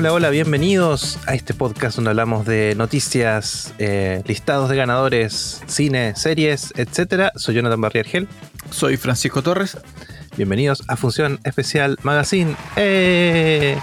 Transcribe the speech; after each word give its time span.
Hola, 0.00 0.14
hola, 0.14 0.30
bienvenidos 0.30 1.18
a 1.26 1.34
este 1.34 1.52
podcast 1.52 1.96
donde 1.96 2.08
hablamos 2.08 2.46
de 2.46 2.74
noticias, 2.74 3.74
eh, 3.78 4.22
listados 4.24 4.70
de 4.70 4.76
ganadores, 4.76 5.60
cine, 5.66 6.16
series, 6.16 6.72
etc. 6.76 7.32
Soy 7.36 7.56
Jonathan 7.56 7.82
Barriargel. 7.82 8.26
Soy 8.70 8.96
Francisco 8.96 9.42
Torres. 9.42 9.76
Bienvenidos 10.38 10.84
a 10.88 10.96
Función 10.96 11.38
Especial 11.44 11.98
Magazine. 12.02 12.56
¡Eh! 12.76 13.76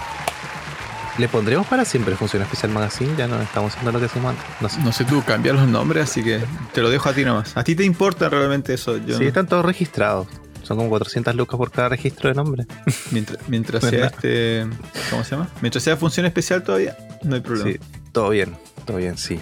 ¿Le 1.18 1.28
pondremos 1.28 1.68
para 1.68 1.84
siempre 1.84 2.16
Función 2.16 2.42
Especial 2.42 2.72
Magazine? 2.72 3.14
Ya 3.16 3.28
no 3.28 3.40
estamos 3.40 3.70
haciendo 3.70 3.92
lo 3.92 4.00
que 4.00 4.06
hacemos 4.06 4.30
antes. 4.30 4.44
No 4.60 4.68
sé. 4.68 4.80
no 4.80 4.90
sé 4.90 5.04
tú, 5.04 5.22
cambiar 5.22 5.54
los 5.54 5.68
nombres, 5.68 6.02
así 6.02 6.24
que 6.24 6.40
te 6.72 6.82
lo 6.82 6.90
dejo 6.90 7.08
a 7.08 7.12
ti 7.12 7.24
nomás. 7.24 7.56
¿A 7.56 7.62
ti 7.62 7.76
te 7.76 7.84
importa 7.84 8.28
realmente 8.28 8.74
eso? 8.74 8.96
Yo 8.96 9.18
sí, 9.18 9.26
están 9.26 9.46
todos 9.46 9.64
registrados. 9.64 10.26
Son 10.68 10.76
como 10.76 10.90
400 10.90 11.34
lucas 11.34 11.56
por 11.56 11.70
cada 11.70 11.88
registro 11.88 12.28
de 12.28 12.34
nombre. 12.34 12.66
Mientras, 13.10 13.48
mientras 13.48 13.82
sea 13.82 14.08
este. 14.08 14.66
¿Cómo 15.08 15.24
se 15.24 15.30
llama? 15.30 15.48
Mientras 15.62 15.82
sea 15.82 15.96
función 15.96 16.26
especial 16.26 16.62
todavía, 16.62 16.94
no 17.22 17.36
hay 17.36 17.40
problema. 17.40 17.70
Sí, 17.70 17.78
todo 18.12 18.28
bien, 18.28 18.54
todo 18.84 18.98
bien, 18.98 19.16
sí. 19.16 19.40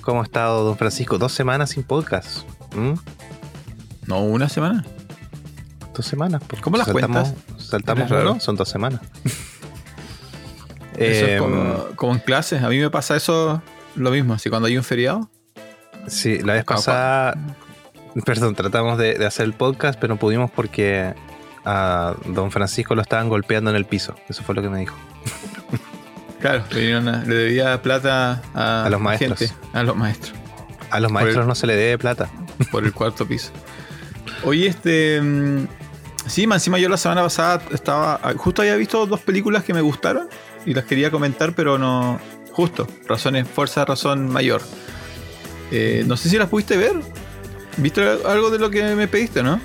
¿Cómo 0.00 0.20
ha 0.20 0.22
estado, 0.22 0.62
don 0.62 0.78
Francisco? 0.78 1.18
Dos 1.18 1.32
semanas 1.32 1.70
sin 1.70 1.82
podcast. 1.82 2.44
¿Mm? 2.76 2.92
No, 4.06 4.22
una 4.22 4.48
semana. 4.48 4.84
Dos 5.92 6.06
semanas. 6.06 6.40
¿Cómo 6.60 6.76
las 6.76 6.86
saltamos, 6.86 7.30
cuentas? 7.30 7.66
Saltamos 7.66 8.08
uno, 8.08 8.38
son 8.38 8.54
dos 8.54 8.68
semanas. 8.68 9.00
Eso 10.96 11.26
es 11.26 11.40
como, 11.40 11.86
como 11.96 12.12
en 12.12 12.20
clases. 12.20 12.62
A 12.62 12.68
mí 12.68 12.78
me 12.78 12.90
pasa 12.90 13.16
eso 13.16 13.60
lo 13.96 14.10
mismo. 14.12 14.34
Así 14.34 14.50
cuando 14.50 14.68
hay 14.68 14.76
un 14.76 14.84
feriado. 14.84 15.28
Sí, 16.06 16.38
la 16.38 16.52
vez 16.52 16.64
pasada, 16.64 17.34
perdón, 18.24 18.54
tratamos 18.54 18.98
de, 18.98 19.14
de 19.14 19.26
hacer 19.26 19.44
el 19.46 19.52
podcast, 19.54 19.98
pero 20.00 20.14
no 20.14 20.18
pudimos 20.20 20.50
porque 20.50 21.14
a 21.64 22.14
don 22.26 22.50
Francisco 22.50 22.94
lo 22.94 23.02
estaban 23.02 23.28
golpeando 23.28 23.70
en 23.70 23.76
el 23.76 23.84
piso. 23.86 24.14
Eso 24.28 24.42
fue 24.42 24.54
lo 24.54 24.62
que 24.62 24.68
me 24.70 24.80
dijo. 24.80 24.96
Claro, 26.40 26.64
le, 26.70 26.80
dieron 26.80 27.08
a- 27.08 27.22
le 27.24 27.34
debía 27.34 27.82
plata 27.82 28.42
a, 28.54 28.84
A 28.86 28.90
los 28.90 29.00
maestros. 29.00 29.38
gente, 29.38 29.54
a 29.72 29.82
los 29.82 29.94
maestros, 29.96 30.32
A 30.90 30.98
los 31.00 31.12
maestros 31.12 31.46
no 31.46 31.54
se 31.54 31.66
le 31.66 31.76
debe 31.76 31.98
plata. 31.98 32.30
por 32.70 32.84
el 32.84 32.92
cuarto 32.94 33.26
piso. 33.26 33.50
Oye, 34.44 34.66
este. 34.66 35.20
mm, 35.20 35.66
Sí, 36.26 36.44
encima 36.44 36.78
yo 36.78 36.88
la 36.90 36.96
semana 36.98 37.22
pasada 37.22 37.62
estaba. 37.72 38.20
Justo 38.36 38.60
había 38.62 38.76
visto 38.76 39.06
dos 39.06 39.20
películas 39.20 39.64
que 39.64 39.72
me 39.72 39.80
gustaron 39.80 40.28
y 40.66 40.74
las 40.74 40.84
quería 40.84 41.10
comentar, 41.10 41.54
pero 41.54 41.78
no. 41.78 42.20
Justo, 42.52 42.86
razones, 43.08 43.48
fuerza, 43.48 43.84
razón 43.86 44.28
mayor. 44.28 44.60
Eh, 45.70 46.04
no 46.06 46.16
sé 46.18 46.28
si 46.28 46.36
las 46.38 46.48
pudiste 46.48 46.76
ver. 46.76 46.92
¿Viste 47.76 48.02
algo 48.26 48.50
de 48.50 48.58
lo 48.58 48.70
que 48.70 48.94
me 48.94 49.08
pediste, 49.08 49.42
no? 49.42 49.60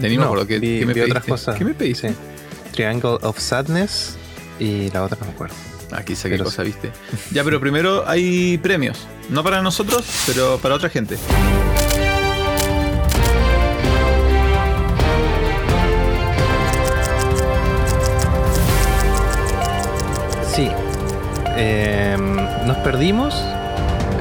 De 0.00 0.08
mí 0.08 0.16
no, 0.16 0.32
vi, 0.34 0.46
qué 0.46 0.86
me 0.86 0.92
vi 0.92 1.00
otras 1.00 1.24
cosas. 1.24 1.56
¿Qué 1.56 1.64
me 1.64 1.74
pediste? 1.74 2.10
Sí. 2.10 2.14
Triangle 2.72 3.18
of 3.22 3.38
Sadness 3.38 4.16
y 4.60 4.90
la 4.90 5.02
otra 5.02 5.18
no 5.20 5.26
me 5.26 5.32
acuerdo. 5.32 5.54
Aquí 5.90 6.14
sé 6.14 6.28
qué 6.28 6.34
Pero 6.34 6.44
cosa 6.44 6.62
viste. 6.62 6.92
Ya, 7.32 7.42
pero 7.42 7.60
primero 7.60 8.06
hay 8.06 8.58
premios. 8.58 9.06
No 9.30 9.42
para 9.42 9.62
nosotros, 9.62 10.04
pero 10.26 10.58
para 10.58 10.74
otra 10.74 10.88
gente. 10.88 11.16
Sí. 20.54 20.68
Eh, 21.56 22.16
nos 22.66 22.76
perdimos 22.78 23.34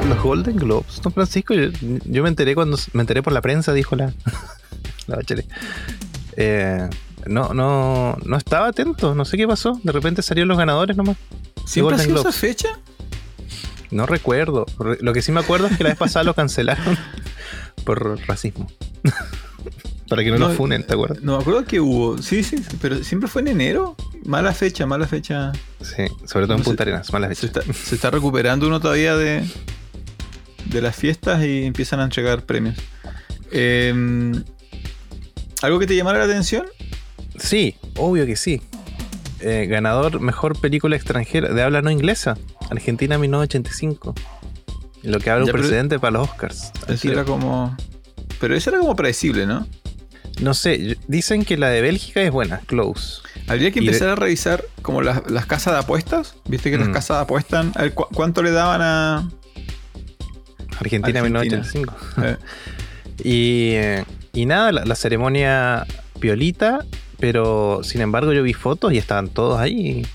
los 0.08 0.22
Golden 0.22 0.56
Globes, 0.58 1.02
don 1.02 1.12
Francisco. 1.14 1.54
Yo, 1.54 1.70
yo 2.06 2.24
me 2.24 2.30
enteré 2.30 2.56
cuando 2.56 2.78
me 2.94 3.02
enteré 3.02 3.22
por 3.24 3.34
la 3.34 3.42
prensa, 3.42 3.74
dijo 3.74 3.96
la, 3.96 4.14
la 5.08 5.16
bachelet. 5.18 5.48
Eh, 6.36 6.88
no, 7.26 7.54
no, 7.54 8.18
no 8.26 8.38
estaba 8.38 8.68
atento, 8.68 9.16
no 9.16 9.26
sé 9.26 9.38
qué 9.38 9.48
pasó. 9.48 9.80
De 9.84 9.92
repente 9.92 10.22
salieron 10.22 10.48
los 10.50 10.58
ganadores 10.58 10.96
nomás. 10.98 11.18
¿Siempre 11.66 11.96
ha 11.96 12.00
sido 12.00 12.22
esa 12.22 12.32
fecha? 12.32 12.70
No 13.92 14.06
recuerdo. 14.06 14.66
Re- 14.80 14.98
Lo 15.02 15.14
que 15.14 15.22
sí 15.22 15.32
me 15.32 15.40
acuerdo 15.40 15.68
es 15.68 15.78
que 15.78 15.84
la 15.84 15.90
vez 15.90 15.98
pasada 15.98 16.24
lo 16.24 16.34
cancelaron 16.34 16.98
por 17.84 18.20
racismo. 18.28 18.68
Para 20.10 20.24
que 20.24 20.32
no, 20.32 20.38
No, 20.38 20.48
nos 20.48 20.56
funen, 20.58 20.88
¿te 20.88 20.94
acuerdas? 20.94 21.22
No 21.22 21.36
me 21.36 21.42
acuerdo 21.42 21.66
que 21.66 21.82
hubo. 21.82 22.18
Sí, 22.22 22.42
sí, 22.42 22.64
pero 22.82 23.04
siempre 23.04 23.28
fue 23.28 23.42
en 23.42 23.50
enero. 23.50 23.98
Mala 24.24 24.54
fecha, 24.54 24.86
mala 24.86 25.06
fecha. 25.06 25.52
Sí, 25.82 26.04
sobre 26.26 26.46
todo 26.46 26.54
en 26.54 26.60
No. 26.60 26.64
Punta 26.64 26.84
Arenas, 26.84 27.08
Se 27.08 27.12
fechas. 27.12 27.44
está, 27.44 27.62
se 27.74 27.96
está 27.96 28.10
recuperando 28.10 28.68
uno 28.68 28.80
todavía 28.80 29.18
de, 29.18 29.46
de 30.70 30.82
las 30.82 30.96
fiestas 30.96 31.44
y 31.44 31.64
empiezan 31.66 32.00
a 32.00 32.04
entregar 32.04 32.44
premios. 32.46 32.76
Eh, 33.52 34.34
¿Algo 35.62 35.80
que 35.80 35.88
te 35.88 35.96
llamara 35.96 36.20
la 36.20 36.26
atención? 36.26 36.66
Sí, 37.38 37.76
obvio 37.96 38.26
que 38.26 38.36
sí. 38.36 38.62
Eh, 39.40 39.68
ganador 39.70 40.20
mejor 40.20 40.60
película 40.60 40.96
extranjera 40.96 41.50
de 41.54 41.62
habla 41.64 41.82
no 41.82 41.92
inglesa. 41.92 42.38
Argentina 42.70 43.18
1985. 43.18 44.14
Lo 45.04 45.20
que 45.20 45.30
abre 45.30 45.46
un 45.46 45.52
precedente 45.52 46.00
para 46.00 46.12
los 46.20 46.30
Oscars. 46.30 46.72
Eso 46.88 47.12
era 47.12 47.24
como. 47.24 47.76
Pero 48.40 48.56
eso 48.56 48.70
era 48.72 48.80
como 48.80 48.96
predecible, 48.96 49.46
¿no? 49.46 49.68
No 50.42 50.54
sé, 50.54 50.98
dicen 51.08 51.44
que 51.46 51.58
la 51.58 51.70
de 51.70 51.82
Bélgica 51.82 52.22
es 52.22 52.30
buena, 52.32 52.60
Close. 52.68 53.22
Habría 53.48 53.72
que 53.72 53.80
empezar 53.80 54.10
a 54.10 54.16
revisar 54.16 54.64
como 54.84 55.02
las, 55.02 55.30
las 55.32 55.46
casas 55.48 55.74
de 55.74 55.80
apuestas. 55.80 56.36
Viste 56.48 56.70
que 56.70 56.78
las 56.78 56.90
Mm. 56.90 56.94
casas 56.94 57.18
apuestan. 57.24 57.72
A 57.76 57.84
ver, 57.84 57.94
¿cu- 57.96 58.08
¿Cuánto 58.14 58.44
le 58.44 58.52
daban 58.52 58.82
a.? 58.84 59.30
Argentina, 60.80 61.20
Argentina. 61.20 61.44
1985. 61.44 61.96
eh, 62.24 62.38
Y, 63.24 63.72
eh, 63.74 64.06
y 64.34 64.46
nada, 64.46 64.72
la, 64.72 64.86
la 64.86 64.96
ceremonia 64.96 65.86
piolita, 66.20 66.86
pero 67.20 67.82
sin 67.84 68.02
embargo 68.02 68.32
yo 68.34 68.44
vi 68.44 68.54
fotos 68.54 68.94
y 68.94 68.98
estaban 68.98 69.30
todos 69.30 69.60
ahí. 69.60 70.06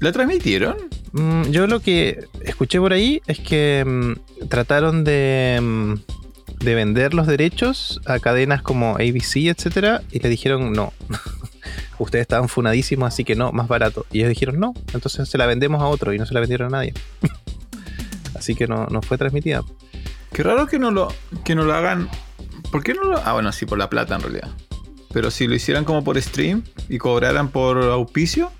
¿La 0.00 0.12
transmitieron? 0.12 0.76
Mm, 1.12 1.50
yo 1.50 1.66
lo 1.66 1.80
que 1.80 2.24
escuché 2.44 2.78
por 2.78 2.92
ahí 2.92 3.20
es 3.26 3.38
que 3.38 3.84
mm, 3.86 4.46
trataron 4.48 5.04
de, 5.04 5.58
mm, 5.60 5.94
de 6.64 6.74
vender 6.74 7.14
los 7.14 7.26
derechos 7.26 8.00
a 8.06 8.18
cadenas 8.18 8.62
como 8.62 8.96
ABC, 8.96 9.48
etcétera, 9.48 10.02
y 10.10 10.20
le 10.20 10.28
dijeron 10.28 10.72
no. 10.72 10.92
Ustedes 11.98 12.22
estaban 12.22 12.48
funadísimos, 12.48 13.08
así 13.08 13.24
que 13.24 13.34
no, 13.34 13.52
más 13.52 13.68
barato. 13.68 14.06
Y 14.10 14.20
ellos 14.20 14.30
dijeron 14.30 14.58
no, 14.58 14.72
entonces 14.94 15.28
se 15.28 15.36
la 15.36 15.46
vendemos 15.46 15.82
a 15.82 15.86
otro 15.86 16.14
y 16.14 16.18
no 16.18 16.24
se 16.24 16.32
la 16.32 16.40
vendieron 16.40 16.74
a 16.74 16.78
nadie. 16.78 16.94
así 18.34 18.54
que 18.54 18.66
no, 18.66 18.86
no 18.86 19.02
fue 19.02 19.18
transmitida. 19.18 19.62
Qué 20.32 20.42
raro 20.42 20.66
que 20.66 20.78
no 20.78 20.90
lo, 20.90 21.12
que 21.44 21.54
no 21.54 21.64
lo 21.64 21.74
hagan. 21.74 22.08
¿Por 22.70 22.82
qué 22.82 22.94
no 22.94 23.04
lo.? 23.04 23.18
Ah, 23.24 23.32
bueno, 23.32 23.50
sí, 23.52 23.66
por 23.66 23.78
la 23.78 23.90
plata 23.90 24.14
en 24.16 24.22
realidad. 24.22 24.48
Pero 25.12 25.30
si 25.30 25.46
lo 25.48 25.54
hicieran 25.54 25.84
como 25.84 26.04
por 26.04 26.20
stream 26.20 26.62
y 26.88 26.98
cobraran 26.98 27.48
por 27.48 27.78
auspicio. 27.82 28.52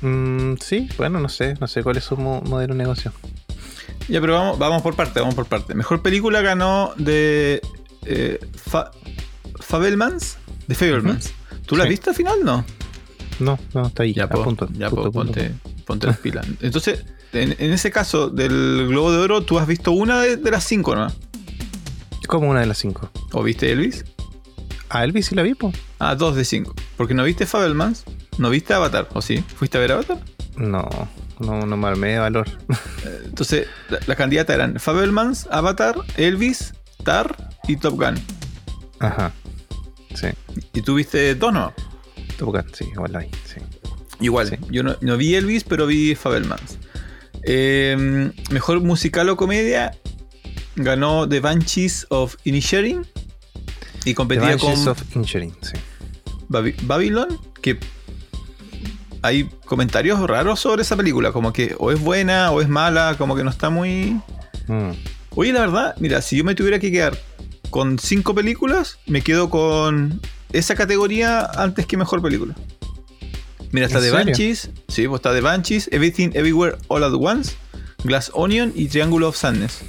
Mm, 0.00 0.54
sí, 0.60 0.88
bueno, 0.96 1.20
no 1.20 1.28
sé, 1.28 1.54
no 1.60 1.66
sé 1.68 1.82
cuál 1.82 1.98
es 1.98 2.04
su 2.04 2.16
mo- 2.16 2.40
modelo 2.42 2.72
de 2.74 2.78
negocio. 2.78 3.12
Ya, 4.08 4.20
pero 4.20 4.32
vamos, 4.34 4.58
vamos 4.58 4.80
por 4.82 4.96
parte, 4.96 5.20
vamos 5.20 5.34
por 5.34 5.46
parte. 5.46 5.74
Mejor 5.74 6.00
película 6.02 6.40
ganó 6.40 6.92
de. 6.96 7.60
Eh, 8.06 8.40
Fa- 8.56 8.90
Fabelmans. 9.60 10.38
De 10.66 10.74
Fabelmans. 10.74 11.32
¿Tú 11.66 11.76
la 11.76 11.84
Sí. 11.84 11.90
viste 11.90 12.10
al 12.10 12.16
final? 12.16 12.38
No. 12.42 12.64
No, 13.38 13.58
no, 13.74 13.86
está 13.86 14.02
ahí. 14.02 14.14
Ya, 14.14 14.24
a 14.24 14.28
po, 14.28 14.42
punto, 14.42 14.68
ya 14.72 14.88
punto, 14.90 15.04
po, 15.04 15.12
punto, 15.12 15.32
ponte, 15.34 15.54
ponte 15.86 16.06
las 16.06 16.18
pilas. 16.18 16.46
Entonces, 16.60 17.04
en, 17.32 17.54
en 17.58 17.72
ese 17.72 17.90
caso 17.90 18.28
del 18.28 18.86
Globo 18.88 19.12
de 19.12 19.18
Oro, 19.18 19.42
tú 19.42 19.58
has 19.58 19.66
visto 19.66 19.92
una 19.92 20.20
de, 20.20 20.36
de 20.36 20.50
las 20.50 20.64
cinco, 20.64 20.94
¿no? 20.96 21.08
Como 22.26 22.48
una 22.50 22.60
de 22.60 22.66
las 22.66 22.78
cinco. 22.78 23.10
¿O 23.32 23.42
viste 23.42 23.70
Elvis? 23.72 24.04
A 24.88 25.04
Elvis 25.04 25.26
sí 25.26 25.34
la 25.34 25.42
vi, 25.42 25.54
po. 25.54 25.72
Ah, 25.98 26.14
dos 26.14 26.36
de 26.36 26.44
cinco. 26.44 26.74
Porque 26.96 27.14
no 27.14 27.24
viste 27.24 27.46
Fabelmans, 27.46 28.04
no 28.38 28.50
viste 28.50 28.74
Avatar, 28.74 29.08
¿o 29.14 29.22
sí? 29.22 29.44
¿Fuiste 29.56 29.78
a 29.78 29.80
ver 29.80 29.92
Avatar? 29.92 30.18
No, 30.56 30.88
no, 31.38 31.66
no 31.66 31.76
me 31.76 31.88
armé 31.88 32.12
de 32.12 32.18
valor. 32.18 32.48
Eh, 33.04 33.22
Entonces, 33.24 33.66
la, 33.88 33.98
la 34.06 34.14
candidata 34.14 34.52
eran 34.52 34.78
Fabelmans, 34.78 35.48
Avatar, 35.50 35.96
Elvis, 36.18 36.74
Tar 37.02 37.50
y 37.66 37.76
Top 37.76 37.94
Gun. 37.94 38.14
Ajá. 38.98 39.32
Sí. 40.14 40.26
Y 40.74 40.82
tú 40.82 40.96
viste 40.96 41.34
dos, 41.34 41.50
¿no? 41.52 41.72
Top 42.36 42.50
Gun, 42.50 42.64
sí, 42.74 42.84
igual 42.92 43.12
la 43.12 43.20
vi, 43.20 43.28
sí. 43.46 43.60
Igual. 44.20 44.48
Sí. 44.48 44.56
Yo 44.70 44.82
no, 44.82 44.96
no 45.00 45.16
vi 45.16 45.34
Elvis, 45.34 45.64
pero 45.64 45.86
vi 45.86 46.14
Fabelmans. 46.14 46.78
Eh, 47.42 48.30
mejor 48.50 48.80
musical 48.80 49.28
o 49.30 49.36
comedia 49.36 49.92
ganó 50.76 51.28
The 51.28 51.40
Banshees 51.40 52.06
of 52.10 52.36
Inisherin 52.44 53.06
y 54.00 54.04
The 54.04 54.14
competía 54.14 54.56
con 54.58 54.70
Banshees 54.70 54.86
of 54.86 55.02
Inisherin, 55.16 55.54
sí. 55.62 55.72
Babi- 56.48 56.74
Babylon, 56.82 57.38
que 57.62 57.78
hay 59.22 59.44
comentarios 59.66 60.18
raros 60.28 60.60
sobre 60.60 60.82
esa 60.82 60.96
película, 60.96 61.32
como 61.32 61.52
que 61.52 61.74
o 61.78 61.90
es 61.92 62.00
buena 62.00 62.50
o 62.50 62.60
es 62.60 62.68
mala, 62.68 63.16
como 63.18 63.36
que 63.36 63.44
no 63.44 63.50
está 63.50 63.70
muy... 63.70 64.20
Mm. 64.66 64.90
Oye, 65.36 65.52
la 65.52 65.60
verdad, 65.60 65.94
mira, 66.00 66.22
si 66.22 66.36
yo 66.36 66.44
me 66.44 66.54
tuviera 66.54 66.78
que 66.78 66.90
quedar 66.90 67.16
con 67.70 67.98
cinco 67.98 68.34
películas, 68.34 68.98
me 69.06 69.22
quedo 69.22 69.48
con 69.50 70.20
esa 70.52 70.74
categoría 70.74 71.44
antes 71.56 71.86
que 71.86 71.96
mejor 71.96 72.20
película. 72.22 72.54
Mira, 73.72 73.86
está 73.86 73.98
¿En 73.98 74.04
The 74.04 74.10
serio? 74.10 74.26
Banshees, 74.26 74.70
sí, 74.88 75.06
pues 75.06 75.18
está 75.20 75.32
The 75.32 75.40
Banshees, 75.40 75.88
Everything 75.92 76.30
Everywhere 76.34 76.76
All 76.88 77.04
at 77.04 77.12
Once, 77.14 77.54
Glass 78.04 78.30
Onion 78.34 78.72
y 78.74 78.88
Triangle 78.88 79.24
of 79.26 79.36
Sadness. 79.36 79.82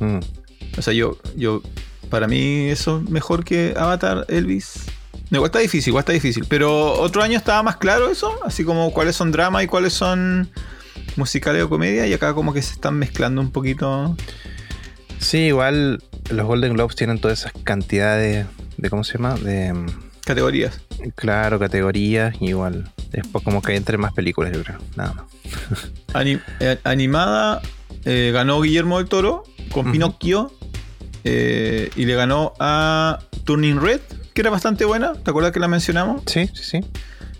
Mm. 0.00 0.18
O 0.78 0.82
sea, 0.82 0.92
yo, 0.92 1.18
yo, 1.36 1.62
para 2.10 2.26
mí 2.26 2.68
eso 2.68 3.02
es 3.04 3.10
mejor 3.10 3.44
que 3.44 3.74
Avatar, 3.76 4.26
Elvis 4.28 4.86
Igual 5.32 5.48
está 5.48 5.60
difícil, 5.60 5.90
igual 5.90 6.02
está 6.02 6.12
difícil. 6.12 6.44
Pero 6.46 6.92
otro 7.00 7.22
año 7.22 7.38
estaba 7.38 7.62
más 7.62 7.76
claro 7.76 8.10
eso, 8.10 8.38
así 8.44 8.64
como 8.64 8.92
cuáles 8.92 9.16
son 9.16 9.32
drama 9.32 9.62
y 9.62 9.66
cuáles 9.66 9.94
son 9.94 10.50
musicales 11.16 11.62
o 11.62 11.70
comedia, 11.70 12.06
y 12.06 12.12
acá 12.12 12.34
como 12.34 12.52
que 12.52 12.60
se 12.60 12.74
están 12.74 12.98
mezclando 12.98 13.40
un 13.40 13.50
poquito. 13.50 14.14
Sí, 15.18 15.38
igual 15.38 16.02
los 16.30 16.46
Golden 16.46 16.74
Globes 16.74 16.96
tienen 16.96 17.18
todas 17.18 17.40
esas 17.40 17.52
cantidades 17.64 18.46
de, 18.76 18.90
¿cómo 18.90 19.04
se 19.04 19.14
llama? 19.14 19.34
De, 19.36 19.72
mm, 19.72 19.86
Categorías. 20.24 20.80
claro, 21.16 21.58
categorías, 21.58 22.34
igual. 22.40 22.90
Después 23.10 23.44
como 23.44 23.60
que 23.60 23.74
entre 23.74 23.98
más 23.98 24.12
películas, 24.12 24.52
yo 24.52 24.62
creo, 24.62 24.78
nada 24.96 25.14
más. 25.14 25.24
Eh, 26.60 26.78
animada 26.84 27.62
eh, 28.04 28.30
ganó 28.34 28.60
Guillermo 28.60 28.98
del 28.98 29.08
Toro 29.08 29.44
con. 29.70 29.90
Pinocchio 29.90 30.52
eh, 31.24 31.88
y 31.96 32.04
le 32.04 32.14
ganó 32.14 32.52
a 32.60 33.18
Turning 33.44 33.80
Red, 33.80 34.00
que 34.34 34.42
era 34.42 34.50
bastante 34.50 34.84
buena. 34.84 35.14
¿Te 35.14 35.30
acuerdas 35.30 35.52
que 35.52 35.60
la 35.60 35.68
mencionamos? 35.68 36.22
Sí, 36.26 36.50
sí, 36.52 36.62
sí. 36.62 36.80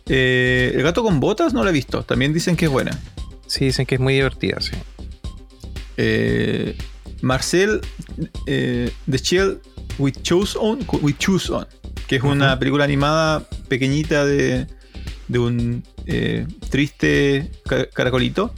El 0.07 0.83
gato 0.83 1.03
con 1.03 1.21
botas 1.21 1.53
no 1.53 1.63
la 1.65 1.71
he 1.71 1.73
visto. 1.73 2.03
También 2.03 2.33
dicen 2.33 2.57
que 2.57 2.65
es 2.65 2.71
buena. 2.71 2.99
Sí, 3.47 3.67
dicen 3.67 3.85
que 3.85 3.97
es 3.97 4.01
muy 4.01 4.15
divertida, 4.15 4.59
sí. 4.61 4.73
Marcel 7.21 7.83
The 8.47 9.19
Chill 9.21 9.61
with 9.99 10.23
Choose 10.23 10.57
On, 10.59 10.79
with 11.03 11.17
Choose 11.19 11.53
On, 11.53 11.67
que 12.21 12.27
es 12.27 12.31
una 12.31 12.59
película 12.59 12.85
animada 12.85 13.43
pequeñita 13.69 14.27
de, 14.27 14.67
de 15.29 15.39
un 15.39 15.83
eh, 16.05 16.47
triste 16.69 17.51
ca- 17.67 17.87
caracolito. 17.87 18.55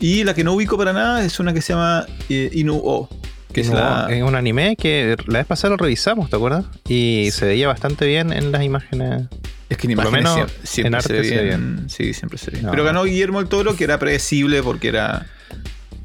Y 0.00 0.24
la 0.24 0.32
que 0.32 0.42
no 0.42 0.54
ubico 0.54 0.78
para 0.78 0.94
nada 0.94 1.22
es 1.22 1.38
una 1.38 1.52
que 1.52 1.60
se 1.60 1.74
llama 1.74 2.06
eh, 2.30 2.48
Inu-O, 2.52 3.10
que 3.52 3.60
es 3.60 3.68
la... 3.68 4.06
es 4.08 4.22
un 4.22 4.34
anime 4.34 4.76
que 4.76 5.16
la 5.26 5.40
vez 5.40 5.46
pasada 5.46 5.72
lo 5.72 5.76
revisamos, 5.76 6.30
¿te 6.30 6.36
acuerdas? 6.36 6.64
Y 6.88 7.28
se 7.30 7.44
veía 7.44 7.68
bastante 7.68 8.06
bien 8.06 8.32
en 8.32 8.50
las 8.52 8.62
imágenes. 8.62 9.24
Es 9.68 9.76
que 9.76 9.86
en 9.86 9.96
por 9.96 10.04
lo 10.04 10.10
imágenes 10.10 10.34
menos 10.34 10.52
siempre 10.62 10.88
en 10.88 10.94
arte 10.94 11.24
se 11.24 11.36
ve 11.36 11.44
bien. 11.44 11.84
Sí, 11.88 12.14
siempre 12.14 12.38
se 12.38 12.46
ve 12.46 12.52
bien. 12.52 12.64
No. 12.66 12.70
Pero 12.70 12.84
ganó 12.84 13.04
Guillermo 13.04 13.40
el 13.40 13.48
Toro, 13.48 13.76
que 13.76 13.84
era 13.84 13.98
predecible 13.98 14.62
porque 14.62 14.88
era 14.88 15.26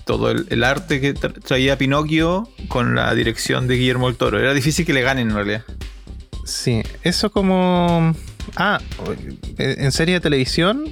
todo 0.04 0.32
el, 0.32 0.48
el 0.50 0.64
arte 0.66 1.00
que 1.00 1.16
tra- 1.16 1.34
traía 1.42 1.78
Pinocchio 1.78 2.50
con 2.68 2.96
la 2.96 3.14
dirección 3.16 3.68
de 3.70 3.76
Guillermo 3.76 4.10
el 4.10 4.16
Toro. 4.18 4.38
Era 4.38 4.54
difícil 4.54 4.86
que 4.86 4.92
le 4.94 5.02
ganen 5.02 5.30
en 5.30 5.36
realidad. 5.36 5.64
Sí, 6.50 6.82
eso 7.04 7.30
como... 7.30 8.16
Ah, 8.56 8.80
en 9.60 9.92
serie 9.92 10.16
de 10.16 10.20
televisión, 10.20 10.86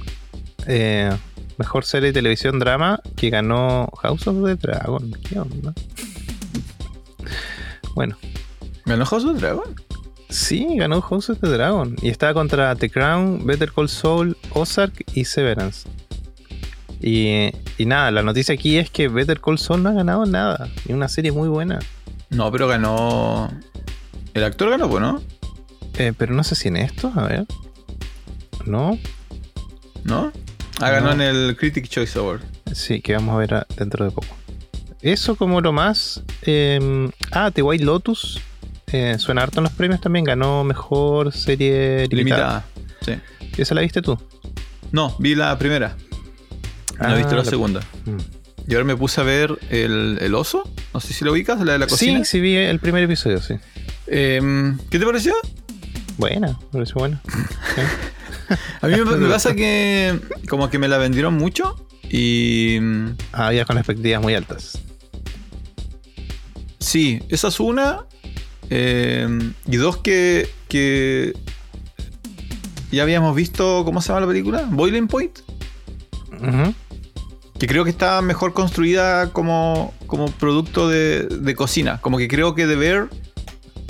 eh, 0.68 1.10
mejor 1.56 1.84
serie 1.84 2.08
de 2.08 2.12
televisión 2.12 2.60
drama 2.60 3.00
que 3.16 3.28
ganó 3.28 3.90
House 4.00 4.28
of 4.28 4.44
the 4.44 4.54
Dragon. 4.54 5.10
¿Qué 5.28 5.40
onda? 5.40 5.74
Bueno, 7.94 8.16
¿Ganó 8.86 9.04
House 9.04 9.24
of 9.24 9.34
the 9.34 9.40
Dragon? 9.40 9.74
sí, 10.28 10.76
ganó 10.76 11.00
House 11.00 11.30
of 11.30 11.40
the 11.40 11.48
Dragon. 11.48 11.96
Y 12.02 12.08
estaba 12.08 12.34
contra 12.34 12.76
The 12.76 12.88
Crown, 12.88 13.44
Better 13.44 13.72
Call 13.72 13.88
Saul, 13.88 14.36
Ozark 14.54 15.04
y 15.12 15.24
Severance. 15.24 15.88
Y, 17.00 17.50
y 17.78 17.86
nada, 17.86 18.12
la 18.12 18.22
noticia 18.22 18.54
aquí 18.54 18.78
es 18.78 18.90
que 18.90 19.08
Better 19.08 19.40
Call 19.40 19.58
Saul 19.58 19.82
no 19.82 19.88
ha 19.88 19.94
ganado 19.94 20.24
nada. 20.24 20.68
Y 20.86 20.92
una 20.92 21.08
serie 21.08 21.32
muy 21.32 21.48
buena. 21.48 21.80
No, 22.30 22.52
pero 22.52 22.68
ganó. 22.68 23.50
El 24.34 24.44
actor 24.44 24.70
ganó, 24.70 24.88
pues, 24.88 25.02
¿no? 25.02 25.20
Eh, 25.98 26.12
pero 26.16 26.32
no 26.34 26.44
sé 26.44 26.54
si 26.54 26.68
en 26.68 26.76
esto, 26.76 27.12
a 27.14 27.26
ver. 27.26 27.46
No, 28.66 28.98
¿No? 30.04 30.32
Ah, 30.80 30.90
ganó 30.90 31.08
No. 31.08 31.12
en 31.14 31.20
el 31.22 31.56
Critic 31.56 31.88
Choice 31.88 32.18
Award. 32.18 32.40
Sí, 32.72 33.00
que 33.00 33.14
vamos 33.14 33.34
a 33.34 33.38
ver 33.38 33.54
a- 33.54 33.66
dentro 33.76 34.04
de 34.04 34.10
poco. 34.12 34.34
Eso 35.02 35.34
como 35.36 35.60
lo 35.60 35.72
más. 35.72 36.22
eh, 36.42 37.10
ah, 37.32 37.50
The 37.52 37.62
White 37.62 37.84
Lotus. 37.84 38.40
eh, 38.90 39.16
suena 39.18 39.42
harto 39.42 39.58
en 39.60 39.64
los 39.64 39.72
premios 39.74 40.00
también. 40.00 40.24
Ganó 40.24 40.64
mejor 40.64 41.32
serie 41.32 42.06
limitada. 42.08 42.64
Limitada. 43.04 43.22
Sí. 43.50 43.60
¿Esa 43.60 43.74
la 43.74 43.82
viste 43.82 44.00
tú? 44.00 44.18
No, 44.92 45.14
vi 45.18 45.34
la 45.34 45.58
primera. 45.58 45.96
No 46.98 47.08
Ah, 47.08 47.12
he 47.14 47.18
visto 47.18 47.32
la, 47.36 47.42
la- 47.42 47.50
segunda. 47.50 47.80
Mm. 48.06 48.16
Y 48.70 48.74
ahora 48.74 48.84
me 48.86 48.96
puse 48.96 49.20
a 49.20 49.24
ver 49.24 49.58
el, 49.70 50.18
el 50.22 50.34
oso. 50.34 50.62
No 50.94 51.00
sé 51.00 51.12
si 51.12 51.24
lo 51.24 51.32
ubicas, 51.32 51.60
la 51.60 51.72
de 51.72 51.78
la 51.80 51.86
cocina. 51.86 52.18
Sí, 52.20 52.24
sí, 52.24 52.40
vi 52.40 52.56
el 52.56 52.78
primer 52.80 53.02
episodio, 53.02 53.42
sí. 53.42 53.54
Em, 54.06 54.78
¿Qué 54.90 54.98
te 54.98 55.04
pareció? 55.04 55.34
Buena, 56.18 56.48
me 56.48 56.66
pareció 56.72 56.96
buena. 56.96 57.22
Sí. 57.74 58.54
A 58.82 58.86
mí 58.86 58.96
me, 58.96 59.16
me 59.16 59.28
pasa 59.28 59.54
que 59.54 60.18
como 60.48 60.68
que 60.70 60.78
me 60.78 60.88
la 60.88 60.98
vendieron 60.98 61.34
mucho 61.34 61.76
y 62.10 62.78
mm, 62.80 63.06
Ah, 63.32 63.46
había 63.48 63.64
con 63.64 63.76
expectativas 63.78 64.20
muy 64.22 64.34
altas. 64.34 64.78
sí, 66.78 67.20
esa 67.28 67.48
es 67.48 67.60
una. 67.60 68.04
Em, 68.70 69.54
y 69.66 69.76
dos 69.76 69.96
que, 69.98 70.48
que 70.68 71.34
ya 72.90 73.02
habíamos 73.02 73.34
visto, 73.36 73.84
¿cómo 73.84 74.00
se 74.02 74.08
llama 74.08 74.20
la 74.20 74.26
película? 74.26 74.66
Boiling 74.70 75.08
Point. 75.08 75.38
Que 77.58 77.66
creo 77.66 77.82
que 77.84 77.90
está 77.90 78.22
mejor 78.22 78.52
construida 78.52 79.32
como, 79.32 79.92
como 80.06 80.26
producto 80.30 80.88
de, 80.88 81.24
de 81.26 81.54
cocina. 81.56 81.98
Como 82.00 82.16
que 82.18 82.28
creo 82.28 82.54
que 82.54 82.66
The 82.66 82.76
Bear, 82.76 83.08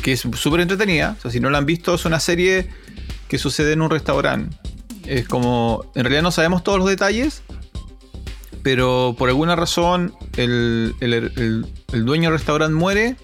que 0.02 0.12
es 0.12 0.20
súper 0.20 0.60
entretenida, 0.60 1.16
o 1.18 1.22
sea, 1.22 1.30
si 1.30 1.40
no 1.40 1.50
la 1.50 1.58
han 1.58 1.66
visto, 1.66 1.94
es 1.94 2.04
una 2.04 2.20
serie 2.20 2.68
que 3.28 3.38
sucede 3.38 3.72
en 3.72 3.82
un 3.82 3.90
restaurante. 3.90 4.56
Es 5.06 5.26
como, 5.28 5.84
en 5.94 6.04
realidad 6.04 6.22
no 6.22 6.30
sabemos 6.30 6.62
todos 6.64 6.78
los 6.78 6.88
detalles, 6.88 7.42
pero 8.62 9.14
por 9.18 9.28
alguna 9.28 9.56
razón 9.56 10.14
el, 10.36 10.94
el- 11.00 11.66
dueño 12.04 12.30
del 12.30 12.38
restaurante 12.38 12.74
muere 12.74 13.16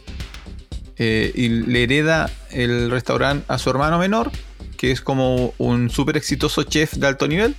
eh, 0.96 1.32
y 1.34 1.48
le 1.48 1.82
hereda 1.82 2.30
el 2.50 2.90
restaurante 2.90 3.44
a 3.48 3.58
su 3.58 3.70
hermano 3.70 3.98
menor, 3.98 4.30
que 4.76 4.90
es 4.90 5.00
como 5.00 5.52
un 5.58 5.90
súper 5.90 6.16
exitoso 6.16 6.62
chef 6.62 6.94
de 6.94 7.06
alto 7.06 7.26
nivel. 7.28 7.54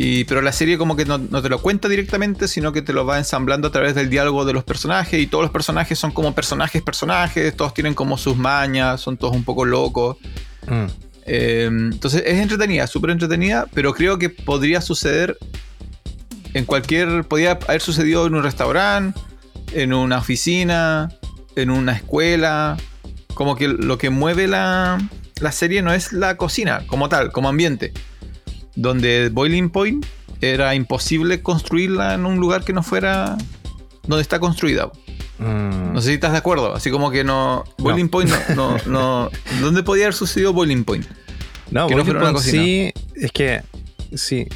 Y, 0.00 0.22
pero 0.24 0.40
la 0.42 0.52
serie 0.52 0.78
como 0.78 0.94
que 0.94 1.04
no, 1.04 1.18
no 1.18 1.42
te 1.42 1.48
lo 1.48 1.60
cuenta 1.60 1.88
directamente, 1.88 2.46
sino 2.46 2.72
que 2.72 2.82
te 2.82 2.92
lo 2.92 3.04
va 3.04 3.18
ensamblando 3.18 3.66
a 3.66 3.72
través 3.72 3.96
del 3.96 4.08
diálogo 4.08 4.44
de 4.44 4.52
los 4.52 4.62
personajes. 4.62 5.20
Y 5.20 5.26
todos 5.26 5.42
los 5.42 5.50
personajes 5.50 5.98
son 5.98 6.12
como 6.12 6.36
personajes, 6.36 6.82
personajes. 6.82 7.56
Todos 7.56 7.74
tienen 7.74 7.94
como 7.94 8.16
sus 8.16 8.36
mañas, 8.36 9.00
son 9.00 9.16
todos 9.16 9.34
un 9.34 9.42
poco 9.42 9.64
locos. 9.64 10.16
Mm. 10.68 10.84
Eh, 11.26 11.64
entonces 11.68 12.22
es 12.24 12.40
entretenida, 12.40 12.86
súper 12.86 13.10
entretenida, 13.10 13.66
pero 13.74 13.92
creo 13.92 14.20
que 14.20 14.30
podría 14.30 14.80
suceder 14.80 15.36
en 16.54 16.64
cualquier. 16.64 17.24
Podría 17.24 17.58
haber 17.66 17.80
sucedido 17.80 18.24
en 18.24 18.36
un 18.36 18.44
restaurante, 18.44 19.18
en 19.72 19.92
una 19.92 20.18
oficina, 20.18 21.08
en 21.56 21.70
una 21.70 21.94
escuela. 21.94 22.76
Como 23.34 23.56
que 23.56 23.66
lo 23.66 23.98
que 23.98 24.10
mueve 24.10 24.46
la, 24.46 24.98
la 25.40 25.50
serie 25.50 25.82
no 25.82 25.92
es 25.92 26.12
la 26.12 26.36
cocina 26.36 26.84
como 26.86 27.08
tal, 27.08 27.32
como 27.32 27.48
ambiente. 27.48 27.92
Donde 28.80 29.28
Boiling 29.30 29.70
Point 29.70 30.06
era 30.40 30.74
imposible 30.76 31.42
construirla 31.42 32.14
en 32.14 32.24
un 32.26 32.38
lugar 32.38 32.62
que 32.62 32.72
no 32.72 32.84
fuera 32.84 33.36
donde 34.06 34.22
está 34.22 34.38
construida. 34.38 34.90
Mm. 35.38 35.92
No 35.94 36.00
sé 36.00 36.08
si 36.08 36.14
estás 36.14 36.30
de 36.32 36.38
acuerdo. 36.38 36.74
Así 36.74 36.90
como 36.90 37.10
que 37.10 37.24
no. 37.24 37.64
Boiling 37.78 38.08
Point 38.08 38.30
no, 38.54 38.76
no, 38.76 38.76
no- 38.86 39.30
¿Dónde 39.60 39.82
podía 39.82 40.04
haber 40.04 40.14
sucedido 40.14 40.52
Boiling 40.52 40.84
Point? 40.84 41.06
No, 41.72 41.88
que 41.88 41.96
no 41.96 42.04
Boiling 42.04 42.16
una 42.22 42.32
Point 42.32 42.38
sí, 42.44 42.92
es 43.16 43.32
que 43.32 43.62
sí, 44.14 44.46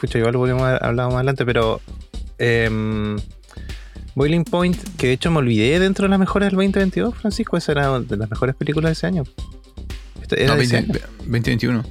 pucha, 0.00 0.18
igual 0.18 0.32
lo 0.34 0.38
podríamos 0.38 0.62
haber 0.62 0.84
hablado 0.84 1.08
más 1.10 1.16
adelante, 1.16 1.44
pero 1.44 1.80
em, 2.38 3.18
Boiling 4.14 4.44
Point, 4.44 4.76
que 4.96 5.08
de 5.08 5.12
hecho 5.14 5.30
me 5.30 5.38
olvidé 5.38 5.78
dentro 5.80 6.04
de 6.04 6.10
las 6.10 6.18
mejores 6.18 6.46
del 6.46 6.56
2022, 6.56 7.14
Francisco, 7.14 7.56
esa 7.56 7.72
era 7.72 7.98
de 8.00 8.16
las 8.16 8.30
mejores 8.30 8.54
películas 8.54 8.90
de 8.90 8.92
ese 8.92 9.06
año. 9.06 9.24
Era 10.30 10.46
No, 10.52 10.56
de 10.56 10.64
ese 10.64 10.76
20 10.76 10.92
año, 10.92 11.06
2021. 11.18 11.84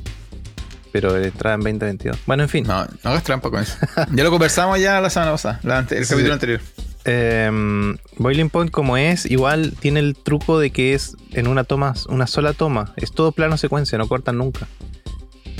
Pero 0.92 1.16
entraba 1.18 1.56
en 1.56 1.62
2022. 1.62 2.18
Bueno, 2.26 2.44
en 2.44 2.50
fin. 2.50 2.66
No, 2.68 2.86
no 2.86 3.10
hagas 3.10 3.24
trampa 3.24 3.50
con 3.50 3.62
eso. 3.62 3.76
ya 4.12 4.24
lo 4.24 4.30
conversamos 4.32 4.80
ya 4.80 5.00
la 5.02 5.10
semana 5.10 5.32
pasada, 5.32 5.60
la 5.64 5.78
ante- 5.80 5.98
el 5.98 6.06
Sí. 6.06 6.12
capítulo 6.12 6.34
anterior. 6.34 6.62
Em, 7.04 7.98
Boiling 8.18 8.50
Point 8.52 8.70
como 8.72 8.96
es, 8.98 9.26
igual 9.30 9.74
tiene 9.80 10.00
el 10.02 10.16
truco 10.16 10.60
de 10.60 10.70
que 10.70 10.94
es 10.94 11.16
en 11.34 11.48
una 11.48 11.64
toma, 11.64 11.94
una 12.10 12.28
sola 12.28 12.54
toma. 12.54 12.94
Es 12.96 13.12
todo 13.12 13.32
plano 13.32 13.58
secuencia, 13.58 13.98
no 13.98 14.08
cortan 14.08 14.38
nunca. 14.38 14.68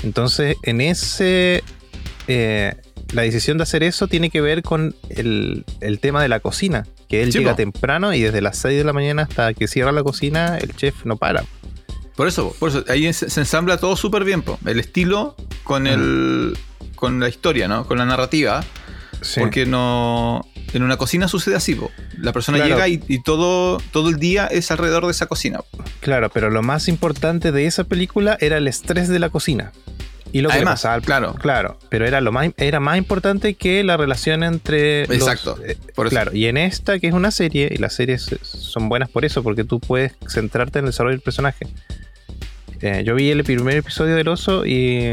Entonces, 0.02 0.56
en 0.62 0.80
ese... 0.80 1.62
eh, 2.28 2.74
la 3.12 3.22
decisión 3.22 3.58
de 3.58 3.64
hacer 3.64 3.82
eso 3.82 4.08
tiene 4.08 4.30
que 4.30 4.40
ver 4.40 4.62
con 4.62 4.94
el, 5.10 5.66
el 5.80 5.98
tema 5.98 6.22
de 6.22 6.28
la 6.28 6.40
cocina. 6.40 6.86
Que 7.10 7.22
él 7.22 7.30
llega 7.30 7.54
temprano 7.56 8.14
y 8.14 8.22
desde 8.22 8.40
las 8.40 8.56
6 8.56 8.78
de 8.78 8.84
la 8.84 8.94
mañana 8.94 9.22
hasta 9.24 9.52
que 9.52 9.68
cierra 9.68 9.92
la 9.92 10.02
cocina, 10.02 10.56
el 10.56 10.74
chef 10.74 11.04
no 11.04 11.16
para. 11.18 11.44
Por 12.22 12.28
eso, 12.28 12.54
por 12.60 12.68
eso, 12.68 12.84
ahí 12.88 13.12
se, 13.12 13.28
se 13.28 13.40
ensambla 13.40 13.78
todo 13.78 13.96
súper 13.96 14.22
bien, 14.22 14.42
po. 14.42 14.56
el 14.64 14.78
estilo 14.78 15.34
con 15.64 15.88
el 15.88 16.56
con 16.94 17.18
la 17.18 17.28
historia, 17.28 17.66
¿no? 17.66 17.84
Con 17.84 17.98
la 17.98 18.04
narrativa, 18.04 18.62
Sí. 19.20 19.40
porque 19.40 19.66
no 19.66 20.46
en 20.72 20.84
una 20.84 20.96
cocina 20.98 21.26
sucede 21.26 21.56
así, 21.56 21.74
po. 21.74 21.90
la 22.18 22.32
persona 22.32 22.58
Claro. 22.58 22.74
llega 22.76 22.86
y, 22.86 23.02
y 23.08 23.20
todo 23.24 23.78
todo 23.90 24.08
el 24.08 24.20
día 24.20 24.46
es 24.46 24.70
alrededor 24.70 25.06
de 25.06 25.10
esa 25.10 25.26
cocina. 25.26 25.58
Claro, 25.98 26.30
pero 26.32 26.48
lo 26.48 26.62
más 26.62 26.86
importante 26.86 27.50
de 27.50 27.66
esa 27.66 27.82
película 27.82 28.38
era 28.40 28.56
el 28.58 28.68
estrés 28.68 29.08
de 29.08 29.18
la 29.18 29.28
cocina. 29.28 29.72
Y 30.34 30.40
lo 30.40 30.48
que 30.48 30.54
Además, 30.54 30.74
pasaba 30.80 30.94
al- 30.94 31.02
claro. 31.02 31.34
Claro, 31.34 31.78
pero 31.90 32.06
era 32.06 32.20
lo 32.22 32.30
más 32.32 32.50
era 32.56 32.78
más 32.80 32.96
importante 32.98 33.52
que 33.54 33.82
la 33.84 33.96
relación 33.96 34.44
entre 34.44 35.06
los- 35.08 35.16
Exacto, 35.18 35.58
eh, 35.66 35.76
por 35.96 36.06
eso. 36.06 36.14
Claro, 36.14 36.30
y 36.34 36.46
en 36.46 36.56
esta 36.56 37.00
que 37.00 37.08
es 37.08 37.14
una 37.14 37.32
serie 37.32 37.68
y 37.70 37.78
las 37.78 37.94
series 37.94 38.30
son 38.42 38.88
buenas 38.88 39.10
por 39.10 39.24
eso 39.24 39.42
porque 39.42 39.64
tú 39.64 39.80
puedes 39.80 40.12
centrarte 40.28 40.78
en 40.78 40.84
el 40.86 40.92
desarrollo 40.92 41.16
del 41.16 41.20
personaje. 41.20 41.66
Eh, 42.84 43.04
yo 43.06 43.14
vi 43.14 43.30
el 43.30 43.44
primer 43.44 43.76
episodio 43.76 44.16
del 44.16 44.26
oso 44.26 44.66
y 44.66 45.12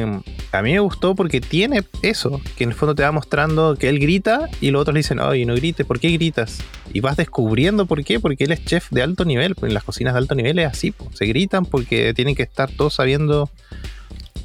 a 0.52 0.62
mí 0.64 0.72
me 0.74 0.80
gustó 0.80 1.14
porque 1.14 1.40
tiene 1.40 1.84
eso, 2.02 2.42
que 2.58 2.64
en 2.64 2.72
el 2.72 2.76
fondo 2.76 2.96
te 2.96 3.04
va 3.04 3.12
mostrando 3.12 3.76
que 3.76 3.90
él 3.90 4.00
grita 4.00 4.50
y 4.60 4.72
los 4.72 4.82
otros 4.82 4.96
le 4.96 5.02
dicen, 5.02 5.20
oye, 5.20 5.46
no 5.46 5.54
grites, 5.54 5.86
¿por 5.86 6.00
qué 6.00 6.10
gritas? 6.10 6.58
Y 6.94 7.02
vas 7.02 7.16
descubriendo 7.16 7.86
por 7.86 8.04
qué, 8.04 8.20
porque 8.20 8.46
él 8.46 8.52
es 8.54 8.66
chef 8.66 8.90
de 8.90 9.04
alto 9.04 9.24
nivel, 9.24 9.54
en 9.62 9.76
las 9.76 9.84
cocinas 9.84 10.14
de 10.16 10.18
alto 10.18 10.34
nivel 10.34 10.58
es 10.58 10.66
así, 10.68 10.90
po. 10.90 11.12
se 11.14 11.28
gritan 11.28 11.64
porque 11.66 12.16
tienen 12.16 12.34
que 12.34 12.42
estar 12.42 12.72
todos 12.72 12.96
sabiendo 12.96 13.52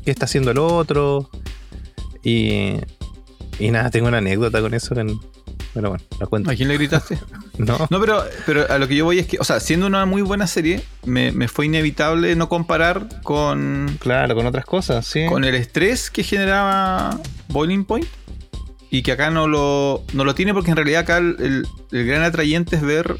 qué 0.04 0.10
está 0.10 0.26
haciendo 0.26 0.50
el 0.50 0.58
otro. 0.58 1.30
Y, 2.22 2.74
y 3.58 3.70
nada, 3.70 3.90
tengo 3.90 4.08
una 4.08 4.18
anécdota 4.18 4.60
con 4.60 4.74
eso, 4.74 4.98
en- 5.00 5.18
pero 5.74 5.90
bueno, 5.90 6.04
la 6.20 6.26
cuento. 6.26 6.50
¿A 6.50 6.54
quién 6.54 6.68
le 6.68 6.74
gritaste? 6.78 7.18
No, 7.58 7.78
No, 7.88 8.00
pero, 8.00 8.24
pero 8.46 8.66
a 8.68 8.78
lo 8.78 8.88
que 8.88 8.96
yo 8.96 9.04
voy 9.04 9.20
es 9.20 9.26
que, 9.28 9.38
o 9.38 9.44
sea, 9.44 9.60
siendo 9.60 9.86
una 9.86 10.06
muy 10.06 10.22
buena 10.22 10.46
serie, 10.48 10.82
me, 11.04 11.30
me 11.30 11.46
fue 11.46 11.66
inevitable 11.66 12.34
no 12.34 12.48
comparar 12.48 13.20
con, 13.22 13.96
claro, 14.00 14.34
con 14.34 14.44
otras 14.46 14.64
cosas, 14.64 15.06
sí. 15.06 15.26
con 15.28 15.44
el 15.44 15.54
estrés 15.54 16.10
que 16.10 16.24
generaba 16.24 17.20
Boiling 17.48 17.84
Point 17.84 18.06
y 18.90 19.02
que 19.02 19.12
acá 19.12 19.30
no 19.30 19.46
lo, 19.46 20.02
no 20.14 20.24
lo 20.24 20.34
tiene 20.34 20.52
porque 20.52 20.70
en 20.70 20.76
realidad 20.76 21.02
acá 21.02 21.18
el, 21.18 21.36
el- 21.38 21.68
el 21.92 22.06
gran 22.06 22.22
atrayente 22.24 22.74
es 22.74 22.82
ver, 22.82 23.14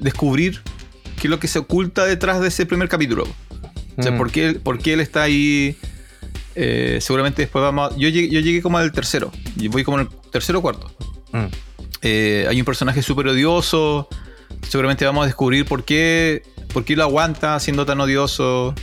descubrir 0.00 0.60
qué 1.20 1.28
es 1.28 1.30
lo 1.30 1.38
que 1.38 1.48
se 1.48 1.58
oculta 1.60 2.04
detrás 2.04 2.40
de 2.40 2.48
ese 2.48 2.66
primer 2.66 2.88
capítulo. 2.88 3.24
O 3.96 4.02
sea, 4.02 4.12
Mm. 4.12 4.18
¿por 4.18 4.30
qué, 4.32 4.46
él- 4.48 4.60
por 4.60 4.78
qué 4.78 4.92
él 4.94 5.00
está 5.00 5.22
ahí? 5.22 5.76
Eh, 6.56 6.98
seguramente 7.00 7.42
después 7.42 7.62
vamos 7.62 7.92
a- 7.92 7.96
yo, 7.96 8.08
llegué, 8.08 8.28
yo 8.28 8.40
llegué 8.40 8.60
como 8.62 8.78
al 8.78 8.90
tercero. 8.92 9.30
Y 9.56 9.68
voy 9.68 9.84
como 9.84 10.00
en 10.00 10.06
el 10.08 10.30
tercero 10.32 10.58
o 10.58 10.62
cuarto. 10.62 10.90
Mm. 11.42 11.46
Eh, 12.02 12.46
hay 12.48 12.58
un 12.60 12.64
personaje 12.64 13.02
súper 13.02 13.28
odioso. 13.28 14.08
Seguramente 14.68 15.04
vamos 15.04 15.22
a 15.24 15.26
descubrir 15.26 15.64
por 15.66 15.84
qué, 15.84 16.42
por 16.72 16.84
qué 16.84 16.96
lo 16.96 17.02
aguanta 17.04 17.58
siendo 17.60 17.84
tan 17.86 18.00
odioso. 18.00 18.74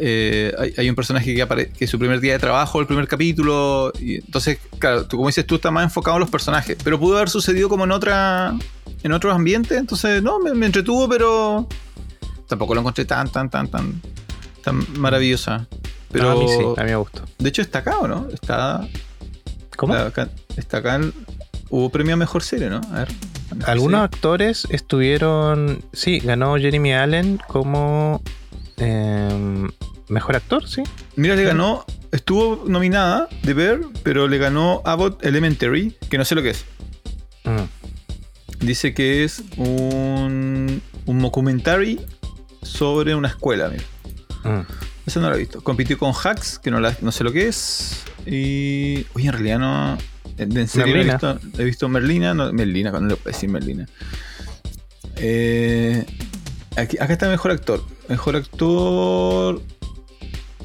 Eh, 0.00 0.54
hay, 0.58 0.74
hay 0.76 0.88
un 0.88 0.94
personaje 0.94 1.34
que, 1.34 1.42
apare- 1.42 1.72
que 1.72 1.84
es 1.84 1.90
su 1.90 1.98
primer 1.98 2.20
día 2.20 2.34
de 2.34 2.38
trabajo, 2.38 2.80
el 2.80 2.86
primer 2.86 3.08
capítulo. 3.08 3.92
Y 4.00 4.16
entonces, 4.16 4.58
claro, 4.78 5.06
tú 5.06 5.16
como 5.16 5.28
dices, 5.28 5.46
tú 5.46 5.56
estás 5.56 5.72
más 5.72 5.84
enfocado 5.84 6.16
en 6.16 6.20
los 6.20 6.30
personajes. 6.30 6.76
Pero 6.82 6.98
pudo 7.00 7.16
haber 7.16 7.28
sucedido 7.30 7.68
como 7.68 7.84
en 7.84 7.92
otra. 7.92 8.54
en 9.02 9.12
otros 9.12 9.34
ambientes. 9.34 9.76
Entonces, 9.78 10.22
no, 10.22 10.38
me, 10.38 10.54
me 10.54 10.66
entretuvo, 10.66 11.08
pero. 11.08 11.66
Tampoco 12.46 12.74
lo 12.74 12.80
encontré 12.80 13.04
tan, 13.04 13.28
tan, 13.30 13.50
tan, 13.50 13.68
tan. 13.68 14.00
tan 14.62 14.86
maravillosa. 15.00 15.66
Pero. 16.12 16.32
No, 16.34 16.40
a 16.40 16.42
mí 16.44 16.48
sí, 16.48 16.64
a 16.76 16.84
mí 16.84 16.90
me 16.90 16.96
gustó. 16.96 17.22
De 17.38 17.48
hecho, 17.48 17.62
está 17.62 17.80
acá, 17.80 17.98
¿o 17.98 18.06
no? 18.08 18.28
Está. 18.32 18.86
¿Cómo? 19.76 19.94
Acá- 19.94 20.30
está 20.56 20.78
acá. 20.78 20.96
el- 20.96 21.12
hubo 21.70 21.90
premio 21.90 22.14
a 22.14 22.16
mejor 22.16 22.42
serie, 22.42 22.68
¿no? 22.70 22.80
A 22.92 23.00
ver. 23.00 23.08
Algunos 23.66 24.00
actores 24.02 24.66
estuvieron. 24.70 25.82
Sí, 25.92 26.20
ganó 26.20 26.56
Jeremy 26.56 26.92
Allen 26.94 27.40
como 27.48 28.22
em, 28.76 29.68
mejor 30.08 30.36
actor, 30.36 30.68
sí. 30.68 30.82
Mira, 31.16 31.34
le 31.36 31.44
ganó. 31.44 31.84
Estuvo 32.12 32.64
nominada 32.66 33.28
de 33.42 33.52
Bear, 33.54 33.80
pero 34.02 34.28
le 34.28 34.38
ganó 34.38 34.80
Abbott 34.86 35.22
Elementary, 35.24 35.94
que 36.08 36.16
no 36.18 36.24
sé 36.24 36.34
lo 36.34 36.42
que 36.42 36.50
es. 36.50 36.64
Mm, 37.44 38.64
Dice 38.64 38.92
que 38.94 39.24
es 39.24 39.42
un, 39.56 40.82
un 41.06 41.18
documentary 41.20 42.00
sobre 42.62 43.14
una 43.14 43.28
escuela, 43.28 43.68
mira. 43.68 43.84
mm. 44.44 44.62
Eso 45.06 45.20
no 45.20 45.28
lo 45.30 45.36
he 45.36 45.38
visto. 45.38 45.62
Compitió 45.62 45.96
con 45.98 46.12
Hacks, 46.12 46.58
que 46.58 46.70
no, 46.70 46.80
la- 46.80 46.96
no 47.02 47.12
sé 47.12 47.24
lo 47.24 47.32
que 47.32 47.48
es. 47.48 48.02
Y. 48.26 49.06
Oye, 49.14 49.26
en 49.28 49.32
realidad 49.32 49.58
no. 49.58 49.98
En 50.38 50.68
serio 50.68 50.96
he 50.96 51.04
visto, 51.04 51.38
he 51.58 51.64
visto 51.64 51.88
Merlina. 51.88 52.32
No, 52.34 52.52
Merlina, 52.52 52.90
no 52.92 53.00
le 53.00 53.16
puedo 53.16 53.34
decir 53.34 53.48
Merlina. 53.48 53.86
Eh, 55.16 56.06
aquí- 56.76 56.96
acá 57.00 57.12
está 57.12 57.28
mejor 57.28 57.50
actor. 57.50 57.82
Mejor 58.08 58.36
actor. 58.36 59.60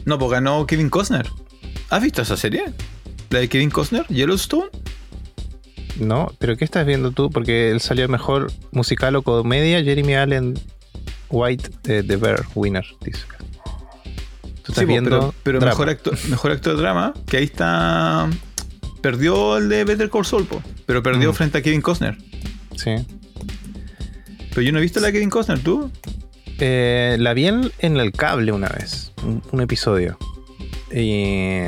No, 0.05 0.19
pues 0.19 0.31
ganó 0.31 0.65
Kevin 0.67 0.89
Costner. 0.89 1.27
¿Has 1.89 2.01
visto 2.03 2.21
esa 2.21 2.37
serie? 2.37 2.73
La 3.29 3.39
de 3.39 3.49
Kevin 3.49 3.69
Costner, 3.69 4.05
Yellowstone. 4.07 4.69
No, 5.99 6.31
pero 6.39 6.55
¿qué 6.57 6.65
estás 6.65 6.85
viendo 6.85 7.11
tú? 7.11 7.29
Porque 7.29 7.69
él 7.71 7.79
salió 7.79 8.07
mejor 8.07 8.51
musical 8.71 9.15
o 9.15 9.21
comedia. 9.21 9.83
Jeremy 9.83 10.15
Allen 10.15 10.53
White 11.29 11.69
de 11.83 12.03
The 12.03 12.15
Bear 12.17 12.45
Winner, 12.55 12.85
dice. 13.01 13.23
acá. 13.23 13.37
Tú 14.63 14.71
estás 14.71 14.75
Sí, 14.75 14.85
pues, 14.85 14.87
viendo. 14.87 15.33
pero, 15.43 15.59
mejor, 15.59 15.89
actor, 15.89 16.17
mejor 16.29 16.51
actor 16.51 16.75
de 16.75 16.81
drama, 16.81 17.13
que 17.27 17.37
ahí 17.37 17.43
está. 17.43 18.29
Perdió 19.03 19.57
el 19.57 19.69
de 19.69 19.83
Better 19.83 20.09
Call 20.09 20.25
Saul, 20.25 20.45
po, 20.45 20.63
pero 20.87 21.03
perdió 21.03 21.31
Mm. 21.31 21.35
frente 21.35 21.57
a 21.59 21.61
Kevin 21.61 21.81
Costner. 21.81 22.17
Sí. 22.75 22.95
Pero 24.49 24.61
yo 24.61 24.71
no 24.71 24.79
he 24.79 24.81
visto 24.81 24.99
la 24.99 25.07
de 25.07 25.13
Kevin 25.13 25.29
Costner, 25.29 25.59
¿tú? 25.59 25.91
Eh, 26.59 27.17
la 27.19 27.33
vi 27.33 27.47
en, 27.47 27.71
en 27.79 27.97
el 27.97 28.11
cable 28.13 28.51
una 28.51 28.69
vez, 28.69 29.11
un, 29.23 29.43
un 29.51 29.61
episodio. 29.61 30.17
Y, 30.91 31.63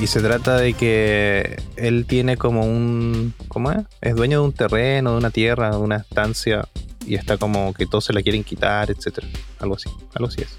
y 0.00 0.06
se 0.06 0.20
trata 0.20 0.56
de 0.56 0.72
que 0.74 1.62
él 1.76 2.06
tiene 2.08 2.36
como 2.36 2.62
un. 2.66 3.34
¿Cómo 3.48 3.70
es? 3.72 3.78
Es 4.00 4.14
dueño 4.16 4.40
de 4.40 4.46
un 4.46 4.52
terreno, 4.52 5.12
de 5.12 5.18
una 5.18 5.30
tierra, 5.30 5.70
de 5.70 5.76
una 5.76 5.96
estancia. 5.96 6.66
Y 7.06 7.14
está 7.16 7.36
como 7.36 7.74
que 7.74 7.86
todos 7.86 8.04
se 8.06 8.12
la 8.12 8.22
quieren 8.22 8.42
quitar, 8.42 8.90
etcétera. 8.90 9.28
Algo 9.60 9.76
así. 9.76 9.88
Algo 10.14 10.28
así 10.28 10.40
es. 10.42 10.58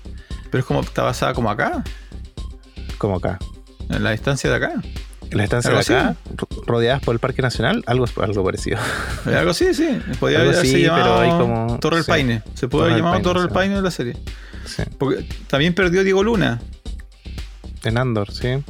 Pero 0.51 0.59
es 0.59 0.65
como, 0.65 0.81
está 0.81 1.01
basada 1.03 1.33
como 1.33 1.49
acá, 1.49 1.83
Como 2.99 3.15
acá. 3.17 3.37
en 3.89 4.03
la 4.03 4.11
distancia 4.11 4.49
de 4.49 4.55
acá. 4.57 4.81
En 5.33 5.37
la 5.39 5.43
estancia 5.43 5.71
de 5.71 5.79
acá, 5.79 6.15
ro- 6.35 6.47
rodeadas 6.65 7.01
por 7.01 7.13
el 7.13 7.19
Parque 7.19 7.41
Nacional, 7.41 7.83
algo, 7.87 8.05
algo 8.21 8.43
parecido. 8.43 8.77
Algo 9.25 9.51
así, 9.51 9.73
sí. 9.73 9.87
Podría 10.19 10.39
Algo 10.39 10.51
haberse 10.53 10.71
así, 10.75 10.81
llamado 10.83 11.03
pero 11.03 11.19
hay 11.19 11.29
como- 11.39 11.79
Torre 11.79 11.95
del 11.97 12.05
sí. 12.05 12.11
Paine. 12.11 12.43
Se 12.53 12.67
puede 12.67 12.85
haber 12.85 12.97
llamado 12.97 13.21
Torre 13.21 13.39
del 13.41 13.49
sí. 13.49 13.53
Paine 13.55 13.75
de 13.75 13.81
la 13.81 13.91
serie. 13.91 14.17
Sí. 14.65 14.83
Porque 14.97 15.27
también 15.47 15.73
perdió 15.75 16.03
Diego 16.03 16.23
Luna. 16.23 16.61
En 17.83 17.97
Andor, 17.97 18.31
sí. 18.31 18.63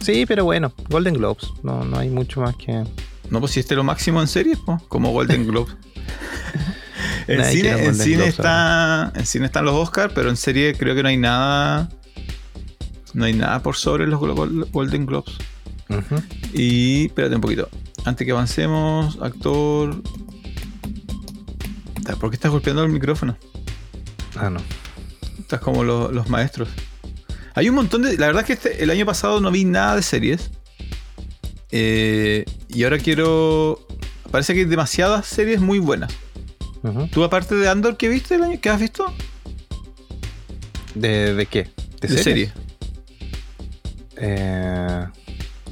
Sí, 0.00 0.24
pero 0.26 0.44
bueno, 0.44 0.72
Golden 0.88 1.14
Globes. 1.14 1.46
No, 1.62 1.84
no 1.84 1.98
hay 1.98 2.10
mucho 2.10 2.40
más 2.40 2.56
que. 2.56 2.84
No, 3.30 3.40
pues 3.40 3.52
si 3.52 3.60
este 3.60 3.74
es 3.74 3.76
lo 3.76 3.84
máximo 3.84 4.20
en 4.20 4.28
series, 4.28 4.58
pues, 4.64 4.82
como 4.88 5.12
Golden 5.12 5.46
Globe. 5.48 5.72
en 7.28 7.38
Nadie 7.38 7.52
cine, 7.56 7.68
en 7.70 7.76
Golden 7.76 7.94
cine 7.94 8.16
Globes 8.16 8.30
está. 8.34 9.12
En 9.14 9.26
cine 9.26 9.46
están 9.46 9.64
los 9.64 9.74
Oscars, 9.74 10.12
pero 10.14 10.30
en 10.30 10.36
serie 10.36 10.74
creo 10.74 10.94
que 10.94 11.02
no 11.02 11.08
hay 11.08 11.16
nada. 11.16 11.88
No 13.14 13.24
hay 13.24 13.32
nada 13.32 13.62
por 13.62 13.76
sobre 13.76 14.06
los 14.06 14.20
Gol- 14.20 14.68
Golden 14.72 15.06
Globes. 15.06 15.34
Ujú. 15.88 16.22
Y. 16.52 17.06
Espérate 17.06 17.34
un 17.34 17.40
poquito. 17.40 17.68
Antes 18.04 18.24
que 18.24 18.32
avancemos, 18.32 19.18
actor. 19.20 20.02
¿Por 22.20 22.30
qué 22.30 22.36
estás 22.36 22.50
golpeando 22.52 22.84
el 22.84 22.92
micrófono? 22.92 23.36
Ah, 24.36 24.50
no. 24.50 24.60
Estás 25.38 25.60
como 25.60 25.82
lo- 25.84 26.10
los 26.12 26.28
maestros. 26.28 26.68
Hay 27.54 27.68
un 27.68 27.74
montón 27.74 28.02
de. 28.02 28.16
La 28.18 28.26
verdad 28.26 28.42
es 28.42 28.46
que 28.46 28.52
este- 28.52 28.82
el 28.84 28.90
año 28.90 29.06
pasado 29.06 29.40
no 29.40 29.50
vi 29.50 29.64
nada 29.64 29.96
de 29.96 30.02
series. 30.02 30.50
Eh, 31.72 32.44
y 32.68 32.84
ahora 32.84 32.98
quiero. 32.98 33.86
Parece 34.30 34.54
que 34.54 34.60
hay 34.60 34.64
demasiadas 34.66 35.26
series 35.26 35.60
muy 35.60 35.78
buenas. 35.78 36.12
Ujú. 36.82 37.08
¿Tú, 37.08 37.24
aparte 37.24 37.54
de 37.56 37.68
Andor, 37.68 37.96
qué 37.96 38.08
viste 38.08 38.34
el 38.36 38.44
año? 38.44 38.60
¿Qué 38.60 38.68
has 38.70 38.80
visto? 38.80 39.12
¿De, 40.94 41.34
de 41.34 41.46
qué? 41.46 41.70
¿De, 42.00 42.08
De 42.08 42.22
series? 42.22 42.24
serie. 42.24 42.52
Eh... 44.16 45.06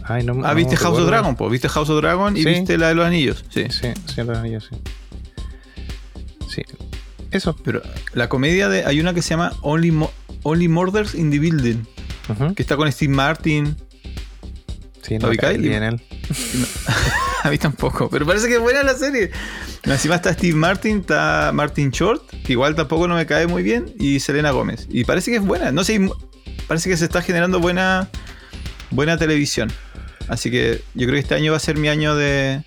Ay, 0.06 0.22
no, 0.24 0.32
Ah, 0.44 0.50
no 0.50 0.54
viste 0.54 0.76
House 0.76 0.98
of. 0.98 1.06
Dragon, 1.06 1.34
pues. 1.34 1.50
Viste 1.50 1.68
House 1.68 1.88
of 1.90 2.00
Dragon 2.00 2.36
y 2.36 2.42
Sí. 2.42 2.48
viste 2.48 2.76
la 2.78 2.88
de 2.88 2.94
los 2.94 3.06
anillos. 3.06 3.44
Sí. 3.48 3.64
Sí, 3.70 3.88
sí, 4.06 4.22
los 4.22 4.36
anillos, 4.38 4.68
sí. 4.70 4.76
Sí. 6.48 6.62
Eso. 7.30 7.56
Pero 7.64 7.82
la 8.12 8.28
comedia 8.28 8.68
de. 8.68 8.84
Hay 8.84 9.00
una 9.00 9.14
que 9.14 9.22
se 9.22 9.30
llama 9.30 9.52
Only, 9.62 9.90
Mo- 9.92 10.12
Only 10.42 10.68
Murders 10.68 11.14
in 11.14 11.30
the 11.30 11.38
Building. 11.38 11.84
Que 12.54 12.62
está 12.62 12.76
con 12.76 12.90
Steve 12.90 13.12
Martin. 13.12 13.76
Sí, 15.02 15.18
¿Lo 15.18 15.28
no 15.30 15.36
cae 15.36 15.58
bien 15.58 15.82
él. 15.82 16.00
A 17.42 17.50
mí 17.50 17.58
tampoco, 17.58 18.08
pero 18.08 18.24
parece 18.24 18.48
que 18.48 18.54
es 18.54 18.60
buena 18.60 18.82
la 18.82 18.94
serie. 18.94 19.30
Encima 19.82 20.14
está 20.14 20.32
Steve 20.32 20.54
Martin, 20.54 21.00
está 21.00 21.50
Martin 21.52 21.90
Short, 21.90 22.22
que 22.42 22.52
igual 22.52 22.74
tampoco 22.74 23.06
no 23.06 23.14
me 23.16 23.26
cae 23.26 23.46
muy 23.46 23.62
bien, 23.62 23.92
y 23.98 24.20
Selena 24.20 24.50
Gómez. 24.50 24.86
Y 24.88 25.04
parece 25.04 25.30
que 25.30 25.36
es 25.36 25.42
buena. 25.44 25.70
No 25.72 25.84
sé, 25.84 26.00
parece 26.66 26.88
que 26.88 26.96
se 26.96 27.04
está 27.04 27.20
generando 27.20 27.60
buena, 27.60 28.08
buena 28.90 29.16
televisión. 29.16 29.70
Así 30.28 30.50
que 30.50 30.82
yo 30.94 31.06
creo 31.06 31.14
que 31.14 31.20
este 31.20 31.34
año 31.34 31.52
va 31.52 31.58
a 31.58 31.60
ser 31.60 31.76
mi 31.76 31.88
año 31.88 32.14
de, 32.14 32.62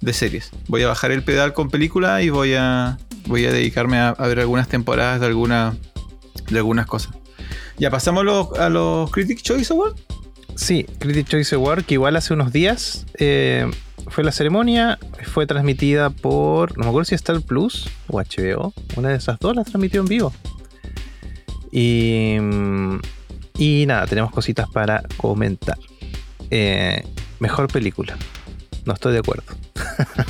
de 0.00 0.12
series. 0.12 0.50
Voy 0.68 0.82
a 0.82 0.88
bajar 0.88 1.10
el 1.10 1.22
pedal 1.22 1.52
con 1.52 1.70
película 1.70 2.22
y 2.22 2.30
voy 2.30 2.54
a, 2.54 2.98
voy 3.26 3.46
a 3.46 3.52
dedicarme 3.52 3.98
a, 3.98 4.12
ver 4.14 4.40
algunas 4.40 4.68
temporadas 4.68 5.20
de, 5.20 5.26
alguna, 5.26 5.76
de 6.50 6.58
algunas 6.58 6.86
cosas. 6.86 7.14
Ya 7.78 7.90
pasamos 7.90 8.24
a 8.58 8.68
los 8.68 9.10
Critic 9.10 9.40
Choice 9.42 9.72
Awards. 9.72 10.02
Sí, 10.56 10.86
Critic 10.98 11.28
Choice 11.28 11.54
Award, 11.54 11.84
que 11.84 11.94
igual 11.94 12.16
hace 12.16 12.34
unos 12.34 12.52
días 12.52 13.06
eh, 13.18 13.70
fue 14.08 14.24
la 14.24 14.32
ceremonia, 14.32 14.98
fue 15.24 15.46
transmitida 15.46 16.10
por, 16.10 16.76
no 16.76 16.84
me 16.84 16.88
acuerdo 16.88 17.04
si 17.04 17.14
Star 17.14 17.40
Plus 17.42 17.88
o 18.08 18.20
HBO, 18.20 18.72
una 18.96 19.10
de 19.10 19.16
esas 19.16 19.38
dos 19.38 19.54
la 19.54 19.62
transmitió 19.62 20.00
en 20.00 20.06
vivo. 20.06 20.32
Y, 21.70 22.38
mm, 22.40 22.98
y 23.58 23.84
nada, 23.86 24.06
tenemos 24.06 24.30
cositas 24.30 24.68
para 24.70 25.02
comentar. 25.16 25.76
Eh, 26.50 27.04
mejor 27.40 27.68
película. 27.68 28.16
No 28.84 28.94
estoy 28.94 29.12
de 29.12 29.18
acuerdo. 29.18 29.44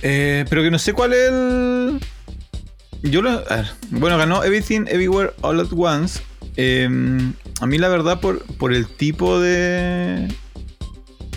Eh, 0.00 0.44
pero 0.48 0.62
que 0.62 0.70
no 0.70 0.78
sé 0.78 0.92
cuál 0.92 1.12
es 1.12 1.28
el. 1.28 1.98
yo 3.02 3.20
lo. 3.20 3.42
bueno, 3.90 4.16
ganó 4.16 4.44
Everything 4.44 4.82
Everywhere 4.86 5.32
All 5.40 5.58
at 5.58 5.72
Once. 5.76 6.20
Eh, 6.54 6.88
a 7.60 7.66
mí, 7.66 7.78
la 7.78 7.88
verdad, 7.88 8.20
por, 8.20 8.44
por 8.58 8.72
el 8.72 8.86
tipo 8.86 9.40
de. 9.40 10.32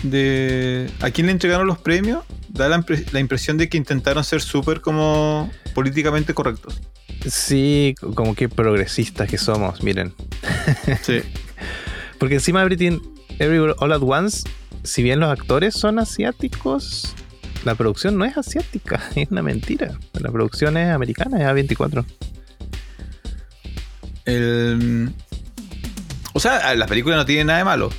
de. 0.04 0.88
a 1.00 1.10
quién 1.10 1.26
le 1.26 1.32
entregaron 1.32 1.66
los 1.66 1.78
premios, 1.78 2.22
da 2.50 2.68
la 2.68 3.18
impresión 3.18 3.58
de 3.58 3.68
que 3.68 3.78
intentaron 3.78 4.22
ser 4.22 4.40
súper 4.40 4.80
como 4.80 5.50
políticamente 5.74 6.32
correctos. 6.32 6.80
Sí, 7.28 7.94
como 8.14 8.34
que 8.34 8.48
progresistas 8.48 9.28
que 9.28 9.38
somos, 9.38 9.82
miren. 9.82 10.12
Sí. 11.02 11.20
Porque 12.18 12.34
encima 12.36 12.62
Everything 12.62 12.98
Everywhere 13.38 13.74
All 13.78 13.92
at 13.92 14.02
Once, 14.02 14.48
si 14.84 15.02
bien 15.02 15.20
los 15.20 15.30
actores 15.30 15.74
son 15.74 15.98
asiáticos, 15.98 17.14
la 17.64 17.74
producción 17.74 18.16
no 18.18 18.24
es 18.24 18.36
asiática, 18.36 19.00
es 19.14 19.30
una 19.30 19.42
mentira. 19.42 19.98
La 20.20 20.30
producción 20.30 20.76
es 20.76 20.90
americana, 20.90 21.38
es 21.38 21.46
A24. 21.46 22.04
El- 24.24 25.12
o 26.34 26.40
sea, 26.40 26.74
la 26.74 26.86
película 26.86 27.16
no 27.16 27.26
tiene 27.26 27.44
nada 27.44 27.58
de 27.58 27.64
malo. 27.64 27.90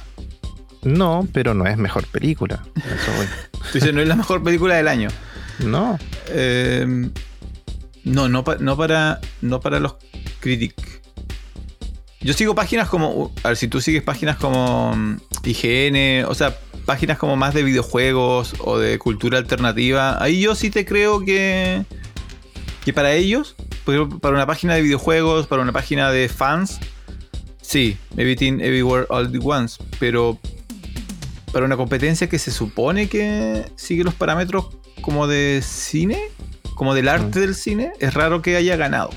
No, 0.84 1.28
pero 1.32 1.54
no 1.54 1.66
es 1.66 1.78
mejor 1.78 2.06
película. 2.08 2.64
Eso 2.76 3.12
voy. 3.16 3.28
Entonces, 3.68 3.94
no 3.94 4.02
es 4.02 4.08
la 4.08 4.16
mejor 4.16 4.44
película 4.44 4.76
del 4.76 4.88
año. 4.88 5.10
No, 5.60 5.98
Eh, 6.30 7.10
no, 8.04 8.30
no, 8.30 8.44
pa- 8.44 8.58
no 8.60 8.76
para, 8.78 9.20
no 9.42 9.60
para 9.60 9.80
los 9.80 9.96
críticos. 10.40 10.86
Yo 12.22 12.34
sigo 12.34 12.56
páginas 12.56 12.88
como. 12.90 13.34
A 13.44 13.50
ver, 13.50 13.58
si 13.58 13.68
tú 13.68 13.82
sigues 13.82 14.02
páginas 14.02 14.38
como 14.38 14.96
mm, 14.96 15.18
IGN, 15.44 16.26
o 16.26 16.34
sea, 16.36 16.58
páginas 16.86 17.18
como 17.18 17.36
más 17.36 17.54
de 17.54 17.64
videojuegos 17.64 18.56
o 18.60 18.78
de 18.78 18.98
cultura 18.98 19.38
alternativa, 19.38 20.22
ahí 20.24 20.40
yo 20.42 20.56
sí 20.56 20.70
te 20.70 20.86
creo 20.86 21.20
que. 21.20 21.84
que 22.86 22.94
para 22.94 23.14
ellos, 23.14 23.56
para 24.22 24.36
una 24.36 24.46
página 24.46 24.76
de 24.76 24.82
videojuegos, 24.82 25.48
para 25.48 25.62
una 25.62 25.74
página 25.74 26.12
de 26.12 26.30
fans, 26.30 26.80
sí, 27.62 27.98
Everything 28.16 28.60
Everywhere 28.62 29.06
All 29.10 29.26
at 29.28 29.34
Once, 29.44 29.84
pero 30.00 30.40
para 31.52 31.66
una 31.66 31.76
competencia 31.76 32.30
que 32.30 32.40
se 32.40 32.52
supone 32.52 33.08
que 33.10 33.66
sigue 33.76 34.04
los 34.06 34.14
parámetros 34.16 34.68
como 35.02 35.28
de 35.28 35.62
cine, 35.62 36.18
como 36.76 36.94
del 36.94 37.08
arte 37.10 37.40
Mm. 37.40 37.42
del 37.42 37.56
cine, 37.56 37.92
es 38.00 38.14
raro 38.14 38.42
que 38.42 38.56
haya 38.56 38.76
ganado. 38.76 39.10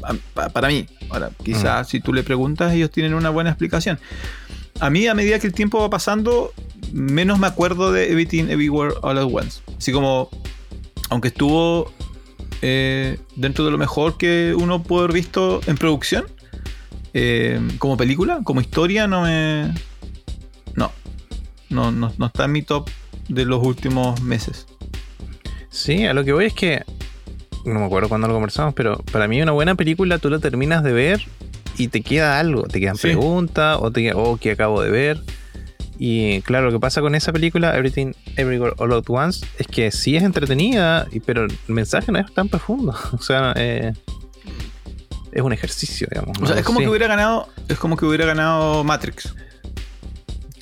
Pa- 0.00 0.14
pa- 0.34 0.48
Para 0.50 0.68
mí. 0.68 0.86
Ahora, 1.10 1.30
quizás 1.42 1.88
si 1.88 2.00
tú 2.00 2.12
le 2.12 2.22
preguntas, 2.22 2.72
ellos 2.74 2.90
tienen 2.90 3.14
una 3.14 3.30
buena 3.30 3.50
explicación. 3.50 3.98
A 4.80 4.90
mí, 4.90 5.06
a 5.06 5.14
medida 5.14 5.38
que 5.38 5.46
el 5.46 5.52
tiempo 5.52 5.80
va 5.80 5.88
pasando, 5.90 6.52
menos 6.92 7.38
me 7.38 7.46
acuerdo 7.46 7.92
de 7.92 8.10
Everything 8.10 8.44
Everywhere 8.48 8.94
All 9.02 9.18
at 9.18 9.24
Once. 9.32 9.60
Así 9.78 9.92
como, 9.92 10.28
aunque 11.10 11.28
estuvo 11.28 11.92
eh, 12.62 13.18
dentro 13.36 13.64
de 13.64 13.70
lo 13.70 13.78
mejor 13.78 14.16
que 14.18 14.54
uno 14.58 14.82
puede 14.82 15.04
haber 15.04 15.14
visto 15.14 15.60
en 15.66 15.76
producción, 15.76 16.24
eh, 17.14 17.60
como 17.78 17.96
película, 17.96 18.40
como 18.44 18.60
historia, 18.60 19.06
no 19.06 19.22
me. 19.22 19.72
No. 20.74 20.90
No, 21.70 21.90
no, 21.92 22.12
no 22.18 22.26
está 22.26 22.44
en 22.44 22.52
mi 22.52 22.62
top 22.62 22.88
de 23.28 23.44
los 23.44 23.62
últimos 23.64 24.20
meses. 24.22 24.66
Sí, 25.76 26.06
a 26.06 26.14
lo 26.14 26.24
que 26.24 26.32
voy 26.32 26.46
es 26.46 26.54
que, 26.54 26.82
no 27.64 27.78
me 27.80 27.86
acuerdo 27.86 28.08
cuándo 28.08 28.26
lo 28.28 28.34
conversamos, 28.34 28.74
pero 28.74 28.98
para 29.12 29.28
mí 29.28 29.40
una 29.42 29.52
buena 29.52 29.74
película 29.74 30.18
tú 30.18 30.30
la 30.30 30.38
terminas 30.38 30.82
de 30.82 30.92
ver 30.92 31.22
y 31.78 31.88
te 31.88 32.00
queda 32.02 32.38
algo, 32.38 32.62
te 32.64 32.80
quedan 32.80 32.96
Sí. 32.96 33.02
preguntas 33.08 33.78
o 33.80 33.90
te 33.90 34.02
queda, 34.02 34.16
oh, 34.16 34.36
que 34.36 34.52
acabo 34.52 34.80
de 34.82 34.90
ver. 34.90 35.20
Y 35.98 36.42
claro, 36.42 36.66
lo 36.66 36.72
que 36.72 36.80
pasa 36.80 37.00
con 37.00 37.14
esa 37.14 37.32
película, 37.32 37.74
Everything 37.74 38.12
Everywhere 38.36 38.74
All 38.78 38.92
at 38.92 39.04
Once, 39.08 39.46
es 39.58 39.66
que 39.66 39.90
sí 39.90 40.14
es 40.16 40.22
entretenida, 40.22 41.06
pero 41.24 41.44
el 41.44 41.52
mensaje 41.68 42.12
no 42.12 42.18
es 42.18 42.32
tan 42.34 42.48
profundo. 42.48 42.94
O 43.12 43.22
sea, 43.22 43.52
eh, 43.56 43.92
es 45.32 45.42
un 45.42 45.52
ejercicio, 45.52 46.06
digamos. 46.10 46.38
O 46.40 46.46
sea, 46.46 46.58
es 46.58 46.64
como 46.64 46.78
Sí. 46.80 46.84
que 46.84 46.90
hubiera 46.90 47.06
ganado. 47.06 47.48
Es 47.68 47.78
como 47.78 47.96
que 47.96 48.04
hubiera 48.06 48.26
ganado 48.26 48.84
Matrix. 48.84 49.34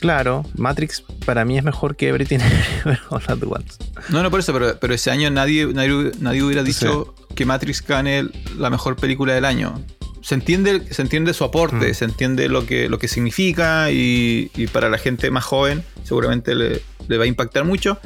Claro, 0.05 0.45
Matrix 0.59 1.03
para 1.25 1.47
mí 1.47 1.57
es 1.57 1.65
mejor 1.65 1.97
que 1.97 2.09
Everything 2.11 2.39
Everywhere 2.85 3.01
All 3.09 3.23
at 3.27 3.39
Once. 3.43 3.79
No, 4.11 4.23
no 4.23 4.31
por 4.31 4.41
eso, 4.41 4.53
pero, 4.53 4.79
pero 4.79 4.93
ese 4.93 5.11
año 5.11 5.31
nadie, 5.31 5.67
nadie, 5.73 6.13
nadie 6.21 6.43
hubiera 6.43 6.63
dicho 6.63 7.15
que 7.35 7.47
Matrix 7.47 7.81
gane 7.87 8.27
la 8.59 8.69
mejor 8.69 8.97
película 8.97 9.33
del 9.33 9.47
año. 9.47 9.81
Se 10.21 10.35
entiende, 10.35 10.93
se 10.93 11.01
entiende 11.01 11.33
su 11.33 11.43
aporte, 11.45 11.91
Mm. 11.91 11.95
se 11.95 12.05
entiende 12.05 12.49
lo 12.51 12.67
que, 12.67 12.91
lo 12.91 12.99
que 12.99 13.09
significa 13.09 13.91
y, 13.91 14.51
y 14.55 14.67
para 14.67 14.91
la 14.91 14.99
gente 14.99 15.31
más 15.31 15.45
joven 15.45 15.83
seguramente 16.03 16.55
le, 16.55 16.83
le 17.09 17.17
va 17.17 17.25
a 17.25 17.27
impactar 17.27 17.65
mucho, 17.65 17.99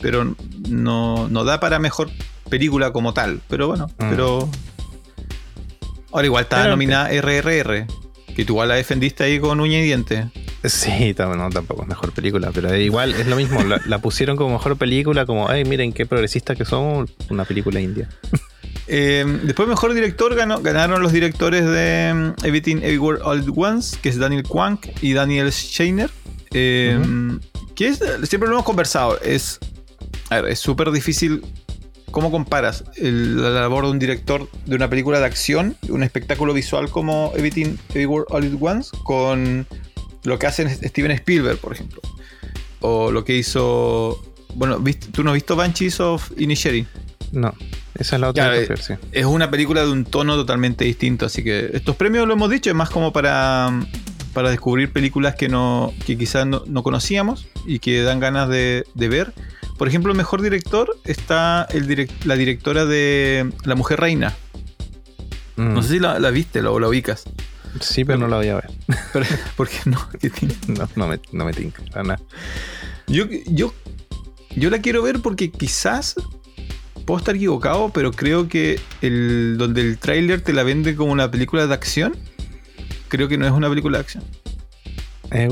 pero 0.00 0.34
no, 0.70 1.28
no 1.28 1.44
da 1.44 1.60
para 1.60 1.78
mejor 1.78 2.08
película 2.48 2.92
como 2.94 3.12
tal. 3.12 3.42
Pero 3.48 3.66
bueno, 3.68 3.88
Mm. 3.98 4.08
pero... 4.08 4.48
Ahora 6.12 6.24
igual 6.26 6.44
está 6.44 6.56
Pero- 6.58 6.70
nominada 6.70 7.10
RRR, 7.10 7.86
que 8.34 8.44
tú 8.46 8.54
igual 8.54 8.68
la 8.68 8.76
defendiste 8.76 9.24
ahí 9.24 9.38
con 9.38 9.60
uña 9.60 9.78
y 9.80 9.82
diente. 9.82 10.30
Sí, 10.68 11.14
no, 11.18 11.50
tampoco 11.50 11.82
es 11.82 11.88
mejor 11.88 12.12
película, 12.12 12.50
pero 12.52 12.74
igual 12.76 13.14
es 13.14 13.26
lo 13.26 13.36
mismo. 13.36 13.62
La, 13.62 13.80
la 13.86 13.98
pusieron 13.98 14.36
como 14.36 14.52
mejor 14.54 14.76
película, 14.76 15.26
como, 15.26 15.48
ay, 15.48 15.64
miren 15.64 15.92
qué 15.92 16.06
progresistas 16.06 16.56
que 16.56 16.64
somos, 16.64 17.10
una 17.30 17.44
película 17.44 17.80
india. 17.80 18.08
Eh, 18.88 19.24
después, 19.42 19.68
mejor 19.68 19.94
director 19.94 20.34
ganó- 20.36 20.60
ganaron 20.62 21.02
los 21.02 21.12
directores 21.12 21.64
de 21.64 22.12
mm, 22.14 22.44
Everything 22.46 22.76
Everywhere 22.76 23.20
All 23.24 23.40
at 23.40 23.46
Once, 23.54 23.98
que 24.00 24.08
es 24.08 24.18
Daniel 24.18 24.44
Kwan 24.44 24.78
y 25.02 25.12
Daniel 25.12 25.50
Scheiner. 25.52 26.10
Eh, 26.52 26.98
Que 27.74 27.88
es, 27.88 27.98
siempre 28.24 28.48
lo 28.48 28.54
hemos 28.54 28.64
conversado. 28.64 29.20
Es 29.20 29.58
a 30.30 30.40
ver, 30.40 30.52
es 30.52 30.58
súper 30.58 30.90
difícil. 30.92 31.42
¿Cómo 32.12 32.30
comparas 32.30 32.84
el- 32.96 33.42
la 33.42 33.50
labor 33.50 33.84
de 33.84 33.90
un 33.90 33.98
director 33.98 34.48
de 34.64 34.76
una 34.76 34.88
película 34.88 35.18
de 35.18 35.26
acción, 35.26 35.76
un 35.88 36.02
espectáculo 36.02 36.54
visual 36.54 36.88
como 36.88 37.32
Everything 37.36 37.76
Everywhere 37.90 38.24
All 38.30 38.44
at 38.44 38.52
Once, 38.58 38.90
con 39.04 39.66
lo 40.26 40.38
que 40.38 40.46
hace 40.46 40.68
Steven 40.88 41.10
Spielberg, 41.12 41.58
por 41.58 41.72
ejemplo? 41.72 42.00
O 42.80 43.10
lo 43.10 43.24
que 43.24 43.36
hizo. 43.36 44.22
Bueno, 44.54 44.78
¿viste- 44.78 45.08
¿tú 45.12 45.22
no 45.24 45.30
has 45.30 45.34
visto 45.34 45.56
Banshees 45.56 46.00
of 46.00 46.30
Inisherin? 46.36 46.86
No, 47.32 47.52
esa 47.98 48.16
es 48.16 48.20
la 48.20 48.28
otra 48.30 48.50
Claro, 48.52 48.76
sí. 48.76 48.94
es 49.12 49.24
una 49.24 49.50
película 49.50 49.84
de 49.84 49.90
un 49.90 50.04
tono 50.04 50.34
totalmente 50.36 50.84
distinto. 50.84 51.26
Así 51.26 51.42
que 51.42 51.70
estos 51.74 51.96
premios 51.96 52.26
lo 52.26 52.34
hemos 52.34 52.50
dicho, 52.50 52.70
es 52.70 52.76
más 52.76 52.88
como 52.90 53.12
para, 53.12 53.70
para 54.32 54.50
descubrir 54.50 54.92
películas 54.92 55.34
que 55.34 55.48
no 55.48 55.92
que 56.06 56.16
quizás 56.16 56.46
no, 56.46 56.62
no 56.66 56.82
conocíamos 56.82 57.48
y 57.66 57.78
que 57.80 58.02
dan 58.02 58.20
ganas 58.20 58.48
de, 58.48 58.84
de 58.94 59.08
ver. 59.08 59.32
Por 59.76 59.88
ejemplo, 59.88 60.10
el 60.12 60.16
mejor 60.16 60.40
director 60.40 60.96
está 61.04 61.66
el 61.70 61.86
direc- 61.88 62.24
la 62.24 62.36
directora 62.36 62.86
de 62.86 63.50
La 63.64 63.74
Mujer 63.74 64.00
Reina. 64.00 64.34
Mm, 65.56 65.74
No 65.74 65.82
sé 65.82 65.88
si 65.94 65.98
la, 65.98 66.18
la 66.18 66.30
viste 66.30 66.60
o 66.60 66.78
la 66.78 66.88
ubicas. 66.88 67.24
Sí, 67.80 68.04
pero 68.04 68.18
no 68.18 68.28
la 68.28 68.36
voy 68.36 68.48
a 68.48 68.54
ver. 68.56 68.70
Pero, 69.12 69.26
porque 69.56 69.76
no. 69.84 70.08
No, 70.68 70.88
no 70.96 71.08
me, 71.08 71.20
no 71.32 71.44
me 71.44 71.52
tinca, 71.52 71.82
nada. 72.02 72.20
Yo, 73.06 73.26
yo, 73.46 73.72
yo 74.54 74.70
la 74.70 74.80
quiero 74.80 75.02
ver 75.02 75.20
porque 75.20 75.50
quizás 75.50 76.16
puedo 77.06 77.18
estar 77.18 77.36
equivocado, 77.36 77.90
pero 77.90 78.10
creo 78.10 78.48
que 78.48 78.80
el 79.00 79.56
donde 79.58 79.80
el 79.80 79.98
tráiler 79.98 80.40
te 80.40 80.52
la 80.52 80.64
vende 80.64 80.96
como 80.96 81.12
una 81.12 81.30
película 81.30 81.66
de 81.66 81.72
acción, 81.72 82.16
creo 83.08 83.28
que 83.28 83.38
no 83.38 83.46
es 83.46 83.52
una 83.52 83.68
película 83.68 83.98
de 83.98 84.02
acción. 84.02 84.24
Es 85.30 85.50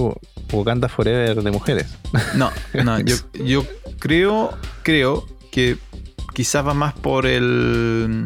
Wakanda 0.52 0.88
Forever 0.88 1.42
de 1.42 1.50
mujeres. 1.50 1.86
No, 2.34 2.50
no, 2.84 3.00
yo, 3.04 3.16
yo 3.32 3.66
creo, 3.98 4.56
creo 4.82 5.26
que 5.50 5.76
quizás 6.32 6.66
va 6.66 6.74
más 6.74 6.94
por 6.94 7.26
el 7.26 8.24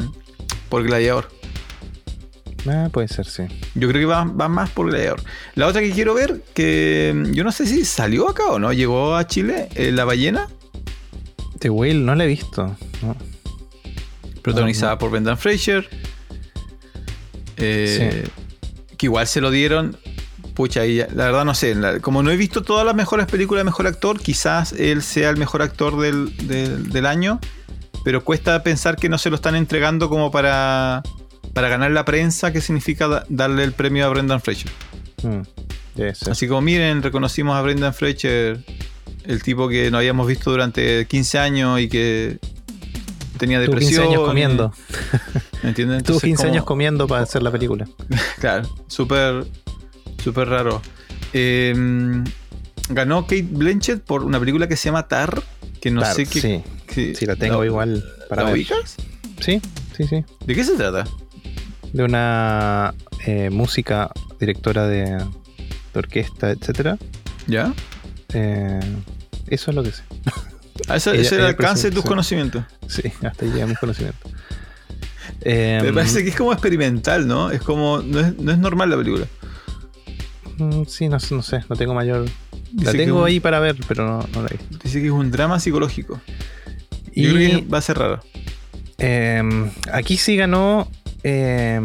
por 0.69 0.83
Gladiador. 0.83 1.29
Ah, 2.67 2.89
puede 2.91 3.07
ser, 3.07 3.25
sí. 3.25 3.43
Yo 3.75 3.87
creo 3.87 4.01
que 4.01 4.05
va, 4.05 4.23
va 4.25 4.49
más 4.49 4.69
por 4.69 4.87
Gladiador. 4.89 5.21
La 5.55 5.67
otra 5.67 5.81
que 5.81 5.91
quiero 5.91 6.13
ver, 6.13 6.43
que 6.53 7.13
mm, 7.15 7.31
yo 7.33 7.43
no 7.43 7.51
sé 7.51 7.65
si 7.65 7.85
salió 7.85 8.29
acá 8.29 8.47
o 8.47 8.59
no, 8.59 8.73
llegó 8.73 9.15
a 9.15 9.25
Chile, 9.27 9.69
eh, 9.75 9.91
La 9.91 10.03
Ballena, 10.05 10.47
The 11.59 11.69
Whale 11.69 11.95
no 11.95 12.15
la 12.15 12.23
he 12.25 12.27
visto. 12.27 12.75
no. 13.01 13.15
protagonizada 14.41 14.97
por 14.97 15.11
Brendan 15.11 15.37
Fraser. 15.37 15.87
Eh, 17.57 18.27
Que 18.97 19.05
igual 19.05 19.27
se 19.27 19.41
lo 19.41 19.51
dieron. 19.51 19.97
Pucha, 20.55 20.85
y 20.85 20.97
la 20.97 21.25
verdad 21.25 21.45
no 21.45 21.53
sé. 21.55 21.75
como 22.01 22.21
no 22.23 22.31
he 22.31 22.37
visto 22.37 22.63
todas 22.63 22.85
las 22.85 22.95
mejores 22.95 23.25
películas 23.27 23.61
de 23.61 23.65
mejor 23.65 23.87
actor, 23.87 24.19
quizás 24.19 24.73
él 24.73 25.01
sea 25.01 25.29
el 25.29 25.37
mejor 25.37 25.61
actor 25.61 25.99
del, 25.99 26.35
del- 26.47 26.89
del 26.89 27.05
año. 27.05 27.39
Pero 28.03 28.23
cuesta 28.23 28.61
pensar 28.63 28.95
que 28.97 29.07
no 29.09 29.17
se 29.17 29.29
lo 29.29 29.35
están 29.35 29.55
entregando 29.55 30.09
como 30.09 30.31
para, 30.31 31.01
para 31.53 31.69
ganar 31.69 31.91
la 31.91 32.05
prensa, 32.05 32.51
que 32.53 32.61
significa 32.61 33.07
da- 33.07 33.25
darle 33.29 33.63
el 33.63 33.71
premio 33.73 34.05
a 34.05 34.09
Brendan. 34.09 34.41
Mm, 35.23 35.41
debe 35.95 36.15
ser. 36.15 36.31
Así 36.31 36.47
como 36.47 36.61
miren, 36.61 37.01
reconocimos 37.03 37.55
a 37.55 37.61
Brendan 37.61 37.93
Fraser, 37.93 38.63
el 39.25 39.43
tipo 39.43 39.67
que 39.67 39.91
no 39.91 39.97
habíamos 39.97 40.27
visto 40.27 40.51
durante 40.51 41.05
15 41.07 41.39
años 41.39 41.79
y 41.79 41.89
que 41.89 42.39
tenía 43.37 43.57
Tuvo 43.63 43.71
depresión. 43.75 44.03
15 44.03 44.13
años 44.15 44.27
comiendo. 44.27 44.73
¿Me 45.63 45.69
entienden? 45.69 45.97
Tuvo 46.03 46.17
Entonces, 46.17 46.21
15 46.23 46.43
como- 46.43 46.53
años 46.53 46.65
comiendo 46.65 47.07
para 47.07 47.23
hacer 47.23 47.43
la 47.43 47.51
película. 47.51 47.87
Claro, 48.39 48.69
súper, 48.87 49.45
súper 50.23 50.47
raro. 50.49 50.81
Eh, 51.33 51.73
ganó 52.89 53.23
Kate 53.23 53.43
Blanchett 53.49 54.01
por 54.01 54.23
una 54.23 54.39
película 54.39 54.67
que 54.67 54.75
se 54.77 54.85
llama 54.85 55.07
Tar, 55.07 55.43
que 55.81 55.91
no 55.91 56.03
sé 56.05 56.25
qué. 56.25 56.41
sí, 56.41 56.63
qué- 56.87 57.15
sí, 57.15 57.25
la 57.25 57.35
tengo 57.35 57.59
¿la- 57.59 57.65
igual 57.65 58.03
para 58.29 58.43
¿La 58.43 58.49
ver. 58.49 58.55
ubicas? 58.57 58.95
Sí, 59.41 59.61
sí, 59.95 60.05
sí. 60.07 60.23
¿De 60.45 60.55
qué 60.55 60.63
se 60.63 60.75
trata? 60.75 61.05
De 61.93 62.03
una 62.03 62.93
eh, 63.25 63.49
música, 63.49 64.11
directora 64.39 64.87
de, 64.87 65.05
de 65.05 65.25
orquesta, 65.99 66.51
etcétera. 66.51 66.97
¿Ya? 67.47 67.73
Eh, 68.33 68.79
eso 69.47 69.71
es 69.71 69.75
lo 69.75 69.83
que 69.83 69.91
sé. 69.91 70.03
Ah, 70.87 70.95
ese, 70.97 71.11
Ella- 71.11 71.21
ese 71.21 71.35
era 71.35 71.43
el 71.45 71.49
alcance 71.49 71.89
de 71.89 71.95
tus 71.95 72.05
conocimientos. 72.05 72.63
Sí, 72.87 73.03
hasta 73.23 73.43
ahí 73.45 73.51
llega 73.51 73.65
mi 73.67 73.75
conocimiento. 73.75 74.29
Eh, 75.41 75.79
Me 75.83 75.93
parece 75.93 76.23
que 76.23 76.29
es 76.29 76.35
como 76.35 76.51
experimental, 76.53 77.27
¿no? 77.27 77.49
Es 77.51 77.61
como. 77.61 78.01
No 78.01 78.19
es, 78.19 78.37
no 78.37 78.51
es 78.51 78.57
normal 78.57 78.89
la 78.89 78.97
película. 78.97 79.25
mm, 80.57 80.83
Sí, 80.87 81.07
no, 81.09 81.19
sé- 81.19 81.35
no 81.35 81.41
sé, 81.41 81.61
no 81.69 81.75
tengo 81.75 81.93
mayor. 81.93 82.25
La 82.75 82.91
Dice 82.91 82.97
tengo 83.05 83.19
un- 83.21 83.25
ahí 83.27 83.39
para 83.39 83.59
ver, 83.59 83.75
pero 83.87 84.05
no, 84.05 84.27
no 84.33 84.41
la 84.43 84.49
he 84.49 84.57
visto. 84.57 84.77
Dice 84.83 84.99
que 85.01 85.07
es 85.07 85.11
un 85.11 85.31
drama 85.31 85.59
psicológico. 85.59 86.21
Y 87.13 87.23
Yo 87.23 87.33
creo 87.33 87.59
que 87.61 87.65
va 87.67 87.79
a 87.79 87.81
ser 87.81 87.97
raro. 87.97 88.21
eh, 88.99 89.41
aquí 89.91 90.17
sí 90.17 90.35
ganó 90.35 90.87
eh, 91.23 91.79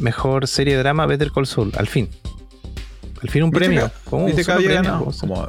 mejor 0.00 0.46
serie 0.46 0.74
de 0.74 0.80
drama 0.80 1.06
Better 1.06 1.30
Call 1.32 1.46
Saul, 1.46 1.72
al 1.76 1.86
fin. 1.86 2.08
Al 3.22 3.28
fin 3.30 3.42
un 3.42 3.50
¿Viste 3.50 3.66
premio. 3.66 3.90
¿Cómo? 4.10 4.26
¿Viste 4.26 4.42
Un 4.42 4.44
solo 4.46 4.56
premio, 4.58 4.74
ganado? 4.82 5.04
po, 5.04 5.12
sí. 5.12 5.20
Como- 5.20 5.48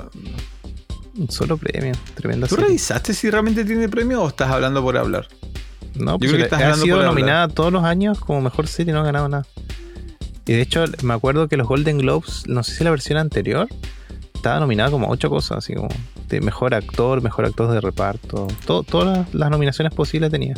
Un 1.17 1.29
solo 1.29 1.57
premio. 1.57 1.93
Tremenda 2.13 2.47
¿Tú 2.47 2.55
serie. 2.55 2.67
revisaste 2.67 3.13
si 3.13 3.29
realmente 3.29 3.63
tiene 3.65 3.87
premio 3.89 4.21
o 4.23 4.27
estás 4.27 4.49
hablando 4.49 4.81
por 4.81 4.97
hablar? 4.97 5.27
No, 5.95 6.13
Yo 6.13 6.17
pues 6.19 6.31
creo 6.31 6.37
que 6.39 6.43
estás 6.55 6.61
ha 6.61 6.75
sido 6.81 6.95
hablar. 6.97 7.11
nominada 7.11 7.47
todos 7.47 7.71
los 7.71 7.83
años 7.85 8.19
como 8.19 8.41
mejor 8.41 8.67
serie 8.67 8.91
y 8.91 8.93
no 8.93 8.99
ha 9.01 9.05
ganado 9.05 9.29
nada. 9.29 9.45
Y 10.45 10.53
de 10.53 10.61
hecho, 10.61 10.83
me 11.03 11.13
acuerdo 11.13 11.47
que 11.47 11.57
los 11.57 11.67
Golden 11.67 11.97
Globes, 11.97 12.43
no 12.47 12.63
sé 12.63 12.75
si 12.75 12.83
la 12.83 12.91
versión 12.91 13.17
anterior, 13.17 13.67
estaba 14.33 14.59
nominada 14.59 14.91
como 14.91 15.09
ocho 15.09 15.29
cosas, 15.29 15.59
así 15.59 15.73
como 15.73 15.87
de 16.27 16.41
mejor 16.41 16.75
actor, 16.75 17.21
mejor 17.21 17.45
actor 17.45 17.71
de 17.71 17.79
reparto. 17.81 18.47
todo- 18.65 18.83
todas 18.83 19.33
las 19.33 19.49
nominaciones 19.49 19.93
posibles 19.93 20.29
tenía 20.31 20.55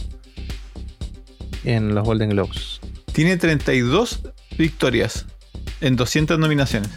en 1.63 1.93
los 1.95 2.03
Golden 2.05 2.29
Globes. 2.29 2.79
Tiene 3.13 3.37
32 3.37 4.21
victorias 4.57 5.25
en 5.81 5.95
200 5.95 6.37
nominaciones. 6.39 6.89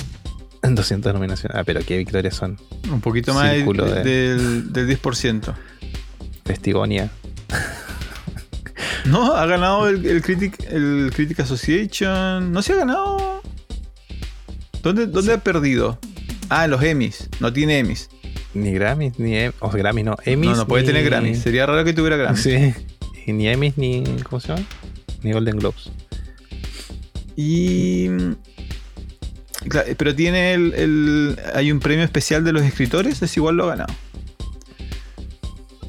En 0.62 0.74
200 0.74 1.14
nominaciones. 1.14 1.56
Ah, 1.58 1.64
pero 1.64 1.80
qué 1.84 1.96
victorias 1.96 2.34
son. 2.34 2.58
Un 2.90 3.00
poquito 3.00 3.32
más 3.34 3.54
Círculo 3.54 3.84
de- 3.86 4.04
de- 4.04 4.36
del, 4.36 4.72
del 4.72 4.88
10%. 5.00 5.54
Festigonia. 6.44 7.10
No, 9.06 9.34
ha 9.34 9.46
ganado 9.46 9.88
el, 9.88 10.04
el 10.04 10.20
Critic, 10.22 10.62
el 10.70 11.10
Critic 11.14 11.40
Association. 11.40 12.52
No 12.52 12.60
se 12.62 12.74
ha 12.74 12.76
ganado. 12.76 13.40
¿Dónde, 14.82 15.06
dónde 15.06 15.32
ha 15.34 15.38
perdido? 15.38 15.98
Ah, 16.50 16.66
los 16.66 16.82
Emmys. 16.82 17.28
No 17.40 17.52
tiene 17.52 17.78
Emmys. 17.78 18.10
Ni 18.52 18.72
Grammys, 18.72 19.18
ni 19.18 19.36
Em- 19.36 19.52
o 19.60 19.70
Grammys 19.70 20.04
no. 20.04 20.16
Emmys. 20.24 20.50
no, 20.50 20.56
no 20.56 20.66
puede 20.66 20.82
ni- 20.82 20.88
tener 20.88 21.04
Grammys. 21.04 21.38
Sería 21.40 21.64
raro 21.66 21.84
que 21.84 21.92
tuviera 21.94 22.16
Grammys. 22.16 22.42
Sí. 22.42 22.74
Ni 23.26 23.48
Emmys 23.48 23.76
ni. 23.78 24.02
¿Cómo 24.28 24.40
se 24.40 24.48
llama? 24.48 24.66
Ni 25.22 25.32
Golden 25.32 25.58
Globes. 25.58 25.90
Y. 27.36 28.08
claro, 29.68 29.88
pero 29.96 30.14
tiene 30.14 30.54
el, 30.54 30.74
el- 30.74 31.38
Hay 31.54 31.70
un 31.72 31.80
premio 31.80 32.04
especial 32.04 32.44
de 32.44 32.52
los 32.52 32.62
escritores, 32.62 33.22
es 33.22 33.36
igual 33.36 33.56
lo 33.56 33.64
ha 33.64 33.68
ganado. 33.76 33.94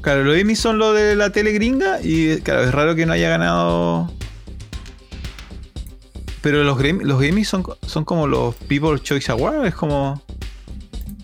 Claro, 0.00 0.24
los 0.24 0.36
Emmys 0.36 0.58
son 0.58 0.78
lo 0.78 0.92
de 0.92 1.14
la 1.14 1.30
tele 1.30 1.52
gringa 1.52 2.00
y 2.02 2.38
claro, 2.40 2.62
es 2.64 2.72
raro 2.72 2.94
que 2.96 3.06
no 3.06 3.12
haya 3.12 3.28
ganado. 3.28 4.12
Pero 6.40 6.64
los, 6.64 6.76
los 7.04 7.22
Emmys 7.22 7.48
son, 7.48 7.62
son 7.86 8.04
como 8.04 8.26
los 8.26 8.54
People's 8.56 9.02
Choice 9.02 9.30
Awards, 9.30 9.66
es 9.68 9.74
como. 9.74 10.20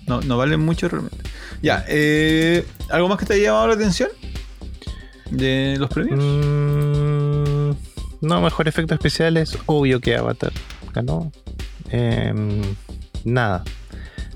No, 0.07 0.21
no 0.21 0.37
valen 0.39 0.61
mucho 0.61 0.89
realmente. 0.89 1.19
Ya, 1.61 1.85
eh, 1.89 2.65
¿algo 2.89 3.09
más 3.09 3.19
que 3.19 3.27
te 3.27 3.35
haya 3.35 3.45
llamado 3.47 3.69
la 3.69 3.75
atención? 3.75 4.11
De 5.31 5.77
los 5.79 5.91
premios. 5.91 6.19
Mm, 6.19 7.71
no, 8.21 8.41
mejor 8.41 8.69
efectos 8.69 8.97
especiales. 8.97 9.59
Obvio 9.67 10.01
que 10.01 10.17
Avatar 10.17 10.53
ganó. 10.93 11.31
Em, 11.91 12.63
nada. 13.25 13.65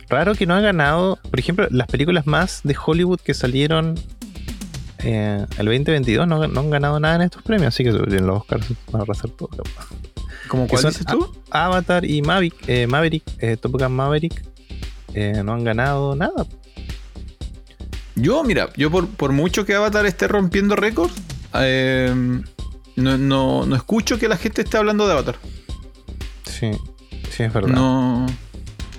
Raro 0.09 0.35
que 0.35 0.47
no 0.47 0.55
ha 0.55 0.61
ganado. 0.61 1.19
Por 1.31 1.39
ejemplo, 1.39 1.67
las 1.71 1.87
películas 1.87 2.27
más 2.27 2.61
de 2.65 2.77
Hollywood 2.85 3.21
que 3.21 3.35
salieron 3.35 3.95
eh, 5.05 5.47
el 5.59 5.67
2022 5.67 6.29
no, 6.29 6.47
no 6.47 6.61
han 6.61 6.71
ganado 6.71 7.01
nada 7.01 7.17
en 7.17 7.23
estos 7.23 7.43
premios. 7.43 7.69
Así 7.69 7.83
que 7.83 7.91
en 7.91 8.27
los 8.27 8.41
Oscars 8.43 8.67
van 8.91 9.01
a 9.01 9.03
arrasar 9.05 9.31
todo. 9.31 9.51
¿Cómo 10.49 10.69
cuál 10.69 10.85
dices 10.85 11.07
tú? 11.07 11.33
Avatar 11.51 12.05
y 12.05 12.21
Mavic, 12.21 12.55
eh, 12.69 12.87
Maverick, 12.87 13.23
eh, 13.39 13.57
Top 13.57 13.73
Gun 13.73 13.93
Maverick, 13.93 14.45
eh, 15.15 15.43
no 15.45 15.55
han 15.55 15.65
ganado 15.65 16.15
nada. 16.15 16.47
Yo, 18.23 18.43
mira, 18.45 18.71
yo 18.77 18.91
por, 18.91 19.09
por 19.09 19.33
mucho 19.33 19.65
que 19.67 19.75
Avatar 19.75 20.07
esté 20.07 20.29
rompiendo 20.29 20.77
récords, 20.77 21.13
eh, 21.55 22.15
no, 22.97 23.19
no, 23.19 23.67
no 23.67 23.77
escucho 23.77 24.19
que 24.19 24.29
la 24.29 24.37
gente 24.37 24.63
esté 24.63 24.77
hablando 24.77 25.07
de 25.07 25.13
Avatar. 25.13 25.37
Sí, 26.45 26.71
sí, 27.31 27.43
es 27.43 27.53
verdad. 27.53 27.69
No, 27.75 28.27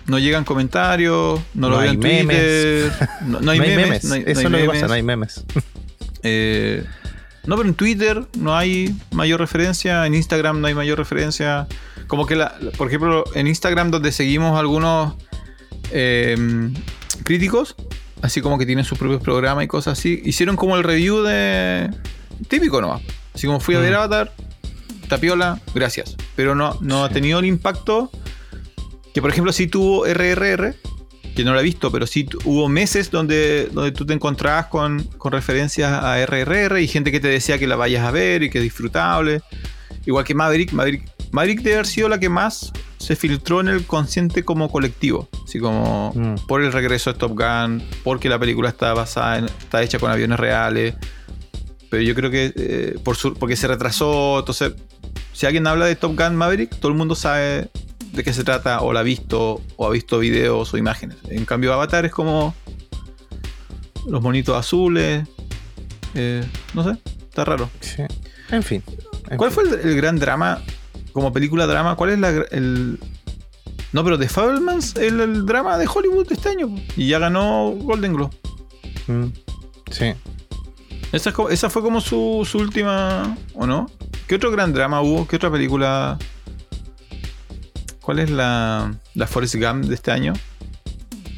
no 0.08 0.20
llegan 0.20 0.44
comentarios, 0.44 1.40
no, 1.54 1.70
lo 1.70 1.78
No 1.82 1.94
Twitter. 1.94 2.26
memes. 2.26 2.92
No, 3.26 3.40
no 3.40 3.52
hay 3.54 3.60
memes. 3.60 4.04
no 4.04 4.14
hay- 4.16 4.24
no 4.24 4.30
Eso 4.32 4.50
memes. 4.50 4.68
pasa, 4.70 4.88
no 4.88 4.94
hay 4.94 5.04
memes. 5.04 5.44
Eh, 6.26 6.86
no, 7.46 7.58
pero 7.58 7.68
en 7.68 7.76
Twitter 7.76 8.26
no 8.38 8.56
hay 8.56 8.96
mayor 9.12 9.42
referencia, 9.42 10.06
en 10.08 10.14
Instagram 10.16 10.62
no 10.62 10.68
hay 10.68 10.74
mayor 10.74 10.98
referencia. 10.98 11.68
Como 12.08 12.26
que, 12.26 12.38
la, 12.38 12.56
por 12.78 12.88
ejemplo, 12.88 13.26
en 13.36 13.48
Instagram 13.48 13.92
donde 13.92 14.14
seguimos 14.14 14.58
algunos 14.58 15.16
eh, 15.92 16.70
críticos, 17.26 17.76
así 18.24 18.42
como 18.42 18.58
que 18.58 18.66
tienen 18.66 18.86
sus 18.86 18.98
propios 18.98 19.22
programas 19.22 19.66
y 19.66 19.68
cosas 19.68 20.00
así, 20.00 20.22
hicieron 20.24 20.56
como 20.56 20.78
el 20.78 20.84
review 20.84 21.22
de... 21.22 21.92
Típico 22.48 22.82
nomás. 22.82 23.02
Así 23.36 23.48
como 23.48 23.60
fui 23.60 23.76
a 23.76 23.80
ver 23.80 23.92
Mm. 23.92 23.96
Avatar, 23.96 24.34
Tapiola, 25.10 25.60
gracias. 25.76 26.16
Pero 26.36 26.56
no, 26.56 26.78
no 26.80 27.04
ha 27.04 27.10
tenido 27.10 27.40
el 27.40 27.46
impacto 27.46 28.10
que, 29.14 29.22
por 29.22 29.30
ejemplo, 29.30 29.52
sí 29.52 29.68
tuvo 29.68 30.06
RRR, 30.06 30.74
que 31.36 31.44
no 31.44 31.54
lo 31.54 31.60
he 31.60 31.64
visto, 31.64 31.92
pero 31.92 32.08
sí 32.08 32.26
hubo 32.46 32.70
meses 32.70 33.12
donde, 33.12 33.70
donde 33.74 33.92
tú 33.92 34.06
te 34.06 34.14
encontrabas 34.14 34.68
con, 34.68 35.04
con 35.18 35.34
referencias 35.34 35.92
a 35.92 36.26
RRR 36.26 36.80
y 36.80 36.88
gente 36.88 37.12
que 37.12 37.20
te 37.20 37.28
decía 37.28 37.60
que 37.60 37.68
la 37.68 37.76
vayas 37.76 38.06
a 38.06 38.12
ver 38.12 38.42
y 38.44 38.50
que 38.50 38.60
es 38.60 38.64
disfrutable. 38.64 39.42
Igual 40.06 40.24
que 40.24 40.34
Maverick, 40.34 40.72
Maverick, 40.72 41.12
Maverick 41.32 41.62
debe 41.62 41.76
haber 41.76 41.88
sido 41.88 42.08
la 42.08 42.20
que 42.20 42.30
más 42.30 42.72
se 43.04 43.16
filtró 43.16 43.60
en 43.62 43.68
el 43.68 43.86
consciente 43.86 44.44
como 44.46 44.70
colectivo. 44.72 45.28
Así 45.44 45.60
como 45.60 46.12
Mm. 46.16 46.36
por 46.48 46.62
el 46.64 46.72
regreso 46.72 47.12
de 47.12 47.20
Top 47.20 47.32
Gun, 47.38 47.84
porque 48.04 48.30
la 48.30 48.40
película 48.40 48.70
está 48.70 48.94
basada 48.94 49.38
en, 49.40 49.46
está 49.46 49.82
hecha 49.84 50.00
con 50.00 50.10
aviones 50.12 50.40
reales. 50.40 50.96
Pero 51.90 52.02
yo 52.02 52.16
creo 52.16 52.32
que 52.32 52.54
eh, 52.56 52.98
por 53.04 53.16
su- 53.16 53.34
porque 53.36 53.56
se 53.56 53.68
retrasó. 53.68 54.40
Entonces, 54.40 54.74
si 55.34 55.46
alguien 55.46 55.68
habla 55.68 55.86
de 55.86 55.96
Top 55.96 56.18
Gun 56.18 56.36
Maverick, 56.36 56.76
todo 56.80 56.92
el 56.92 56.98
mundo 56.98 57.14
sabe 57.16 57.70
de 58.14 58.24
qué 58.24 58.32
se 58.34 58.44
trata, 58.44 58.82
o 58.82 58.94
la 58.94 59.02
ha 59.02 59.04
visto, 59.04 59.62
o 59.76 59.86
ha 59.88 59.90
visto 59.92 60.18
videos 60.20 60.74
o 60.74 60.78
imágenes. 60.78 61.18
En 61.30 61.46
cambio, 61.46 61.74
Avatar 61.74 62.06
es 62.06 62.12
como 62.12 62.56
los 64.08 64.22
monitos 64.22 64.56
azules. 64.58 65.28
eh, 66.16 66.44
no 66.76 66.84
sé, 66.84 66.98
está 67.30 67.44
raro. 67.44 67.70
Sí. 67.80 68.04
En 68.52 68.62
fin. 68.64 68.84
en 69.30 69.38
¿Cuál 69.38 69.52
fin. 69.52 69.66
fue 69.68 69.80
el, 69.82 69.90
el 69.90 69.96
gran 69.96 70.20
drama, 70.20 70.62
como 71.14 71.32
película 71.32 71.66
drama? 71.68 71.96
¿Cuál 71.96 72.12
es 72.12 72.20
la, 72.20 72.30
el... 72.52 73.00
No, 73.92 74.04
pero 74.04 74.18
The 74.18 74.28
Fablemans 74.28 74.96
el, 74.96 75.22
el 75.22 75.46
drama 75.46 75.78
de 75.78 75.88
Hollywood 75.88 76.28
de 76.28 76.34
este 76.34 76.50
año. 76.50 76.68
Y 76.98 77.08
ya 77.08 77.20
ganó 77.20 77.70
Golden 77.72 78.14
Globe. 78.14 78.36
Mm, 79.08 79.28
Sí. 79.92 80.14
Esa, 81.12 81.30
es 81.30 81.36
esa 81.52 81.70
fue 81.70 81.84
como 81.84 82.02
su, 82.02 82.48
su 82.50 82.58
última, 82.58 83.38
¿o 83.54 83.68
no? 83.68 83.90
¿Qué 84.28 84.36
otro 84.36 84.50
gran 84.50 84.74
drama 84.74 85.02
hubo? 85.02 85.28
¿Qué 85.28 85.36
otra 85.36 85.52
película? 85.52 86.18
¿Cuál 88.02 88.20
es 88.20 88.32
la, 88.32 88.92
la 89.14 89.28
Forrest 89.28 89.56
Gump 89.56 89.86
de 89.86 89.94
este 89.94 90.10
año? 90.10 90.34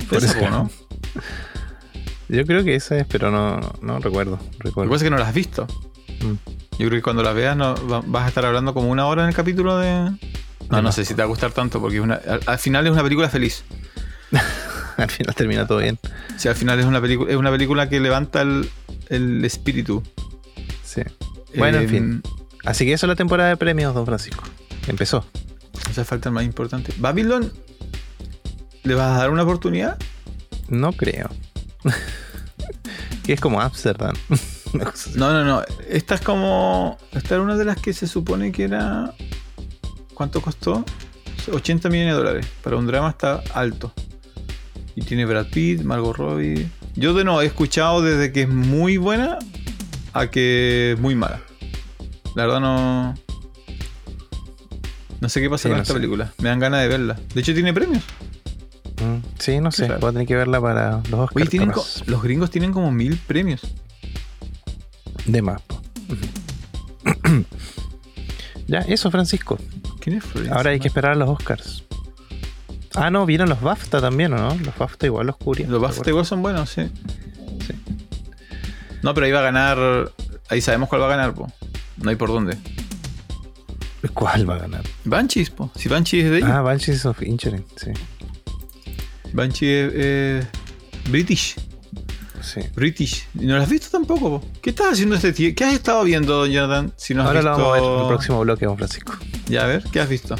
Forrest 0.07 0.31
esa, 0.35 0.39
po, 0.39 0.49
¿no? 0.49 0.59
Gump. 0.59 0.71
Yo 2.29 2.45
creo 2.45 2.63
que 2.63 2.75
esa 2.75 2.97
es, 2.97 3.05
pero 3.05 3.29
no, 3.29 3.59
no 3.81 3.99
recuerdo. 3.99 4.39
Lo 4.39 4.59
que 4.59 4.67
recuerdo. 4.69 4.91
pasa 4.91 5.03
es 5.03 5.03
que 5.03 5.09
no 5.11 5.17
la 5.17 5.27
has 5.27 5.35
visto. 5.35 5.67
Mm. 6.21 6.54
Yo 6.77 6.87
creo 6.87 6.99
que 6.99 7.01
cuando 7.01 7.23
la 7.23 7.33
veas 7.33 7.55
no, 7.55 7.75
va- 7.87 8.01
vas 8.05 8.25
a 8.25 8.27
estar 8.27 8.45
hablando 8.45 8.73
como 8.73 8.89
una 8.89 9.05
hora 9.07 9.23
en 9.23 9.29
el 9.29 9.35
capítulo 9.35 9.77
de... 9.77 10.11
No, 10.69 10.81
no 10.81 10.91
sé 10.91 11.05
si 11.05 11.13
te 11.13 11.21
va 11.21 11.25
a 11.25 11.27
gustar 11.27 11.51
tanto 11.51 11.79
porque 11.79 11.97
es 11.97 12.01
una- 12.03 12.15
al, 12.27 12.41
al 12.45 12.57
final 12.59 12.85
es 12.87 12.91
una 12.93 13.03
película 13.03 13.29
feliz. 13.29 13.63
Al 14.97 15.09
final 15.11 15.35
termina 15.35 15.67
todo 15.67 15.79
bien. 15.79 15.99
Sí, 16.37 16.47
al 16.47 16.55
final 16.55 16.79
es 16.79 16.85
una, 16.85 17.01
película 17.01 17.29
es 17.29 17.35
una 17.35 17.51
película 17.51 17.89
que 17.89 17.99
levanta 17.99 18.41
el, 18.41 18.69
el 19.09 19.43
espíritu. 19.43 20.01
Sí. 20.85 21.01
Bueno, 21.57 21.79
en 21.79 21.89
fin. 21.89 22.21
Así 22.63 22.85
que 22.85 22.93
eso 22.93 23.05
es 23.05 23.09
la 23.09 23.15
temporada 23.17 23.49
de 23.49 23.57
premios, 23.57 23.93
don 23.93 24.05
Francisco. 24.05 24.45
Empezó. 24.87 25.25
Esa 25.91 26.05
falta 26.05 26.29
el 26.29 26.33
más 26.35 26.45
importante. 26.45 26.93
¿Babylon 26.97 27.51
le 28.83 28.95
vas 28.95 29.17
a 29.17 29.19
dar 29.19 29.31
una 29.31 29.43
oportunidad? 29.43 29.97
No 30.69 30.93
creo. 30.93 31.29
que 33.25 33.33
es 33.33 33.41
como 33.41 33.59
Amsterdam. 33.59 34.15
Una 34.75 34.85
cosa 34.91 35.09
así. 35.09 35.19
No, 35.19 35.31
no, 35.33 35.43
no. 35.43 35.61
Esta 35.89 36.15
es 36.15 36.21
como. 36.21 36.97
Esta 37.11 37.35
era 37.35 37.43
una 37.43 37.55
de 37.57 37.65
las 37.65 37.77
que 37.77 37.93
se 37.93 38.07
supone 38.07 38.51
que 38.51 38.63
era. 38.65 39.13
¿Cuánto 40.13 40.41
costó? 40.41 40.83
80 41.51 41.89
millones 41.89 42.13
de 42.13 42.17
dólares. 42.17 42.47
Para 42.63 42.77
un 42.77 42.87
drama 42.87 43.09
está 43.09 43.41
alto. 43.53 43.93
Y 44.95 45.01
tiene 45.01 45.25
Brad 45.25 45.47
Pitt, 45.51 45.81
Margot 45.83 46.15
Robbie. 46.15 46.67
Yo 46.95 47.13
de 47.13 47.23
nuevo 47.25 47.41
he 47.41 47.45
escuchado 47.45 48.01
desde 48.01 48.31
que 48.31 48.43
es 48.43 48.49
muy 48.49 48.97
buena 48.97 49.37
a 50.13 50.27
que 50.27 50.93
es 50.93 50.99
muy 50.99 51.15
mala. 51.15 51.41
La 52.35 52.45
verdad 52.45 52.61
no. 52.61 53.15
No 55.21 55.29
sé 55.29 55.41
qué 55.41 55.49
pasa 55.49 55.63
Sí, 55.63 55.69
con 55.69 55.77
no 55.77 55.81
esta 55.83 55.93
sé. 55.93 55.99
película. 55.99 56.33
Me 56.39 56.49
dan 56.49 56.59
ganas 56.59 56.81
de 56.81 56.87
verla. 56.87 57.19
De 57.33 57.41
hecho, 57.41 57.53
tiene 57.53 57.73
premios. 57.73 58.03
Mm, 59.01 59.17
Sí, 59.39 59.59
no 59.59 59.71
sé. 59.71 59.87
Voy 59.99 60.09
a 60.09 60.13
tener 60.13 60.27
que 60.27 60.35
verla 60.35 60.61
para 60.61 61.01
los 61.09 61.19
Oscars. 61.19 61.35
Oye, 61.35 61.45
tienen 61.47 61.71
los 62.05 62.23
gringos 62.23 62.49
tienen 62.51 62.71
como 62.71 62.91
mil 62.91 63.17
premios. 63.17 63.61
De 65.25 65.41
más. 65.41 65.61
ya, 68.67 68.79
eso, 68.79 69.11
Francisco. 69.11 69.57
¿Quién 69.99 70.17
es 70.17 70.23
Florence? 70.23 70.55
Ahora 70.55 70.71
hay 70.71 70.79
que 70.79 70.87
esperar 70.87 71.13
a 71.13 71.15
los 71.15 71.29
Oscars. 71.29 71.83
Ah, 72.93 73.09
no, 73.09 73.25
vieron 73.25 73.49
los 73.49 73.61
BAFTA 73.61 73.99
también, 73.99 74.33
¿o 74.33 74.37
no? 74.37 74.55
Los 74.63 74.77
BAFTA 74.77 75.07
igual 75.07 75.27
los 75.27 75.37
cubrían. 75.37 75.69
Los 75.69 75.81
¿te 75.81 75.87
BAFTA 75.87 76.09
igual 76.11 76.25
son 76.25 76.41
buenos, 76.41 76.69
sí. 76.69 76.89
Sí. 77.67 77.73
No, 79.01 79.13
pero 79.13 79.25
ahí 79.25 79.31
va 79.31 79.39
a 79.39 79.43
ganar. 79.43 80.11
Ahí 80.49 80.61
sabemos 80.61 80.87
cuál 80.89 81.01
va 81.01 81.07
a 81.07 81.09
ganar, 81.09 81.33
po. 81.33 81.51
No 81.97 82.09
hay 82.09 82.15
por 82.15 82.29
dónde. 82.29 82.57
¿Cuál 84.13 84.49
va 84.49 84.55
a 84.55 84.59
ganar? 84.59 84.83
Banshees, 85.03 85.49
po. 85.49 85.71
Si 85.75 85.89
Banshees 85.89 86.25
es 86.25 86.31
de 86.31 86.37
ellos. 86.37 86.49
Ah, 86.51 86.61
Banshees 86.61 87.05
of 87.05 87.21
Inisherin, 87.21 87.65
sí. 87.75 87.91
Banshees 89.33 89.87
es 89.87 89.93
eh, 89.95 90.47
British. 91.09 91.55
Sí. 92.45 92.61
British. 92.73 93.27
¿Y 93.33 93.45
no 93.45 93.57
lo 93.57 93.63
has 93.63 93.69
visto 93.69 93.87
tampoco, 93.89 94.39
po? 94.39 94.47
¿Qué 94.61 94.69
estás 94.69 94.93
haciendo 94.93 95.15
este 95.15 95.33
tío? 95.33 95.53
¿Qué 95.55 95.63
has 95.63 95.73
estado 95.73 96.03
viendo, 96.03 96.37
don 96.37 96.51
Jonathan? 96.51 96.93
Si 96.95 97.13
no 97.13 97.21
has 97.21 97.27
Ahora 97.27 97.41
lo 97.41 97.51
visto... 97.51 97.63
vamos 97.63 97.77
a 97.77 97.81
ver 97.81 97.91
en 97.91 98.01
el 98.01 98.07
próximo 98.07 98.39
bloque, 98.41 98.65
don 98.65 98.77
Francisco. 98.77 99.13
Ya, 99.47 99.63
a 99.63 99.67
ver, 99.67 99.83
¿qué 99.91 99.99
has 99.99 100.09
visto? 100.09 100.35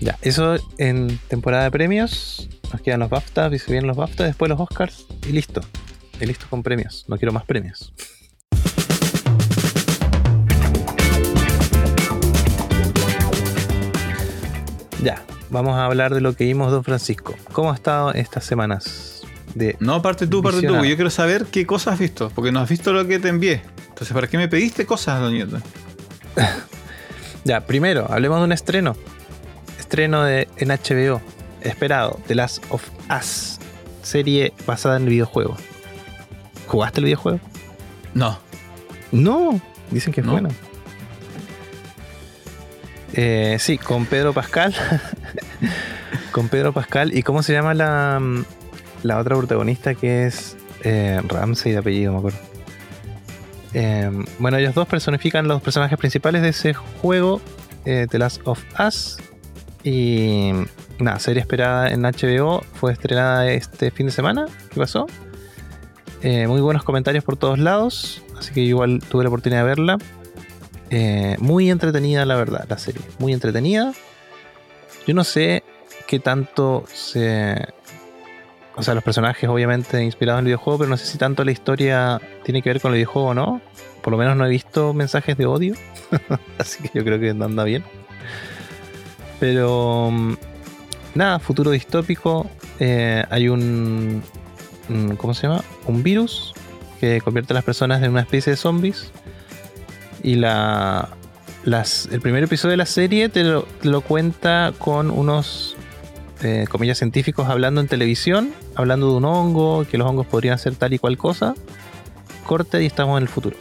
Ya, 0.00 0.18
eso 0.22 0.56
en 0.78 1.18
temporada 1.28 1.64
de 1.64 1.70
premios. 1.70 2.48
Nos 2.72 2.80
quedan 2.80 3.00
los 3.00 3.10
BAFTA, 3.10 3.50
se 3.50 3.72
vienen 3.72 3.86
los 3.86 3.96
BAFTA, 3.96 4.24
después 4.24 4.48
los 4.48 4.60
Oscars 4.60 5.06
y 5.28 5.32
listo. 5.32 5.60
Y 6.20 6.26
listo 6.26 6.46
con 6.48 6.62
premios. 6.62 7.04
No 7.08 7.18
quiero 7.18 7.32
más 7.32 7.44
premios. 7.44 7.92
Ya, 15.02 15.22
vamos 15.50 15.76
a 15.76 15.86
hablar 15.86 16.14
de 16.14 16.20
lo 16.20 16.34
que 16.34 16.44
vimos, 16.44 16.70
don 16.70 16.84
Francisco. 16.84 17.34
¿Cómo 17.52 17.72
ha 17.72 17.74
estado 17.74 18.12
estas 18.12 18.44
semanas? 18.44 19.19
De... 19.54 19.76
No, 19.80 20.00
parte 20.00 20.26
tú, 20.26 20.42
parte 20.42 20.66
tú. 20.66 20.74
Yo 20.84 20.96
quiero 20.96 21.10
saber 21.10 21.46
qué 21.46 21.66
cosas 21.66 21.94
has 21.94 22.00
visto. 22.00 22.30
Porque 22.34 22.52
no 22.52 22.60
has 22.60 22.68
visto 22.68 22.92
lo 22.92 23.06
que 23.06 23.18
te 23.18 23.28
envié. 23.28 23.62
Entonces, 23.88 24.12
¿para 24.14 24.26
qué 24.28 24.38
me 24.38 24.48
pediste 24.48 24.86
cosas, 24.86 25.20
don? 25.20 25.34
Ya, 27.44 27.60
primero, 27.66 28.06
hablemos 28.10 28.38
de 28.38 28.44
un 28.44 28.52
estreno. 28.52 28.96
Estreno 29.78 30.24
de, 30.24 30.46
en 30.58 30.68
HBO, 30.68 31.22
esperado, 31.62 32.20
The 32.26 32.34
Last 32.34 32.62
of 32.68 32.82
Us, 33.18 33.58
serie 34.02 34.52
basada 34.66 34.98
en 34.98 35.04
el 35.04 35.08
videojuego. 35.08 35.56
¿Jugaste 36.66 37.00
el 37.00 37.06
videojuego? 37.06 37.40
No. 38.14 38.38
No, 39.10 39.60
dicen 39.90 40.12
que 40.12 40.20
es 40.20 40.26
No. 40.26 40.32
bueno. 40.32 40.50
Eh, 43.14 43.56
sí, 43.58 43.78
con 43.78 44.06
Pedro 44.06 44.32
Pascal. 44.32 44.74
con 46.32 46.48
Pedro 46.48 46.72
Pascal. 46.72 47.16
¿Y 47.16 47.22
cómo 47.22 47.42
se 47.42 47.52
llama 47.52 47.74
la, 47.74 48.18
mm, 48.20 48.44
la 49.02 49.18
otra 49.18 49.36
protagonista 49.36 49.94
que 49.94 50.26
es 50.26 50.56
eh, 50.82 51.20
Ramsey 51.26 51.72
de 51.72 51.78
apellido, 51.78 52.12
me 52.12 52.18
acuerdo? 52.18 52.38
Eh, 53.72 54.10
bueno, 54.38 54.56
ellos 54.56 54.74
dos 54.74 54.88
personifican 54.88 55.46
los 55.46 55.62
personajes 55.62 55.98
principales 55.98 56.42
de 56.42 56.48
ese 56.48 56.74
juego, 56.74 57.40
eh, 57.84 58.06
The 58.10 58.18
Last 58.18 58.40
of 58.44 58.62
Us. 58.78 59.18
Y 59.82 60.52
nada, 60.98 61.18
serie 61.18 61.40
esperada 61.40 61.90
en 61.90 62.02
HBO, 62.02 62.62
fue 62.74 62.92
estrenada 62.92 63.50
este 63.50 63.90
fin 63.90 64.06
de 64.06 64.12
semana. 64.12 64.46
¿Qué 64.70 64.78
pasó? 64.78 65.06
Eh, 66.22 66.46
muy 66.46 66.60
buenos 66.60 66.84
comentarios 66.84 67.24
por 67.24 67.36
todos 67.36 67.58
lados, 67.58 68.22
así 68.38 68.52
que 68.52 68.60
igual 68.60 69.00
tuve 69.08 69.24
la 69.24 69.30
oportunidad 69.30 69.62
de 69.62 69.66
verla. 69.66 69.98
Eh, 70.90 71.36
muy 71.38 71.70
entretenida, 71.70 72.26
la 72.26 72.36
verdad, 72.36 72.66
la 72.68 72.76
serie. 72.76 73.00
Muy 73.18 73.32
entretenida. 73.32 73.92
Yo 75.06 75.14
no 75.14 75.24
sé 75.24 75.62
qué 76.06 76.18
tanto 76.18 76.84
se. 76.92 77.68
O 78.80 78.82
sea, 78.82 78.94
los 78.94 79.04
personajes, 79.04 79.46
obviamente, 79.46 80.02
inspirados 80.02 80.38
en 80.38 80.46
el 80.46 80.52
videojuego, 80.52 80.78
pero 80.78 80.88
no 80.88 80.96
sé 80.96 81.04
si 81.04 81.18
tanto 81.18 81.44
la 81.44 81.50
historia 81.50 82.18
tiene 82.44 82.62
que 82.62 82.70
ver 82.70 82.80
con 82.80 82.92
el 82.92 82.96
videojuego 82.96 83.28
o 83.28 83.34
no. 83.34 83.60
Por 84.02 84.10
lo 84.10 84.16
menos 84.16 84.38
no 84.38 84.46
he 84.46 84.48
visto 84.48 84.94
mensajes 84.94 85.36
de 85.36 85.44
odio. 85.44 85.74
así 86.58 86.82
que 86.82 86.90
yo 86.94 87.04
creo 87.04 87.20
que 87.20 87.28
anda 87.28 87.62
bien. 87.64 87.84
Pero. 89.38 90.08
mm, 90.10 90.34
Nada, 91.14 91.40
futuro 91.40 91.70
distópico. 91.72 92.48
eh, 92.78 93.22
hay 93.28 93.48
un. 93.50 94.22
¿Cómo 95.18 95.34
se 95.34 95.46
llama? 95.46 95.62
Un 95.86 96.02
virus 96.02 96.54
que 97.00 97.20
convierte 97.20 97.52
a 97.52 97.54
las 97.56 97.64
personas 97.64 98.02
en 98.02 98.12
una 98.12 98.22
especie 98.22 98.52
de 98.52 98.56
zombies. 98.56 99.12
Y 100.22 100.36
la. 100.36 101.10
Las, 101.64 102.08
el 102.10 102.22
primer 102.22 102.44
episodio 102.44 102.70
de 102.70 102.78
la 102.78 102.86
serie 102.86 103.28
te 103.28 103.44
lo 103.44 104.00
cuenta 104.00 104.72
con 104.78 105.10
unos 105.10 105.76
eh, 106.42 106.66
comillas 106.68 106.98
científicos 106.98 107.48
hablando 107.48 107.80
en 107.80 107.88
televisión, 107.88 108.52
hablando 108.74 109.10
de 109.10 109.16
un 109.18 109.24
hongo, 109.24 109.86
que 109.90 109.98
los 109.98 110.08
hongos 110.08 110.26
podrían 110.26 110.54
hacer 110.54 110.74
tal 110.74 110.92
y 110.92 110.98
cual 110.98 111.18
cosa. 111.18 111.54
Corte 112.46 112.82
y 112.82 112.86
estamos 112.86 113.18
en 113.18 113.22
el 113.22 113.28
futuro. 113.28 113.56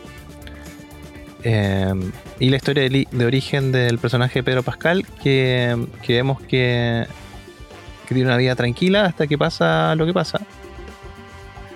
Eh, 1.44 1.94
y 2.40 2.50
la 2.50 2.58
historia 2.58 2.90
de, 2.90 3.08
de 3.10 3.26
origen 3.26 3.72
del 3.72 3.98
personaje 4.00 4.40
de 4.40 4.44
Pedro 4.44 4.64
Pascal, 4.64 5.06
que, 5.22 5.78
que 6.02 6.14
vemos 6.14 6.42
que, 6.42 7.06
que 8.08 8.16
tiene 8.16 8.30
una 8.30 8.38
vida 8.38 8.56
tranquila 8.56 9.06
hasta 9.06 9.28
que 9.28 9.38
pasa 9.38 9.96
lo 9.96 10.06
que 10.06 10.14
pasa. 10.14 10.42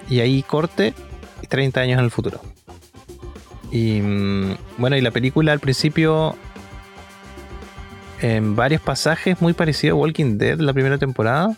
Y 0.10 0.20
ahí 0.20 0.44
corte 0.44 0.94
y 1.42 1.48
30 1.48 1.82
años 1.82 2.00
en 2.00 2.06
el 2.06 2.12
futuro. 2.12 2.42
Y 3.72 4.02
mm, 4.02 4.56
bueno, 4.78 4.96
y 4.96 5.02
la 5.02 5.12
película 5.12 5.52
al 5.52 5.60
principio, 5.60 6.36
en 8.24 8.56
varios 8.56 8.82
pasajes, 8.82 9.42
muy 9.42 9.52
parecido 9.52 9.96
a 9.96 10.00
Walking 10.00 10.38
Dead, 10.38 10.58
la 10.58 10.72
primera 10.72 10.98
temporada, 10.98 11.58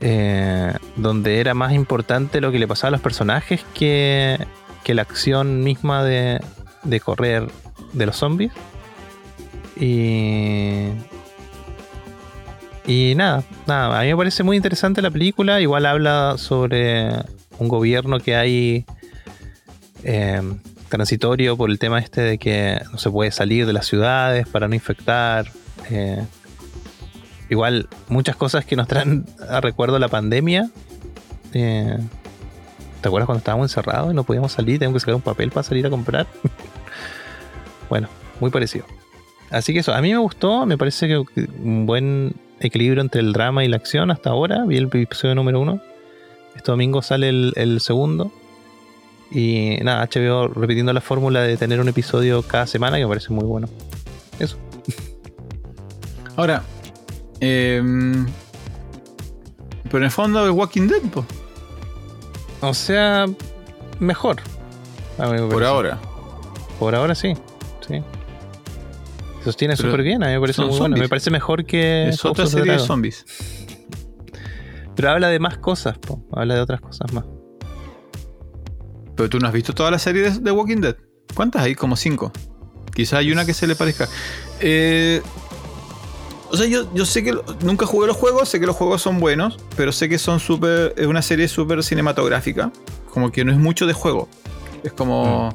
eh, 0.00 0.74
donde 0.96 1.38
era 1.38 1.54
más 1.54 1.72
importante 1.72 2.40
lo 2.40 2.50
que 2.50 2.58
le 2.58 2.66
pasaba 2.66 2.88
a 2.88 2.90
los 2.90 3.00
personajes 3.00 3.64
que, 3.72 4.44
que 4.82 4.92
la 4.92 5.02
acción 5.02 5.62
misma 5.62 6.02
de, 6.02 6.40
de 6.82 7.00
correr 7.00 7.46
de 7.92 8.06
los 8.06 8.16
zombies. 8.16 8.50
Y. 9.76 10.88
Y 12.86 13.14
nada, 13.14 13.44
nada, 13.68 14.00
a 14.00 14.02
mí 14.02 14.08
me 14.08 14.16
parece 14.16 14.42
muy 14.42 14.56
interesante 14.56 15.00
la 15.00 15.12
película. 15.12 15.60
Igual 15.60 15.86
habla 15.86 16.34
sobre 16.38 17.08
un 17.58 17.68
gobierno 17.68 18.18
que 18.18 18.34
hay 18.34 18.84
eh, 20.02 20.42
transitorio 20.90 21.56
por 21.56 21.70
el 21.70 21.78
tema 21.78 21.98
este 21.98 22.20
de 22.20 22.38
que 22.38 22.80
no 22.92 22.98
se 22.98 23.10
puede 23.10 23.30
salir 23.30 23.66
de 23.66 23.72
las 23.72 23.86
ciudades 23.86 24.46
para 24.46 24.68
no 24.68 24.74
infectar. 24.74 25.50
eh, 25.90 26.24
igual 27.48 27.88
muchas 28.08 28.36
cosas 28.36 28.64
que 28.64 28.76
nos 28.76 28.86
traen 28.86 29.24
a 29.48 29.60
recuerdo 29.60 29.98
la 29.98 30.08
pandemia. 30.08 30.70
eh, 31.54 31.98
¿Te 33.00 33.08
acuerdas 33.08 33.26
cuando 33.26 33.38
estábamos 33.38 33.70
encerrados 33.70 34.12
y 34.12 34.14
no 34.14 34.24
podíamos 34.24 34.52
salir? 34.52 34.78
Teníamos 34.78 34.96
que 34.96 35.00
sacar 35.00 35.14
un 35.14 35.22
papel 35.22 35.50
para 35.50 35.62
salir 35.62 35.86
a 35.86 35.90
comprar. 35.90 36.26
bueno, 37.88 38.08
muy 38.40 38.50
parecido. 38.50 38.84
Así 39.50 39.72
que 39.72 39.78
eso, 39.80 39.94
a 39.94 40.02
mí 40.02 40.10
me 40.10 40.18
gustó, 40.18 40.66
me 40.66 40.76
parece 40.76 41.08
que 41.08 41.24
un 41.62 41.86
buen 41.86 42.34
equilibrio 42.60 43.00
entre 43.00 43.22
el 43.22 43.32
drama 43.32 43.64
y 43.64 43.68
la 43.68 43.76
acción 43.76 44.10
hasta 44.10 44.30
ahora. 44.30 44.64
Vi 44.66 44.76
el 44.76 44.90
episodio 44.92 45.34
número 45.34 45.60
uno. 45.60 45.80
Este 46.54 46.70
domingo 46.70 47.00
sale 47.00 47.30
el, 47.30 47.52
el 47.56 47.80
segundo. 47.80 48.30
Y 49.30 49.78
nada, 49.82 50.08
HBO 50.12 50.48
repitiendo 50.48 50.92
la 50.92 51.00
fórmula 51.00 51.42
de 51.42 51.56
tener 51.56 51.80
un 51.80 51.88
episodio 51.88 52.42
cada 52.42 52.66
semana 52.66 52.96
que 52.96 53.04
me 53.04 53.08
parece 53.08 53.32
muy 53.32 53.44
bueno. 53.44 53.68
Eso. 54.38 54.56
Ahora, 56.36 56.62
em, 57.40 58.26
pero 59.84 59.98
en 59.98 60.04
el 60.04 60.10
fondo 60.10 60.46
es 60.46 60.52
Walking 60.52 60.86
Dead, 60.86 61.02
po, 61.12 61.24
O 62.60 62.72
sea, 62.72 63.26
mejor. 63.98 64.36
Por 65.16 65.64
ahora. 65.64 65.98
Por 66.78 66.94
ahora 66.94 67.14
sí. 67.14 67.34
Sí. 67.86 68.02
Se 69.40 69.44
sostiene 69.44 69.76
súper 69.76 70.02
bien, 70.02 70.22
a 70.22 70.28
mí 70.28 70.32
me 70.32 70.40
parece 70.40 70.62
muy 70.62 70.78
bueno. 70.78 70.96
Me 70.96 71.08
parece 71.08 71.30
mejor 71.30 71.64
que. 71.64 72.08
es 72.08 72.24
otra 72.24 72.46
serie 72.46 72.72
de 72.72 72.78
zombies. 72.78 73.26
Pero 74.94 75.10
habla 75.10 75.28
de 75.28 75.38
más 75.38 75.58
cosas, 75.58 75.98
po. 75.98 76.24
habla 76.32 76.54
de 76.54 76.60
otras 76.60 76.80
cosas 76.80 77.12
más. 77.12 77.24
Pero 79.20 79.28
tú 79.28 79.38
no 79.38 79.48
has 79.48 79.52
visto 79.52 79.74
toda 79.74 79.90
la 79.90 79.98
serie 79.98 80.22
de, 80.22 80.30
de 80.30 80.50
Walking 80.50 80.78
Dead. 80.78 80.96
¿Cuántas 81.34 81.60
hay? 81.60 81.74
Como 81.74 81.94
cinco. 81.94 82.32
Quizá 82.94 83.18
hay 83.18 83.30
una 83.30 83.44
que 83.44 83.52
se 83.52 83.66
le 83.66 83.76
parezca. 83.76 84.08
Eh, 84.60 85.20
o 86.50 86.56
sea, 86.56 86.66
yo, 86.66 86.90
yo 86.94 87.04
sé 87.04 87.22
que 87.22 87.38
nunca 87.62 87.84
jugué 87.84 88.06
los 88.06 88.16
juegos, 88.16 88.48
sé 88.48 88.58
que 88.58 88.64
los 88.64 88.74
juegos 88.76 89.02
son 89.02 89.20
buenos, 89.20 89.58
pero 89.76 89.92
sé 89.92 90.08
que 90.08 90.16
son 90.16 90.40
súper. 90.40 90.94
Es 90.96 91.06
una 91.06 91.20
serie 91.20 91.48
súper 91.48 91.82
cinematográfica. 91.84 92.72
Como 93.12 93.30
que 93.30 93.44
no 93.44 93.52
es 93.52 93.58
mucho 93.58 93.86
de 93.86 93.92
juego. 93.92 94.26
Es 94.84 94.92
como. 94.94 95.54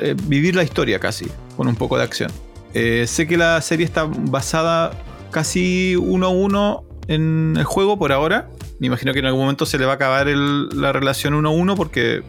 eh, 0.00 0.14
vivir 0.28 0.54
la 0.54 0.62
historia 0.62 1.00
casi, 1.00 1.26
con 1.56 1.66
un 1.66 1.74
poco 1.74 1.98
de 1.98 2.04
acción. 2.04 2.30
Eh, 2.74 3.06
sé 3.08 3.26
que 3.26 3.36
la 3.36 3.60
serie 3.60 3.84
está 3.84 4.04
basada 4.04 4.92
casi 5.32 5.96
uno 5.96 6.26
a 6.26 6.30
uno 6.30 6.84
en 7.08 7.56
el 7.58 7.64
juego 7.64 7.98
por 7.98 8.12
ahora. 8.12 8.48
Me 8.80 8.86
imagino 8.86 9.12
que 9.12 9.18
en 9.18 9.26
algún 9.26 9.42
momento 9.42 9.66
se 9.66 9.78
le 9.78 9.84
va 9.84 9.92
a 9.92 9.94
acabar 9.96 10.26
la 10.26 10.92
relación 10.92 11.34
uno 11.34 11.50
a 11.50 11.52
uno 11.52 11.76
porque 11.76 12.22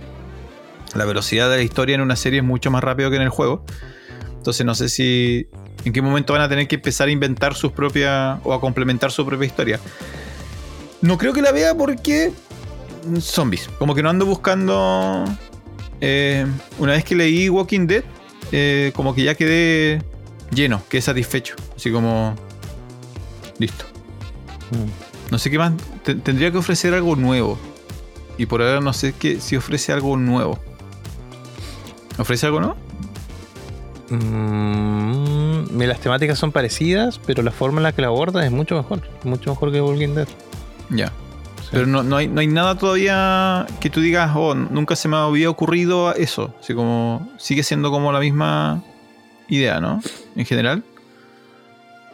la 0.94 1.06
velocidad 1.06 1.50
de 1.50 1.56
la 1.56 1.64
historia 1.64 1.96
en 1.96 2.02
una 2.02 2.18
serie 2.18 2.40
es 2.40 2.46
mucho 2.46 2.70
más 2.70 2.84
rápido 2.84 3.10
que 3.10 3.16
en 3.16 3.22
el 3.22 3.30
juego. 3.30 3.64
Entonces 4.36 4.66
no 4.66 4.76
sé 4.76 4.90
si 4.90 5.48
en 5.86 5.94
qué 5.94 6.02
momento 6.02 6.34
van 6.34 6.42
a 6.42 6.50
tener 6.50 6.68
que 6.68 6.76
empezar 6.76 7.08
a 7.08 7.12
inventar 7.12 7.56
sus 7.56 7.72
propias 7.72 8.40
o 8.44 8.54
a 8.54 8.60
complementar 8.60 9.12
su 9.12 9.26
propia 9.26 9.46
historia. 9.46 9.80
No 11.02 11.18
creo 11.18 11.32
que 11.32 11.42
la 11.42 11.54
vea 11.54 11.74
porque 11.74 12.34
zombies. 13.22 13.70
Como 13.80 13.96
que 13.96 14.04
no 14.04 14.10
ando 14.10 14.26
buscando. 14.26 15.24
eh, 16.02 16.46
una 16.80 16.92
vez 16.92 17.06
que 17.06 17.16
leí 17.16 17.48
Walking 17.48 17.88
Dead, 17.88 18.04
eh, 18.52 18.92
como 18.94 19.16
que 19.16 19.24
ya 19.24 19.36
quedé 19.36 20.04
lleno, 20.54 20.84
quedé 20.90 21.02
satisfecho. 21.02 21.56
Así 21.78 21.92
como. 21.92 22.36
Listo. 23.58 23.86
Mm. 24.72 25.11
No 25.32 25.40
sé 25.40 25.50
qué 25.50 25.58
más. 25.58 25.74
te- 26.04 26.16
tendría 26.16 26.52
que 26.52 26.58
ofrecer 26.60 26.94
algo 26.94 27.16
nuevo. 27.16 27.58
Y 28.38 28.46
por 28.46 28.62
ahora 28.62 28.80
no 28.82 28.94
sé 28.94 29.14
qué, 29.18 29.40
si 29.40 29.56
ofrece 29.56 29.92
algo 29.94 30.16
nuevo. 30.18 30.60
¿Ofrece 32.18 32.46
algo 32.46 32.60
nuevo? 32.60 32.76
Mm, 34.10 35.82
las 35.82 36.00
temáticas 36.00 36.38
son 36.38 36.52
parecidas, 36.52 37.20
pero 37.26 37.44
la 37.44 37.52
forma 37.52 37.80
en 37.80 37.84
la 37.84 37.92
que 37.94 38.02
la 38.02 38.08
aborda 38.10 38.46
es 38.46 38.52
mucho 38.52 38.76
mejor. 38.76 39.02
Mucho 39.24 39.50
mejor 39.52 39.72
que 39.72 39.82
Walking 39.82 40.14
Dead. 40.16 40.28
Ya. 40.90 41.08
Sí. 41.62 41.70
Pero 41.72 41.86
no, 41.88 42.04
no 42.04 42.18
hay, 42.18 42.28
no 42.28 42.42
hay 42.42 42.48
nada 42.48 42.76
todavía 42.78 43.66
que 43.80 43.90
tú 43.90 44.02
digas, 44.02 44.32
oh, 44.36 44.54
nunca 44.56 44.96
se 44.96 45.08
me 45.08 45.16
había 45.18 45.50
ocurrido 45.50 46.14
eso. 46.16 46.54
Así 46.60 46.74
como. 46.74 47.30
Sigue 47.38 47.64
siendo 47.64 47.90
como 47.92 48.12
la 48.12 48.20
misma 48.20 48.84
idea, 49.48 49.80
¿no? 49.80 50.02
En 50.36 50.46
general. 50.46 50.84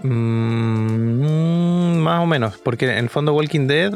Mm, 0.03 1.97
más 1.99 2.21
o 2.21 2.25
menos, 2.25 2.57
porque 2.57 2.85
en 2.91 2.97
el 2.97 3.09
fondo 3.09 3.33
Walking 3.33 3.67
Dead, 3.67 3.93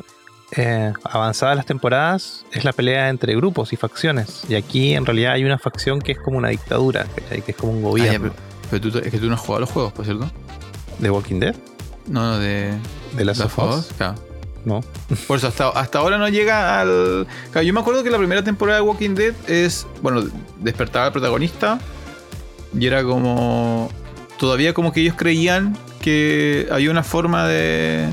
eh, 0.55 0.91
avanzadas 1.03 1.55
las 1.55 1.65
temporadas, 1.65 2.45
es 2.51 2.63
la 2.65 2.73
pelea 2.73 3.09
entre 3.09 3.35
grupos 3.35 3.73
y 3.73 3.77
facciones. 3.77 4.43
Y 4.49 4.55
aquí 4.55 4.93
en 4.95 5.05
realidad 5.05 5.33
hay 5.33 5.43
una 5.43 5.57
facción 5.57 5.99
que 6.01 6.13
es 6.13 6.19
como 6.19 6.37
una 6.37 6.49
dictadura, 6.49 7.05
¿cachai? 7.15 7.41
que 7.41 7.51
es 7.51 7.57
como 7.57 7.71
un 7.73 7.79
Ah, 7.79 7.81
ya, 7.81 7.89
gobierno. 7.89 8.31
pero, 8.69 8.79
pero 8.81 8.91
tú, 8.91 8.97
es 8.99 9.11
que 9.11 9.17
tú 9.17 9.27
no 9.27 9.35
has 9.35 9.39
jugado 9.41 9.61
los 9.61 9.69
juegos, 9.71 9.93
¿por 9.93 10.05
cierto? 10.05 10.29
¿De 10.99 11.09
Walking 11.09 11.39
Dead? 11.39 11.55
No, 12.07 12.21
no, 12.31 12.39
de. 12.39 12.73
¿De 13.15 13.25
las? 13.25 13.39
Us, 13.39 13.91
claro. 13.97 14.15
No. 14.65 14.81
Por 15.27 15.37
eso, 15.37 15.47
hasta, 15.47 15.69
hasta 15.69 15.99
ahora 15.99 16.17
no 16.17 16.27
llega 16.29 16.79
al. 16.79 17.27
Claro, 17.51 17.63
yo 17.65 17.73
me 17.73 17.79
acuerdo 17.79 18.03
que 18.03 18.09
la 18.09 18.17
primera 18.17 18.43
temporada 18.43 18.79
de 18.79 18.85
Walking 18.85 19.15
Dead 19.15 19.33
es. 19.47 19.87
Bueno, 20.01 20.23
despertaba 20.59 21.05
al 21.05 21.11
protagonista. 21.11 21.79
Y 22.77 22.85
era 22.87 23.03
como. 23.03 23.89
Todavía 24.39 24.73
como 24.73 24.91
que 24.91 25.01
ellos 25.01 25.15
creían 25.17 25.77
que 26.01 26.67
había 26.71 26.91
una 26.91 27.03
forma 27.03 27.47
de. 27.47 28.09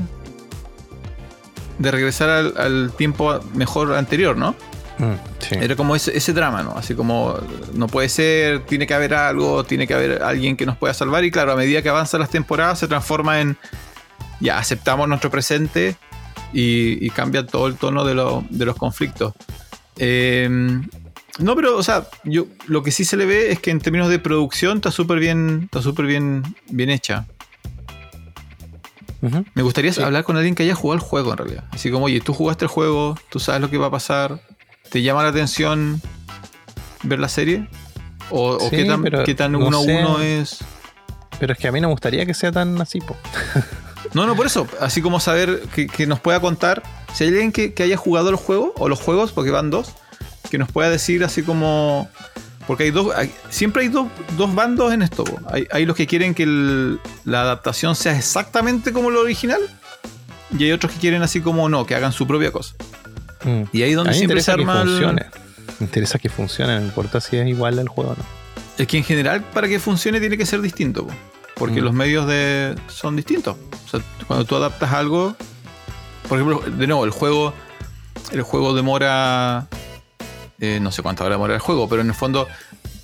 de 1.77 1.91
regresar 1.91 2.29
al, 2.29 2.53
al 2.57 2.91
tiempo 2.97 3.39
mejor 3.53 3.93
anterior, 3.95 4.37
¿no? 4.37 4.51
Mm, 4.97 5.13
sí. 5.39 5.55
Era 5.59 5.75
como 5.77 5.95
ese, 5.95 6.15
ese 6.17 6.33
drama, 6.33 6.61
¿no? 6.63 6.71
Así 6.77 6.93
como. 6.93 7.35
No 7.73 7.87
puede 7.87 8.09
ser, 8.09 8.65
tiene 8.65 8.85
que 8.85 8.93
haber 8.93 9.13
algo, 9.13 9.63
tiene 9.63 9.87
que 9.87 9.93
haber 9.93 10.23
alguien 10.23 10.57
que 10.57 10.65
nos 10.65 10.77
pueda 10.77 10.93
salvar. 10.93 11.23
Y 11.23 11.31
claro, 11.31 11.53
a 11.53 11.55
medida 11.55 11.81
que 11.81 11.89
avanzan 11.89 12.19
las 12.19 12.29
temporadas 12.29 12.79
se 12.79 12.87
transforma 12.87 13.39
en. 13.41 13.57
Ya, 14.41 14.57
aceptamos 14.57 15.07
nuestro 15.09 15.29
presente 15.29 15.95
y, 16.53 17.05
y 17.05 17.09
cambia 17.09 17.45
todo 17.45 17.67
el 17.67 17.75
tono 17.75 18.05
de, 18.05 18.13
lo- 18.15 18.43
de 18.49 18.65
los 18.65 18.75
conflictos. 18.77 19.33
Eh, 19.97 20.47
no, 21.39 21.55
pero, 21.55 21.77
o 21.77 21.83
sea, 21.83 22.07
yo 22.25 22.45
lo 22.67 22.81
que 22.83 22.91
sí 22.91 23.03
se 23.05 23.15
le 23.17 23.25
ve 23.25 23.51
es 23.51 23.59
que 23.59 23.71
en 23.71 23.79
términos 23.79 24.09
de 24.09 24.19
producción 24.19 24.77
está 24.77 24.91
súper 24.91 25.19
bien, 25.19 25.61
está 25.65 25.81
súper 25.81 26.05
bien, 26.05 26.43
bien 26.69 26.89
hecha. 26.89 27.25
Me 29.53 29.63
gustaría 29.63 29.91
Sí. 29.93 30.01
hablar 30.01 30.23
con 30.23 30.37
alguien 30.37 30.55
que 30.55 30.63
haya 30.63 30.75
jugado 30.75 30.95
el 31.01 31.05
juego 31.07 31.31
en 31.31 31.37
realidad. 31.37 31.63
Así 31.71 31.91
como, 31.91 32.05
oye, 32.05 32.21
tú 32.21 32.33
jugaste 32.33 32.65
el 32.65 32.69
juego, 32.69 33.17
tú 33.29 33.39
sabes 33.39 33.61
lo 33.61 33.69
que 33.69 33.77
va 33.77 33.87
a 33.87 33.91
pasar, 33.91 34.39
¿te 34.89 35.01
llama 35.01 35.23
la 35.23 35.29
atención 35.29 36.01
ver 37.03 37.19
la 37.19 37.29
serie? 37.29 37.67
¿O, 38.31 38.57
qué 38.69 38.85
tan, 38.85 39.01
pero 39.01 39.23
qué 39.23 39.33
tan 39.35 39.51
no 39.53 39.59
uno 39.59 39.77
a 39.77 39.81
uno 39.81 40.19
es? 40.21 40.59
Pero 41.39 41.53
es 41.53 41.59
que 41.59 41.67
a 41.67 41.71
mí 41.71 41.81
no 41.81 41.87
me 41.87 41.93
gustaría 41.93 42.25
que 42.25 42.33
sea 42.33 42.51
tan 42.51 42.79
así, 42.81 42.99
po. 43.01 43.15
No, 44.13 44.25
no, 44.25 44.35
por 44.35 44.45
eso. 44.47 44.65
Así 44.79 45.01
como 45.01 45.19
saber 45.19 45.61
que, 45.75 45.85
que 45.87 46.07
nos 46.07 46.19
pueda 46.19 46.39
contar. 46.39 46.81
Si 47.13 47.25
hay 47.25 47.29
alguien 47.31 47.51
que, 47.51 47.73
que 47.73 47.83
haya 47.83 47.97
jugado 47.97 48.29
el 48.29 48.37
juego, 48.37 48.73
o 48.77 48.87
los 48.89 48.99
juegos, 48.99 49.33
porque 49.33 49.51
van 49.51 49.69
dos, 49.69 49.93
que 50.49 50.57
nos 50.57 50.71
pueda 50.71 50.89
decir 50.89 51.23
así 51.23 51.43
como. 51.43 52.09
Porque 52.69 52.83
hay 52.83 52.91
dos. 52.91 53.15
hay- 53.15 53.33
siempre 53.49 53.81
hay 53.81 53.87
dos, 53.89 54.05
dos 54.37 54.53
bandos 54.53 54.93
en 54.93 55.01
esto. 55.01 55.23
Hay, 55.51 55.67
hay 55.71 55.87
los 55.87 55.95
que 55.95 56.05
quieren 56.05 56.35
que 56.35 56.43
el- 56.43 56.99
la 57.25 57.41
adaptación 57.41 57.95
sea 57.95 58.15
exactamente 58.15 58.93
como 58.93 59.09
lo 59.09 59.21
original. 59.21 59.59
Y 60.55 60.65
hay 60.65 60.71
otros 60.71 60.93
que 60.93 60.99
quieren 60.99 61.23
así 61.23 61.41
como 61.41 61.67
no, 61.67 61.87
que 61.87 61.95
hagan 61.95 62.11
su 62.13 62.27
propia 62.27 62.51
cosa. 62.51 62.75
Mm. 63.43 63.63
Y 63.73 63.81
ahí 63.81 63.89
es 63.89 63.95
donde 63.95 64.13
siempre 64.13 64.39
se 64.39 64.51
interesa 64.51 64.55
que 64.55 64.61
arma. 64.61 64.81
el- 64.83 64.87
funcione. 64.89 65.25
Me 65.79 65.85
interesa 65.87 66.19
que 66.19 66.29
funcione, 66.29 66.79
no 66.79 66.85
importa 66.85 67.19
si 67.19 67.37
es 67.37 67.47
igual 67.47 67.79
al 67.79 67.87
juego 67.87 68.11
o 68.11 68.15
no. 68.15 68.23
Es 68.77 68.85
que 68.87 68.97
en 68.97 69.03
general, 69.03 69.43
para 69.51 69.67
que 69.67 69.79
funcione, 69.79 70.19
tiene 70.19 70.37
que 70.37 70.45
ser 70.45 70.61
distinto. 70.61 71.07
po. 71.07 71.13
Porque 71.55 71.81
Mm. 71.81 71.85
los 71.85 71.93
medios 71.95 72.27
de 72.27 72.75
son 72.87 73.15
distintos. 73.15 73.55
O 73.87 73.89
sea, 73.89 73.99
cuando 74.27 74.45
tú 74.45 74.55
adaptas 74.55 74.93
algo. 74.93 75.35
Por 76.27 76.37
ejemplo, 76.39 76.61
de 76.69 76.85
nuevo, 76.85 77.03
el 77.03 77.09
juego. 77.11 77.51
El 78.31 78.43
juego 78.43 78.75
demora. 78.75 79.67
Eh, 80.59 80.79
no 80.81 80.91
sé 80.91 81.01
cuánto 81.01 81.23
va 81.23 81.29
a 81.29 81.31
demorar 81.31 81.55
el 81.55 81.61
juego, 81.61 81.87
pero 81.89 82.01
en 82.01 82.07
el 82.09 82.13
fondo 82.15 82.47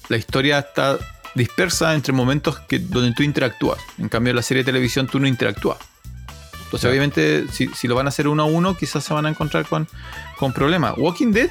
la 0.09 0.17
historia 0.17 0.59
está 0.59 0.97
dispersa 1.35 1.93
entre 1.93 2.13
momentos 2.13 2.59
que, 2.61 2.79
donde 2.79 3.13
tú 3.13 3.23
interactúas. 3.23 3.79
En 3.97 4.07
cambio, 4.09 4.31
en 4.31 4.37
la 4.37 4.41
serie 4.41 4.63
de 4.63 4.71
televisión 4.71 5.07
tú 5.07 5.19
no 5.19 5.27
interactúas. 5.27 5.77
Entonces, 6.65 6.89
obviamente, 6.89 7.45
si, 7.51 7.67
si 7.69 7.87
lo 7.87 7.95
van 7.95 8.07
a 8.07 8.09
hacer 8.09 8.27
uno 8.27 8.43
a 8.43 8.45
uno, 8.45 8.75
quizás 8.75 9.03
se 9.03 9.13
van 9.13 9.25
a 9.25 9.29
encontrar 9.29 9.65
con, 9.65 9.87
con 10.37 10.51
problemas. 10.53 10.95
Walking 10.97 11.31
Dead 11.31 11.49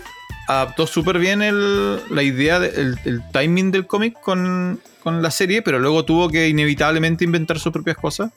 adaptó 0.49 0.87
súper 0.87 1.19
bien 1.19 1.41
el- 1.43 2.01
la 2.11 2.23
idea, 2.23 2.59
de- 2.61 2.69
el, 2.69 2.99
el 3.05 3.23
timing 3.33 3.71
del 3.71 3.87
cómic 3.87 4.21
con, 4.21 4.81
con 5.03 5.23
la 5.23 5.31
serie, 5.31 5.63
pero 5.63 5.79
luego 5.79 6.05
tuvo 6.05 6.29
que 6.29 6.49
inevitablemente 6.49 7.25
inventar 7.25 7.59
sus 7.59 7.73
propias 7.73 7.97
cosas. 7.97 8.33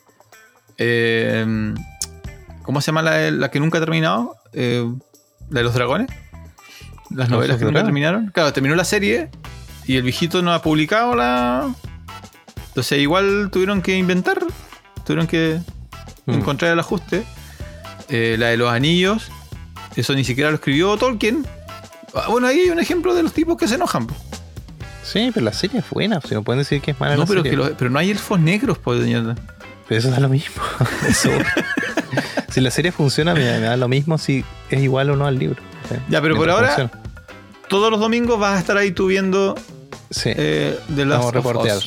Eh, 0.78 1.74
¿Cómo 2.64 2.82
se 2.82 2.88
llama 2.88 3.02
la, 3.02 3.32
la 3.32 3.50
que 3.52 3.60
nunca 3.60 3.78
ha 3.78 3.82
terminado? 3.82 4.36
Eh, 4.54 4.86
¿La 5.50 5.60
de 5.62 5.64
los 5.64 5.74
dragones? 5.74 6.08
Las 7.10 7.30
novelas 7.30 7.58
que 7.58 7.66
nunca 7.66 7.84
terminaron. 7.84 8.28
Claro, 8.34 8.52
terminó 8.54 8.76
la 8.76 8.84
serie 8.86 9.30
y 9.86 9.96
el 9.96 10.04
viejito 10.04 10.42
no 10.42 10.52
ha 10.54 10.62
publicado 10.62 11.16
la. 11.16 11.74
Entonces, 12.70 13.00
igual 13.00 13.50
tuvieron 13.52 13.82
que 13.82 13.98
inventar, 13.98 14.40
tuvieron 15.06 15.28
que 15.28 15.60
Mm. 16.26 16.34
encontrar 16.34 16.72
el 16.74 16.80
ajuste. 16.80 17.24
Eh, 18.10 18.36
la 18.38 18.48
de 18.48 18.58
los 18.58 18.72
anillos, 18.72 19.30
eso 19.96 20.14
ni 20.14 20.24
siquiera 20.24 20.50
lo 20.50 20.56
escribió 20.56 20.96
Tolkien. 20.98 21.46
Ah, 22.14 22.26
Bueno, 22.30 22.48
ahí 22.48 22.60
hay 22.60 22.70
un 22.70 22.80
ejemplo 22.80 23.14
de 23.16 23.24
los 23.24 23.34
tipos 23.34 23.58
que 23.58 23.68
se 23.68 23.76
enojan. 23.76 24.08
po. 24.08 24.16
Sí, 25.04 25.32
pero 25.34 25.46
la 25.46 25.54
serie 25.54 25.80
es 25.80 25.90
buena, 25.90 26.20
si 26.22 26.34
no 26.34 26.44
pueden 26.44 26.60
decir 26.60 26.82
que 26.82 26.92
es 26.92 27.00
mala 27.00 27.16
No, 27.16 27.22
la 27.22 27.26
pero, 27.28 27.44
serie. 27.44 27.58
que 27.70 27.76
pero 27.78 27.90
no 27.90 27.98
hay 28.00 28.12
elfos 28.12 28.40
negros, 28.40 28.78
pues, 28.78 29.00
doña. 29.00 29.36
Pero 29.88 30.00
eso 30.00 30.12
da 30.12 30.20
lo 30.20 30.28
mismo. 30.28 30.62
Eso- 31.08 31.30
si 32.52 32.60
la 32.62 32.72
serie 32.72 32.92
funciona, 32.92 33.34
me, 33.34 33.40
me 33.40 33.62
da 33.68 33.78
lo 33.78 33.88
mismo 33.88 34.18
si 34.18 34.44
es 34.70 34.82
igual 34.82 35.10
o 35.10 35.16
no 35.16 35.26
al 35.26 35.40
libro. 35.40 35.62
Sí. 35.90 35.96
Ya, 36.10 36.22
pero 36.22 36.36
por 36.36 36.50
ahora-. 36.50 36.92
Todos 37.68 37.92
los 37.92 38.00
domingos 38.00 38.40
vas 38.40 38.56
a 38.56 38.60
estar 38.60 38.78
ahí 38.78 38.92
tú 38.92 39.08
viendo 39.08 39.56
Sí, 40.10 40.32
eh, 40.36 40.80
The 40.96 41.06
Last 41.06 41.20
vamos 41.20 41.28
a 41.28 41.38
reportear. 41.38 41.80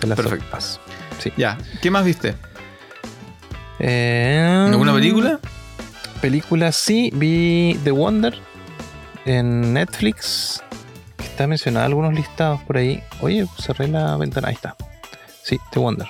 De 0.00 0.06
las 0.06 0.16
Perfecto. 0.16 0.58
Sí. 1.18 1.32
Ya, 1.36 1.58
¿qué 1.82 1.90
más 1.90 2.04
viste? 2.04 2.34
Eh, 3.78 4.66
¿Alguna 4.68 4.94
película? 4.94 5.40
Película, 6.20 6.72
sí, 6.72 7.10
vi 7.14 7.78
The 7.82 7.90
Wonder 7.90 8.38
en 9.24 9.72
Netflix. 9.72 10.62
Que 11.16 11.24
está 11.24 11.46
mencionada 11.46 11.86
algunos 11.86 12.14
listados 12.14 12.60
por 12.62 12.76
ahí. 12.76 13.02
Oye, 13.20 13.46
cerré 13.58 13.88
la 13.88 14.16
ventana. 14.16 14.48
Ahí 14.48 14.54
está. 14.54 14.76
Sí, 15.42 15.58
The 15.72 15.78
Wonder. 15.78 16.08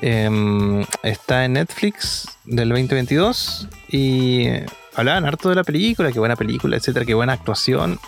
Em, 0.00 0.84
está 1.04 1.44
en 1.44 1.52
Netflix 1.52 2.26
del 2.44 2.70
2022 2.70 3.68
y 3.88 4.48
hablaban 4.94 5.24
harto 5.26 5.48
de 5.48 5.54
la 5.54 5.64
película, 5.64 6.12
qué 6.12 6.18
buena 6.18 6.36
película, 6.36 6.76
etcétera, 6.76 7.04
qué 7.04 7.14
buena 7.14 7.32
actuación. 7.34 7.98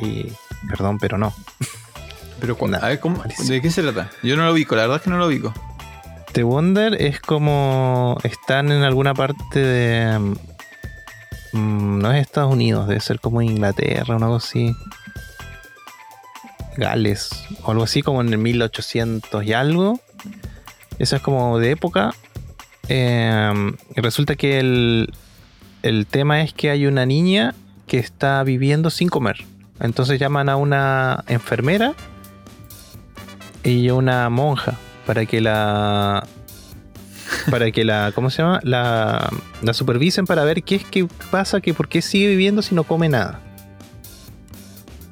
Y 0.00 0.26
perdón, 0.68 0.98
pero 0.98 1.18
no. 1.18 1.32
Pero, 2.40 2.56
cu- 2.56 2.68
Nah, 2.68 2.78
a 2.78 2.88
ver, 2.88 3.00
¿cómo- 3.00 3.18
malísimo. 3.18 3.48
¿de 3.48 3.62
qué 3.62 3.70
se 3.70 3.82
trata? 3.82 4.10
Yo 4.22 4.36
no 4.36 4.44
lo 4.44 4.52
ubico, 4.52 4.74
la 4.76 4.82
verdad 4.82 4.96
es 4.98 5.02
que 5.02 5.10
no 5.10 5.18
lo 5.18 5.26
ubico. 5.26 5.54
The 6.32 6.42
Wonder 6.42 7.00
es 7.00 7.20
como 7.20 8.18
están 8.24 8.72
en 8.72 8.82
alguna 8.82 9.14
parte 9.14 9.60
de. 9.60 10.18
mm, 11.52 11.98
no 12.00 12.12
es 12.12 12.20
Estados 12.22 12.52
Unidos, 12.52 12.88
debe 12.88 13.00
ser 13.00 13.20
como 13.20 13.40
Inglaterra, 13.40 14.16
una 14.16 14.26
cosa 14.26 14.48
así. 14.48 14.74
Gales, 16.76 17.30
o 17.62 17.70
algo 17.70 17.84
así 17.84 18.02
como 18.02 18.20
en 18.20 18.30
el 18.30 18.38
1800 18.38 19.44
y 19.44 19.52
algo. 19.52 20.00
Eso 20.98 21.16
es 21.16 21.22
como 21.22 21.58
de 21.60 21.70
época. 21.70 22.14
Eh, 22.88 23.72
y 23.96 24.00
resulta 24.00 24.34
que 24.34 24.58
el, 24.58 25.12
el 25.84 26.06
tema 26.06 26.40
es 26.40 26.54
que 26.54 26.70
hay 26.70 26.86
una 26.86 27.04
niña 27.04 27.54
que 27.86 27.98
está 27.98 28.42
viviendo 28.42 28.88
sin 28.88 29.10
comer. 29.10 29.44
Entonces 29.80 30.18
llaman 30.18 30.48
a 30.48 30.56
una 30.56 31.22
enfermera 31.26 31.92
y 33.62 33.90
una 33.90 34.30
monja 34.30 34.78
para 35.06 35.26
que 35.26 35.42
la 35.42 36.26
para 37.50 37.70
que 37.70 37.84
la 37.84 38.12
¿cómo 38.14 38.30
se 38.30 38.40
llama? 38.40 38.60
la, 38.62 39.28
la 39.60 39.74
supervisen 39.74 40.24
para 40.24 40.44
ver 40.44 40.62
qué 40.62 40.76
es 40.76 40.84
que 40.84 41.06
pasa, 41.30 41.60
que 41.60 41.74
por 41.74 41.88
qué 41.88 42.00
sigue 42.00 42.28
viviendo 42.28 42.62
si 42.62 42.74
no 42.74 42.84
come 42.84 43.10
nada. 43.10 43.40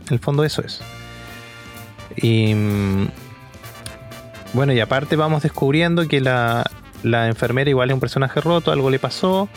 En 0.07 0.15
el 0.15 0.21
fondo 0.21 0.43
eso 0.43 0.63
es. 0.63 0.81
Y 2.17 2.55
mm, 2.55 3.09
bueno, 4.55 4.73
y 4.73 4.81
aparte 4.81 5.17
vamos 5.17 5.43
descubriendo 5.43 6.09
que 6.09 6.23
la, 6.23 6.65
la 7.03 7.29
enfermera 7.29 7.69
igual 7.69 7.91
es 7.91 7.95
un 7.95 8.01
personaje 8.01 8.41
roto, 8.41 8.73
algo 8.73 8.89
le 8.89 8.99
pasó. 8.99 9.51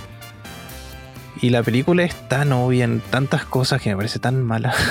Y 1.46 1.52
la 1.52 1.62
película 1.62 2.02
es 2.02 2.16
tan 2.28 2.52
obvia 2.54 2.86
en 2.86 3.02
tantas 3.02 3.46
cosas 3.46 3.80
que 3.80 3.92
me 3.92 3.96
parece 3.98 4.18
tan 4.18 4.44
mala. 4.44 4.74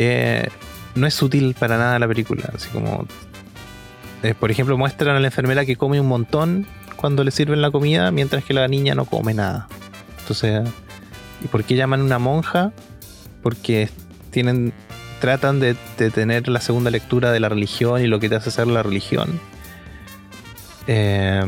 Eh, 0.00 0.46
no 0.94 1.06
es 1.08 1.14
sutil 1.14 1.56
para 1.58 1.76
nada 1.76 1.98
la 1.98 2.06
película. 2.06 2.48
Así 2.54 2.68
como. 2.68 3.06
eh, 4.22 4.34
por 4.34 4.50
ejemplo, 4.50 4.78
muestran 4.78 5.16
a 5.16 5.20
la 5.20 5.26
enfermera 5.26 5.66
que 5.66 5.74
come 5.76 6.00
un 6.00 6.06
montón 6.06 6.66
cuando 6.96 7.24
le 7.24 7.32
sirven 7.32 7.60
la 7.60 7.70
comida, 7.70 8.10
mientras 8.12 8.44
que 8.44 8.54
la 8.54 8.68
niña 8.68 8.94
no 8.94 9.06
come 9.06 9.34
nada. 9.34 9.66
Entonces, 10.20 10.68
¿y 11.44 11.48
por 11.48 11.64
qué 11.64 11.74
llaman 11.74 12.00
una 12.00 12.18
monja? 12.18 12.72
Porque 13.42 13.90
tienen. 14.30 14.72
Tratan 15.20 15.58
de, 15.58 15.74
de 15.98 16.10
tener 16.10 16.48
la 16.48 16.60
segunda 16.60 16.90
lectura 16.90 17.32
de 17.32 17.40
la 17.40 17.48
religión 17.48 18.00
y 18.00 18.06
lo 18.06 18.20
que 18.20 18.28
te 18.28 18.36
hace 18.36 18.50
ser 18.52 18.68
la 18.68 18.82
religión. 18.84 19.40
Eh, 20.86 21.42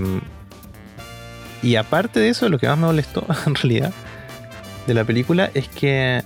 y 1.62 1.76
aparte 1.76 2.20
de 2.20 2.28
eso, 2.30 2.48
lo 2.48 2.58
que 2.58 2.66
más 2.68 2.78
me 2.78 2.86
molestó 2.86 3.26
en 3.46 3.54
realidad 3.54 3.92
de 4.86 4.94
la 4.94 5.04
película 5.04 5.50
es 5.54 5.68
que 5.68 6.22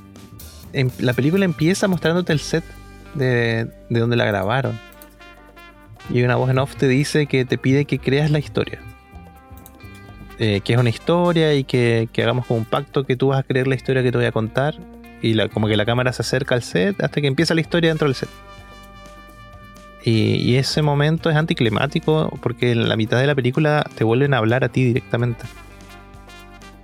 em- 0.72 0.90
la 0.98 1.12
película 1.12 1.44
empieza 1.44 1.88
mostrándote 1.88 2.32
el 2.32 2.40
set 2.40 2.64
de, 3.14 3.68
de 3.90 4.00
donde 4.00 4.16
la 4.16 4.24
grabaron. 4.24 4.78
Y 6.10 6.22
una 6.22 6.36
voz 6.36 6.50
en 6.50 6.58
off 6.58 6.76
te 6.76 6.86
dice 6.88 7.26
que 7.26 7.44
te 7.44 7.56
pide 7.58 7.84
que 7.86 7.98
creas 7.98 8.30
la 8.30 8.38
historia. 8.38 8.78
Eh, 10.38 10.60
que 10.64 10.72
es 10.74 10.78
una 10.78 10.90
historia 10.90 11.54
y 11.54 11.64
que, 11.64 12.08
que 12.12 12.22
hagamos 12.22 12.46
como 12.46 12.58
un 12.58 12.66
pacto 12.66 13.04
que 13.04 13.16
tú 13.16 13.28
vas 13.28 13.38
a 13.38 13.42
creer 13.44 13.68
la 13.68 13.74
historia 13.76 14.02
que 14.02 14.10
te 14.12 14.18
voy 14.18 14.26
a 14.26 14.32
contar. 14.32 14.74
Y 15.22 15.34
la- 15.34 15.48
como 15.48 15.66
que 15.68 15.76
la 15.76 15.86
cámara 15.86 16.12
se 16.12 16.22
acerca 16.22 16.54
al 16.54 16.62
set 16.62 17.02
hasta 17.02 17.20
que 17.20 17.26
empieza 17.26 17.54
la 17.54 17.60
historia 17.62 17.90
dentro 17.90 18.06
del 18.08 18.14
set. 18.14 18.28
Y, 20.04 20.36
y 20.36 20.56
ese 20.56 20.82
momento 20.82 21.30
es 21.30 21.36
anticlimático 21.36 22.38
porque 22.42 22.72
en 22.72 22.88
la 22.88 22.96
mitad 22.96 23.18
de 23.18 23.26
la 23.26 23.34
película 23.34 23.88
te 23.94 24.04
vuelven 24.04 24.34
a 24.34 24.38
hablar 24.38 24.62
a 24.62 24.68
ti 24.68 24.84
directamente. 24.84 25.44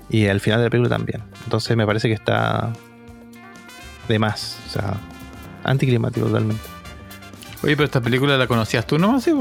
Y 0.08 0.26
al 0.26 0.40
final 0.40 0.60
de 0.60 0.64
la 0.64 0.70
película 0.70 0.96
también. 0.96 1.22
Entonces 1.44 1.76
me 1.76 1.86
parece 1.86 2.08
que 2.08 2.14
está 2.14 2.72
de 4.08 4.18
más. 4.18 4.58
O 4.66 4.70
sea, 4.70 4.94
anticlimático 5.64 6.26
totalmente. 6.26 6.62
Oye, 7.62 7.76
pero 7.76 7.84
esta 7.84 8.00
película 8.00 8.36
la 8.36 8.46
conocías 8.46 8.86
tú 8.86 8.98
nomás, 8.98 9.24
¿sí? 9.24 9.32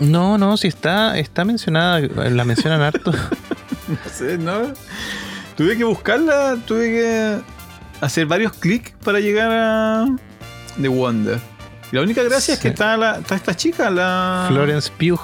No, 0.00 0.38
no, 0.38 0.56
si 0.56 0.68
está, 0.68 1.18
está 1.18 1.44
mencionada, 1.44 2.00
la 2.00 2.44
mencionan 2.44 2.80
harto. 2.82 3.12
No 3.88 4.10
sé, 4.10 4.38
¿no? 4.38 4.72
Tuve 5.56 5.76
que 5.76 5.84
buscarla, 5.84 6.56
tuve 6.66 6.86
que 6.86 7.38
hacer 8.00 8.26
varios 8.26 8.52
clics 8.52 8.92
para 9.04 9.20
llegar 9.20 9.50
a 9.50 10.06
The 10.80 10.88
Wonder. 10.88 11.38
La 11.92 12.02
única 12.02 12.22
gracia 12.22 12.54
es 12.54 12.60
que 12.60 12.68
está, 12.68 12.96
la, 12.96 13.18
está 13.18 13.34
esta 13.36 13.54
chica, 13.56 13.90
la. 13.90 14.46
Florence 14.48 14.90
Pugh. 14.98 15.20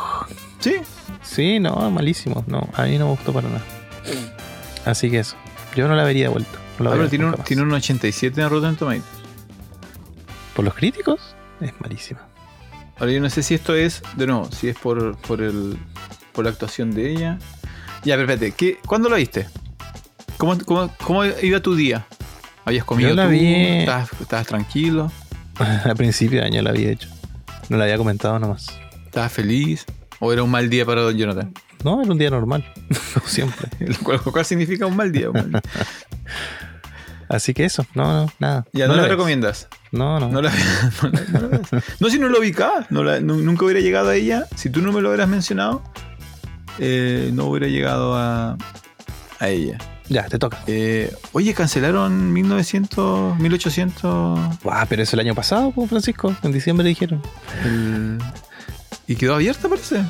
Sí. 0.61 0.77
Sí, 1.23 1.59
no, 1.61 1.91
malísimo. 1.91 2.45
No, 2.47 2.69
a 2.75 2.85
mí 2.85 2.99
no 2.99 3.07
me 3.07 3.11
gustó 3.13 3.33
para 3.33 3.49
nada. 3.49 3.63
Así 4.85 5.11
que 5.11 5.19
eso. 5.21 5.37
Yo 5.75 5.89
no 5.89 5.95
la 5.95 6.05
vería 6.05 6.25
de 6.25 6.29
vuelta. 6.29 6.51
No 6.79 6.85
la 6.85 6.91
Ah, 6.91 6.95
pero 6.97 7.09
tiene 7.09 7.25
un, 7.27 7.35
tiene 7.45 7.63
un 7.63 7.73
87 7.73 8.41
en 8.41 8.49
Rotten 8.51 8.77
Tomatoes. 8.77 9.03
¿Por 10.55 10.65
los 10.65 10.75
críticos? 10.75 11.21
Es 11.61 11.73
malísima. 11.81 12.21
Ahora 12.99 13.13
yo 13.13 13.21
no 13.21 13.31
sé 13.31 13.43
si 13.43 13.55
esto 13.55 13.75
es, 13.75 14.03
de 14.17 14.27
nuevo, 14.27 14.51
si 14.51 14.69
es 14.69 14.77
por, 14.79 15.17
por 15.19 15.41
el 15.41 15.79
por 16.33 16.45
la 16.45 16.51
actuación 16.51 16.91
de 16.93 17.11
ella. 17.13 17.39
Ya, 18.05 18.17
pero 18.17 18.23
espérate, 18.33 18.53
¿qué, 18.53 18.79
¿cuándo 18.87 19.09
la 19.09 19.17
viste? 19.17 19.49
¿Cómo, 20.37 20.57
cómo, 20.65 20.91
cómo 21.03 21.25
iba 21.25 21.61
tu 21.61 21.75
día? 21.75 22.07
¿Habías 22.65 22.85
comido 22.85 23.11
Yo 23.11 23.15
la 23.17 23.25
tú? 23.25 23.31
vi- 23.31 23.55
¿Estabas, 23.81 24.09
estabas 24.21 24.47
tranquilo? 24.47 25.11
A 25.85 25.95
principio 25.95 26.41
de 26.41 26.47
año 26.47 26.63
la 26.63 26.71
había 26.71 26.91
hecho. 26.91 27.09
No 27.69 27.77
la 27.77 27.85
había 27.85 27.97
comentado 27.99 28.39
nomás. 28.39 28.69
¿Estabas 29.07 29.33
feliz? 29.33 29.85
¿O 30.21 30.33
era 30.33 30.43
un 30.43 30.51
mal 30.51 30.69
día 30.69 30.85
para 30.85 31.03
Don 31.03 31.17
Jonathan? 31.17 31.53
No, 31.85 32.03
era 32.03 32.11
un 32.11 32.19
día 32.19 32.31
normal. 32.31 32.65
Siempre. 33.27 33.69
Lo 33.87 33.97
cual, 33.99 34.21
lo 34.25 34.33
cual 34.33 34.45
significa 34.45 34.87
un 34.87 34.97
mal 34.97 35.13
día. 35.13 35.31
un 35.31 35.35
mal 35.35 35.51
día. 35.51 35.63
Así 37.29 37.53
que 37.53 37.65
eso. 37.65 37.87
No, 37.95 38.05
no, 38.25 38.33
nada. 38.39 38.65
Ya, 38.73 38.87
no, 38.87 38.97
la 38.97 39.03
la 39.03 39.09
recomiendas. 39.09 39.69
No, 39.93 40.19
no. 40.19 40.29
No, 40.29 40.41
la, 40.41 40.51
no, 41.03 41.41
no. 41.41 41.61
No, 42.01 42.11
si 42.11 42.19
no 42.19 42.29
lo 42.29 42.41
ubicaba. 42.41 42.87
No 42.91 43.03
nunca 43.21 43.65
hubiera 43.67 43.81
llegado 43.81 44.09
a 44.09 44.17
ella. 44.17 44.47
Si 44.57 44.71
tú 44.71 44.81
no 44.81 44.93
me 44.93 45.03
lo 45.03 45.11
hubieras 45.11 45.29
mencionado, 45.29 45.83
eh, 46.79 47.31
no 47.35 47.45
hubiera 47.47 47.67
llegado 47.67 48.15
a, 48.17 48.57
a 49.41 49.49
ella. 49.49 49.79
Ya, 50.09 50.25
te 50.25 50.39
toca. 50.39 50.63
Eh, 50.67 51.13
oye, 51.33 51.53
cancelaron 51.55 52.33
1900, 52.33 53.39
1800 53.39 54.59
Guau, 54.63 54.87
pero 54.89 55.03
eso 55.03 55.17
el 55.17 55.21
año 55.21 55.35
pasado, 55.35 55.71
pues, 55.71 55.89
Francisco. 55.91 56.35
En 56.43 56.53
diciembre 56.53 56.89
dijeron. 56.89 57.23
el- 57.65 58.19
y 59.07 59.17
quedó 59.17 59.35
abierta, 59.35 59.69
parece. 59.69 60.01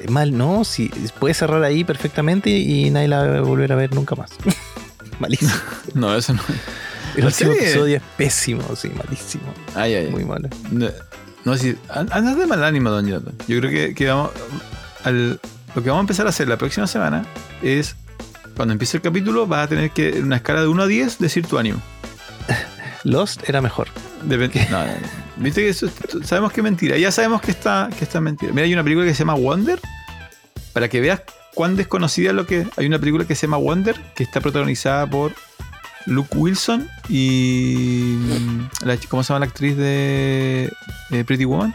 Eh, 0.00 0.08
Mal, 0.08 0.36
no, 0.36 0.64
si 0.64 0.88
puede 1.18 1.34
cerrar 1.34 1.62
ahí 1.64 1.84
perfectamente 1.84 2.50
y 2.50 2.90
nadie 2.90 3.08
la 3.08 3.26
va 3.26 3.38
a 3.38 3.40
volver 3.42 3.72
a 3.72 3.76
ver 3.76 3.94
nunca 3.94 4.14
más. 4.14 4.30
Malísimo. 5.18 5.52
No, 5.94 6.14
eso 6.16 6.32
no. 6.32 6.40
El 7.14 7.20
¿La 7.22 7.26
último 7.26 7.52
episodio 7.52 7.96
es 7.98 8.02
pésimo, 8.16 8.62
sí, 8.74 8.88
malísimo. 8.96 9.44
Ay, 9.74 9.94
ay, 9.94 10.06
ay. 10.06 10.10
Muy 10.10 10.24
malo. 10.24 10.48
No, 10.70 10.88
no 11.44 11.52
an- 11.90 12.08
andas 12.10 12.38
de 12.38 12.46
mal 12.46 12.64
ánimo, 12.64 12.88
don 12.88 13.06
Jonathan. 13.06 13.34
Yo 13.46 13.58
creo 13.60 13.70
que, 13.70 13.94
que 13.94 14.06
vamos. 14.08 14.30
al- 15.04 15.38
lo 15.74 15.82
que 15.82 15.88
vamos 15.90 16.00
a 16.00 16.04
empezar 16.04 16.26
a 16.26 16.30
hacer 16.30 16.48
la 16.48 16.56
próxima 16.56 16.86
semana 16.86 17.24
es. 17.62 17.96
Cuando 18.56 18.72
empiece 18.72 18.96
el 18.98 19.02
capítulo, 19.02 19.46
vas 19.46 19.64
a 19.64 19.68
tener 19.68 19.90
que, 19.90 20.10
en 20.18 20.24
una 20.24 20.36
escala 20.36 20.60
de 20.60 20.68
1 20.68 20.82
a 20.82 20.86
10, 20.86 21.18
decir 21.18 21.46
tu 21.46 21.58
ánimo. 21.58 21.80
Lost 23.04 23.48
era 23.48 23.60
mejor. 23.60 23.88
Depende- 24.24 24.66
no, 24.70 24.78
no, 24.86 24.92
no. 24.92 24.98
Viste 25.38 25.62
que 25.62 25.70
eso, 25.70 25.88
sabemos 26.24 26.52
que 26.52 26.60
es 26.60 26.64
mentira. 26.64 26.96
Ya 26.98 27.10
sabemos 27.10 27.40
que 27.40 27.50
está, 27.50 27.88
que 27.98 28.04
está 28.04 28.20
mentira. 28.20 28.52
Mira, 28.52 28.64
hay 28.66 28.72
una 28.72 28.82
película 28.84 29.06
que 29.06 29.14
se 29.14 29.20
llama 29.20 29.34
Wonder. 29.34 29.80
Para 30.72 30.88
que 30.88 31.00
veas 31.00 31.22
cuán 31.54 31.76
desconocida 31.76 32.30
es 32.30 32.36
lo 32.36 32.46
que. 32.46 32.66
Hay 32.76 32.86
una 32.86 32.98
película 32.98 33.24
que 33.26 33.34
se 33.34 33.46
llama 33.46 33.56
Wonder, 33.56 33.96
que 34.14 34.22
está 34.22 34.40
protagonizada 34.40 35.06
por 35.08 35.32
Luke 36.06 36.36
Wilson 36.36 36.88
y. 37.08 38.16
mm, 38.18 38.86
la- 38.86 38.96
¿Cómo 39.08 39.22
se 39.24 39.32
llama 39.32 39.40
la 39.46 39.46
actriz 39.50 39.76
de 39.76 40.72
eh, 41.10 41.24
Pretty 41.24 41.44
Woman? 41.44 41.74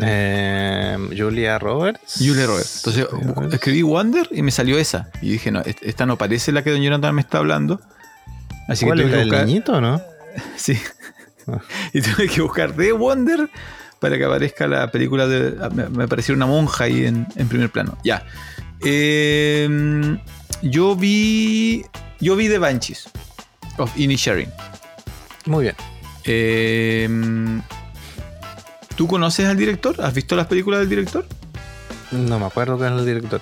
Eh, 0.00 0.96
Julia 1.16 1.58
Roberts. 1.58 2.16
Julia 2.18 2.46
Roberts. 2.46 2.84
Entonces 2.86 3.06
escribí 3.52 3.82
Wonder 3.82 4.28
y 4.30 4.42
me 4.42 4.50
salió 4.50 4.78
esa. 4.78 5.10
Y 5.22 5.30
dije, 5.30 5.50
no, 5.50 5.60
est- 5.62 5.82
esta 5.82 6.06
no 6.06 6.16
parece 6.16 6.52
la 6.52 6.62
que 6.62 6.70
Don 6.70 6.80
Jonathan 6.82 7.14
me 7.14 7.20
está 7.22 7.38
hablando. 7.38 7.80
Así 8.68 8.84
¿Cuál 8.84 8.98
que 8.98 9.04
tuve 9.04 9.12
que 9.16 9.22
buscar. 9.24 9.46
niñito, 9.46 9.80
no? 9.80 10.00
Sí. 10.56 10.78
Ah. 11.48 11.58
Y 11.92 12.00
tuve 12.02 12.28
que 12.28 12.40
buscar 12.42 12.72
The 12.72 12.92
Wonder 12.92 13.48
para 13.98 14.16
que 14.16 14.24
aparezca 14.24 14.66
la 14.68 14.90
película 14.92 15.26
de. 15.26 15.56
Me, 15.74 15.88
me 15.88 16.04
apareció 16.04 16.34
una 16.34 16.46
monja 16.46 16.84
ahí 16.84 17.04
en, 17.06 17.26
en 17.36 17.48
primer 17.48 17.70
plano. 17.70 17.98
Ya. 18.04 18.24
Eh, 18.84 19.68
yo 20.62 20.94
vi. 20.94 21.84
Yo 22.20 22.36
vi 22.36 22.48
The 22.48 22.58
Banshees 22.58 23.08
of 23.78 23.90
Inisherin. 23.98 24.50
Muy 25.46 25.64
bien. 25.64 25.74
Eh, 26.24 27.08
¿Tú 29.00 29.08
conoces 29.08 29.46
al 29.46 29.56
director? 29.56 29.98
¿Has 30.02 30.12
visto 30.12 30.36
las 30.36 30.46
películas 30.46 30.80
del 30.80 30.90
director? 30.90 31.24
No 32.10 32.38
me 32.38 32.44
acuerdo 32.44 32.76
quién 32.76 32.92
es 32.92 32.98
el 32.98 33.06
director. 33.06 33.40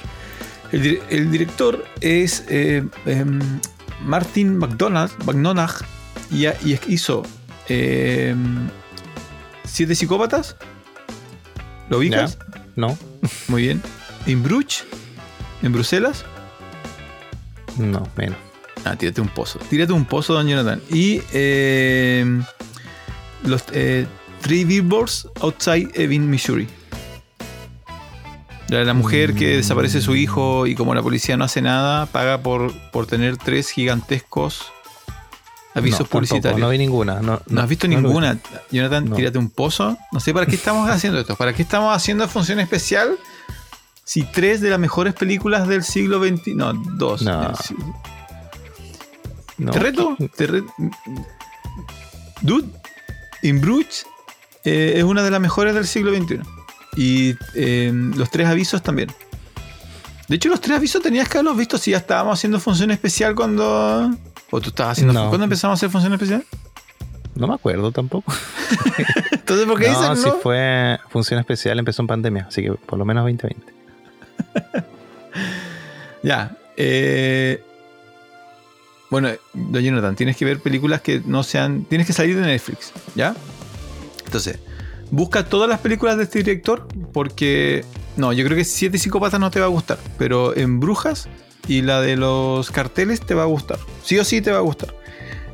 El, 0.70 0.82
dir- 0.84 1.02
el 1.10 1.32
director 1.32 1.84
es 2.00 2.44
eh, 2.48 2.84
em, 3.06 3.40
Martin 4.04 4.56
McDonagh 4.56 5.10
y, 6.30 6.46
hizo 6.86 7.24
em, 7.68 8.68
Siete 9.64 9.96
Psicópatas. 9.96 10.54
¿Lo 11.90 11.98
ubicas? 11.98 12.38
No, 12.76 12.96
Muy 13.48 13.62
bien. 13.62 13.82
En 14.26 14.44
Bruges, 14.44 14.84
en 15.64 15.72
Bruselas. 15.72 16.24
no, 17.78 18.06
menos. 18.16 18.38
Ah, 18.84 18.94
tírate 18.94 19.20
un 19.20 19.28
pozo. 19.28 19.58
Tírate 19.68 19.92
un 19.92 20.04
pozo, 20.04 20.34
don 20.34 20.46
Jonathan. 20.46 20.80
Y 20.88 21.20
em, 21.32 22.44
los 23.42 23.64
eh, 23.72 24.06
Three 24.40 24.64
Billboards 24.64 25.28
Outside 25.40 25.90
Ebbing, 25.94 26.28
Missouri. 26.30 26.66
La, 28.68 28.84
la 28.84 28.92
mujer 28.94 29.34
que 29.34 29.56
desaparece 29.56 30.00
su 30.02 30.14
hijo 30.14 30.66
y 30.66 30.74
como 30.74 30.94
la 30.94 31.02
policía 31.02 31.36
no 31.38 31.44
hace 31.44 31.62
nada, 31.62 32.06
paga 32.06 32.42
por, 32.42 32.72
por 32.90 33.06
tener 33.06 33.38
tres 33.38 33.70
gigantescos 33.70 34.66
avisos 35.74 36.00
No, 36.00 36.04
tampoco, 36.04 36.10
publicitarios. 36.18 36.60
No 36.60 36.68
vi 36.68 36.76
ninguna. 36.78 37.20
No, 37.20 37.40
¿No 37.46 37.60
has 37.62 37.68
visto 37.68 37.88
vi. 37.88 37.96
ninguna? 37.96 38.38
Jonathan, 38.70 39.10
tírate 39.14 39.38
un 39.38 39.48
pozo. 39.48 39.96
No 40.12 40.20
sé 40.20 40.34
para 40.34 40.44
qué 40.46 40.56
estamos 40.56 40.88
haciendo 40.90 41.18
esto. 41.18 41.34
¿Para 41.36 41.54
qué 41.54 41.62
estamos 41.62 41.94
haciendo 41.96 42.28
función 42.28 42.60
especial? 42.60 43.16
Si 44.04 44.22
tres 44.24 44.60
de 44.60 44.70
las 44.70 44.78
mejores 44.78 45.14
películas 45.14 45.66
del 45.68 45.82
siglo 45.82 46.22
XX. 46.22 46.48
No, 46.54 46.72
dos. 46.74 47.24
¿Te 49.56 49.78
reto? 49.78 50.16
Te 50.36 50.46
re- 50.46 50.62
Dude, 52.42 52.68
In 53.42 53.60
Bruges 53.60 54.06
eh, 54.64 54.94
es 54.96 55.04
una 55.04 55.22
de 55.22 55.30
las 55.30 55.40
mejores 55.40 55.74
del 55.74 55.86
siglo 55.86 56.14
XXI. 56.14 56.40
Y 56.96 57.34
eh, 57.54 57.92
los 57.92 58.30
tres 58.30 58.46
avisos 58.46 58.82
también. 58.82 59.10
De 60.28 60.36
hecho, 60.36 60.48
los 60.48 60.60
tres 60.60 60.76
avisos 60.76 61.02
tenías 61.02 61.28
que 61.28 61.38
haberlos 61.38 61.56
visto 61.56 61.78
si 61.78 61.92
ya 61.92 61.98
estábamos 61.98 62.38
haciendo 62.38 62.60
función 62.60 62.90
especial 62.90 63.34
cuando. 63.34 64.10
¿O 64.50 64.60
tú 64.60 64.70
estabas 64.70 64.92
haciendo... 64.92 65.12
No. 65.12 65.28
¿Cuándo 65.28 65.44
empezamos 65.44 65.74
a 65.74 65.78
hacer 65.78 65.90
función 65.90 66.12
especial? 66.12 66.44
No 67.34 67.46
me 67.46 67.54
acuerdo 67.54 67.92
tampoco. 67.92 68.32
Entonces, 69.32 69.66
¿por 69.66 69.78
qué 69.78 69.88
no, 69.88 70.00
dicen 70.00 70.16
si 70.16 70.28
no? 70.28 70.36
fue 70.38 70.98
función 71.08 71.38
especial, 71.38 71.78
empezó 71.78 72.02
en 72.02 72.08
pandemia, 72.08 72.46
así 72.48 72.62
que 72.62 72.72
por 72.72 72.98
lo 72.98 73.04
menos 73.04 73.24
2020. 73.24 73.74
Ya. 76.20 76.56
eh, 76.76 77.62
bueno, 79.08 79.28
Jonathan, 79.54 80.16
tienes 80.16 80.36
que 80.36 80.44
ver 80.44 80.60
películas 80.60 81.00
que 81.00 81.22
no 81.24 81.42
sean. 81.42 81.84
Tienes 81.84 82.06
que 82.06 82.12
salir 82.12 82.36
de 82.36 82.42
Netflix, 82.42 82.92
¿ya? 83.14 83.34
Entonces, 84.28 84.58
busca 85.10 85.46
todas 85.46 85.70
las 85.70 85.80
películas 85.80 86.18
de 86.18 86.24
este 86.24 86.40
director 86.40 86.86
porque. 87.12 87.84
No, 88.18 88.32
yo 88.32 88.44
creo 88.44 88.58
que 88.58 88.64
Siete 88.64 88.98
Psicópatas 88.98 89.40
no 89.40 89.50
te 89.50 89.58
va 89.58 89.66
a 89.66 89.70
gustar, 89.70 89.98
pero 90.18 90.54
en 90.54 90.80
Brujas 90.80 91.28
y 91.66 91.82
la 91.82 92.00
de 92.00 92.16
los 92.16 92.70
carteles 92.70 93.20
te 93.20 93.32
va 93.32 93.44
a 93.44 93.46
gustar. 93.46 93.78
Sí 94.02 94.18
o 94.18 94.24
sí 94.24 94.42
te 94.42 94.50
va 94.50 94.58
a 94.58 94.62
gustar. 94.62 94.94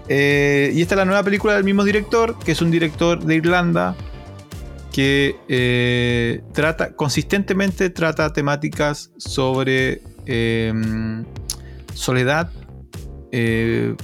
Eh, 0.08 0.72
y 0.74 0.82
esta 0.82 0.94
es 0.94 0.98
la 0.98 1.04
nueva 1.04 1.22
película 1.22 1.54
del 1.54 1.62
mismo 1.62 1.84
director, 1.84 2.36
que 2.38 2.52
es 2.52 2.62
un 2.62 2.70
director 2.72 3.22
de 3.22 3.36
Irlanda 3.36 3.94
que 4.92 5.36
eh, 5.48 6.42
trata, 6.52 6.94
consistentemente 6.96 7.90
trata 7.90 8.32
temáticas 8.32 9.12
sobre 9.18 10.02
eh, 10.26 10.72
soledad, 11.92 12.50
eh, 13.30 13.94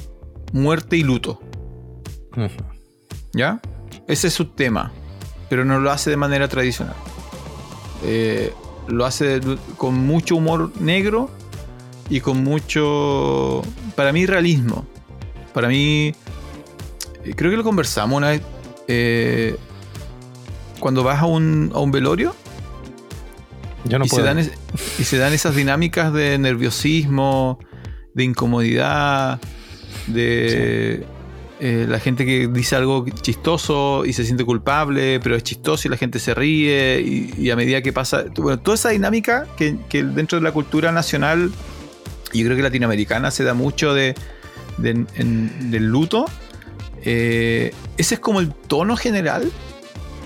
muerte 0.53 0.97
y 0.97 1.03
luto. 1.03 1.41
Ujú. 2.37 2.65
¿Ya? 3.33 3.61
Ese 4.11 4.29
es 4.29 4.35
su 4.35 4.47
tema, 4.47 4.93
pero 5.49 5.65
no 5.65 5.79
lo 5.81 5.91
hace 5.91 6.11
de 6.11 6.17
manera 6.17 6.49
tradicional. 6.49 6.97
Eh, 8.05 8.53
lo 8.89 9.05
hace 9.07 9.41
con 9.77 9.95
mucho 10.07 10.37
humor 10.37 10.73
negro 10.81 11.31
y 12.09 12.21
con 12.21 12.43
mucho, 12.43 13.63
para 13.95 14.13
mí, 14.13 14.27
realismo. 14.27 14.87
Para 15.55 15.69
mí, 15.69 16.13
eh, 17.25 17.35
creo 17.37 17.51
que 17.51 17.57
lo 17.57 17.65
conversamos 17.65 18.17
una 18.17 18.29
vez. 18.31 18.43
eh, 18.89 19.57
cuando 20.81 21.05
vas 21.05 21.21
a 21.21 21.27
un, 21.27 21.71
a 21.75 21.79
un 21.79 21.93
velorio 21.93 22.35
Yo 23.85 23.99
no 23.99 24.07
y, 24.07 24.09
se 24.09 24.15
puedo. 24.17 24.27
dan 24.27 24.39
es- 24.39 24.51
y 24.99 25.05
se 25.05 25.19
dan 25.19 25.33
esas 25.35 25.55
dinámicas 25.55 26.13
de 26.13 26.39
nerviosismo, 26.39 27.59
de 28.15 28.25
incomodidad, 28.25 29.39
de 30.07 31.05
eh, 31.63 31.85
la 31.87 32.01
gente 32.01 32.25
que 32.25 32.49
dice 32.49 32.75
algo 32.75 33.05
chistoso 33.21 34.07
y 34.07 34.15
se 34.15 34.25
siente 34.25 34.47
culpable, 34.47 35.21
pero 35.21 35.37
es 35.37 35.43
chistoso 35.43 35.89
y 35.89 35.91
la 35.91 35.99
gente 35.99 36.19
se 36.19 36.33
ríe 36.33 37.03
y, 37.03 37.51
a 37.51 37.57
medida 37.57 37.83
que 37.83 37.93
pasa, 37.93 38.25
bueno, 38.37 38.59
toda 38.59 38.77
esa 38.77 38.89
dinámica 38.89 39.47
que, 39.59 39.77
dentro 39.93 40.39
de 40.39 40.43
la 40.43 40.53
cultura 40.53 40.91
nacional 40.91 41.51
yo 42.33 42.45
creo 42.47 42.57
que 42.57 42.63
latinoamericana 42.63 43.31
se 43.31 43.45
da 43.45 43.53
mucho 43.53 43.93
de, 43.93 44.15
del 44.79 45.87
luto, 45.87 46.25
eh, 47.03 47.75
ese 47.99 48.15
es 48.15 48.21
como 48.21 48.41
el 48.41 48.55
tono 48.55 48.97
general 48.97 49.53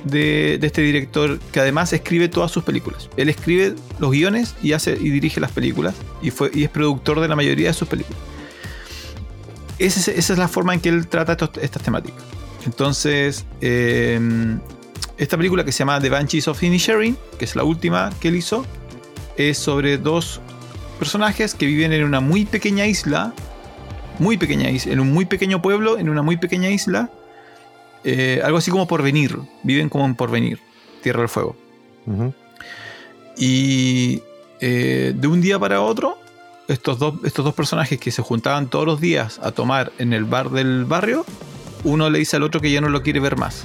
de, 0.04 0.58
de 0.60 0.66
este 0.68 0.82
director 0.82 1.40
que 1.50 1.58
además 1.58 1.92
escribe 1.92 2.28
todas 2.28 2.52
sus 2.52 2.62
películas. 2.62 3.10
Él 3.16 3.28
escribe 3.28 3.74
los 3.98 4.12
guiones 4.12 4.54
y 4.62 4.72
hace 4.72 4.92
y 4.92 5.10
dirige 5.10 5.40
las 5.40 5.50
películas 5.50 5.96
y, 6.22 6.30
fue, 6.30 6.52
y 6.54 6.62
es 6.62 6.70
productor 6.70 7.18
de 7.18 7.26
la 7.26 7.34
mayoría 7.34 7.68
de 7.68 7.74
sus 7.74 7.88
películas. 7.88 8.33
Es- 9.78 10.08
esa 10.08 10.32
es 10.32 10.38
la 10.38 10.48
forma 10.48 10.74
en 10.74 10.80
que 10.80 10.88
él 10.88 11.06
trata 11.08 11.32
estos- 11.32 11.50
estas 11.60 11.82
temáticas. 11.82 12.22
Entonces, 12.66 13.44
eh, 13.60 14.18
esta 15.18 15.36
película 15.36 15.64
que 15.64 15.72
se 15.72 15.80
llama 15.80 16.00
The 16.00 16.10
Banshees 16.10 16.48
of 16.48 16.62
Inisherin, 16.62 17.16
que 17.38 17.44
es 17.44 17.56
la 17.56 17.64
última 17.64 18.10
que 18.20 18.28
él 18.28 18.36
hizo, 18.36 18.64
es 19.36 19.58
sobre 19.58 19.98
dos 19.98 20.40
personajes 20.98 21.54
que 21.54 21.66
viven 21.66 21.92
en 21.92 22.04
una 22.04 22.20
muy 22.20 22.44
pequeña 22.44 22.86
isla, 22.86 23.32
muy 24.18 24.38
pequeña 24.38 24.70
isla, 24.70 24.92
en 24.92 25.00
un 25.00 25.12
muy 25.12 25.24
pequeño 25.26 25.60
pueblo, 25.60 25.98
en 25.98 26.08
una 26.08 26.22
muy 26.22 26.36
pequeña 26.36 26.70
isla, 26.70 27.10
eh, 28.04 28.40
algo 28.44 28.58
así 28.58 28.70
como 28.70 28.86
porvenir, 28.86 29.36
viven 29.64 29.88
como 29.88 30.04
en 30.06 30.14
porvenir, 30.14 30.60
Tierra 31.02 31.20
del 31.20 31.28
Fuego. 31.28 31.56
Y 33.36 34.22
eh, 34.60 35.12
de 35.16 35.26
un 35.26 35.40
día 35.40 35.58
para 35.58 35.80
otro, 35.80 36.16
estos 36.68 36.98
dos, 36.98 37.14
estos 37.24 37.44
dos 37.44 37.54
personajes 37.54 37.98
que 37.98 38.10
se 38.10 38.22
juntaban 38.22 38.68
todos 38.68 38.86
los 38.86 39.00
días 39.00 39.40
a 39.42 39.52
tomar 39.52 39.92
en 39.98 40.12
el 40.12 40.24
bar 40.24 40.50
del 40.50 40.84
barrio, 40.84 41.24
uno 41.84 42.08
le 42.10 42.18
dice 42.18 42.36
al 42.36 42.42
otro 42.42 42.60
que 42.60 42.70
ya 42.70 42.80
no 42.80 42.88
lo 42.88 43.02
quiere 43.02 43.20
ver 43.20 43.36
más. 43.36 43.64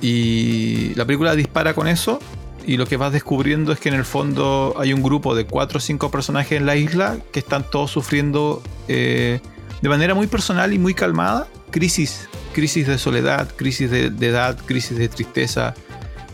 Y 0.00 0.94
la 0.94 1.04
película 1.04 1.34
dispara 1.34 1.74
con 1.74 1.88
eso. 1.88 2.20
Y 2.66 2.76
lo 2.76 2.86
que 2.86 2.96
vas 2.96 3.12
descubriendo 3.12 3.72
es 3.72 3.78
que 3.78 3.88
en 3.88 3.94
el 3.94 4.04
fondo 4.04 4.74
hay 4.78 4.92
un 4.92 5.02
grupo 5.02 5.36
de 5.36 5.46
cuatro 5.46 5.78
o 5.78 5.80
cinco 5.80 6.10
personajes 6.10 6.58
en 6.58 6.66
la 6.66 6.74
isla 6.74 7.18
que 7.32 7.38
están 7.38 7.64
todos 7.70 7.92
sufriendo 7.92 8.60
eh, 8.88 9.40
de 9.80 9.88
manera 9.88 10.14
muy 10.14 10.26
personal 10.26 10.72
y 10.72 10.78
muy 10.78 10.92
calmada 10.92 11.46
crisis. 11.70 12.28
Crisis 12.54 12.86
de 12.86 12.98
soledad, 12.98 13.48
crisis 13.54 13.90
de, 13.90 14.10
de 14.10 14.26
edad, 14.28 14.58
crisis 14.64 14.96
de 14.96 15.08
tristeza, 15.08 15.74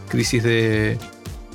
crisis 0.08 0.42
de, 0.42 0.96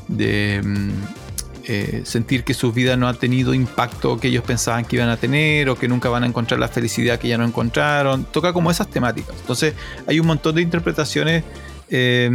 de 0.09 0.61
mm, 0.63 1.26
eh, 1.69 2.01
sentir 2.05 2.43
que 2.43 2.53
su 2.53 2.71
vida 2.71 2.95
no 2.95 3.07
ha 3.07 3.13
tenido 3.13 3.53
impacto 3.53 4.17
que 4.19 4.29
ellos 4.29 4.43
pensaban 4.43 4.85
que 4.85 4.95
iban 4.95 5.09
a 5.09 5.17
tener 5.17 5.69
o 5.69 5.75
que 5.75 5.87
nunca 5.87 6.07
van 6.07 6.23
a 6.23 6.25
encontrar 6.25 6.59
la 6.59 6.69
felicidad 6.69 7.19
que 7.19 7.27
ya 7.27 7.37
no 7.37 7.43
encontraron. 7.43 8.23
Toca 8.25 8.53
como 8.53 8.71
esas 8.71 8.89
temáticas. 8.89 9.35
Entonces 9.41 9.73
hay 10.07 10.19
un 10.19 10.27
montón 10.27 10.55
de 10.55 10.61
interpretaciones 10.61 11.43
eh, 11.89 12.29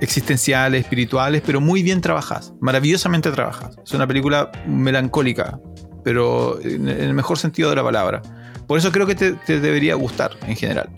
existenciales, 0.00 0.82
espirituales, 0.82 1.42
pero 1.44 1.60
muy 1.60 1.82
bien 1.82 2.00
trabajadas, 2.00 2.52
maravillosamente 2.60 3.30
trabajadas. 3.30 3.76
Es 3.84 3.92
una 3.92 4.06
película 4.06 4.52
melancólica, 4.66 5.58
pero 6.04 6.60
en 6.60 6.88
en 6.88 7.00
el 7.00 7.14
mejor 7.14 7.38
sentido 7.38 7.70
de 7.70 7.76
la 7.76 7.84
palabra. 7.84 8.20
Por 8.66 8.78
eso 8.78 8.92
creo 8.92 9.06
que 9.06 9.14
te, 9.14 9.32
te 9.32 9.60
debería 9.60 9.94
gustar 9.94 10.32
en 10.46 10.56
general. 10.56 10.90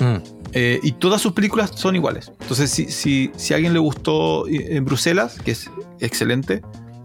Mm. 0.00 0.42
Eh, 0.54 0.80
y 0.82 0.92
todas 0.92 1.20
sus 1.20 1.32
películas 1.32 1.72
son 1.74 1.96
iguales. 1.96 2.30
Entonces, 2.40 2.70
si, 2.70 2.90
si, 2.90 3.30
si 3.36 3.54
a 3.54 3.56
alguien 3.56 3.72
le 3.72 3.78
gustó 3.78 4.46
eh, 4.46 4.76
en 4.76 4.84
Bruselas, 4.84 5.38
que 5.42 5.52
es 5.52 5.70
excelente, 6.00 6.62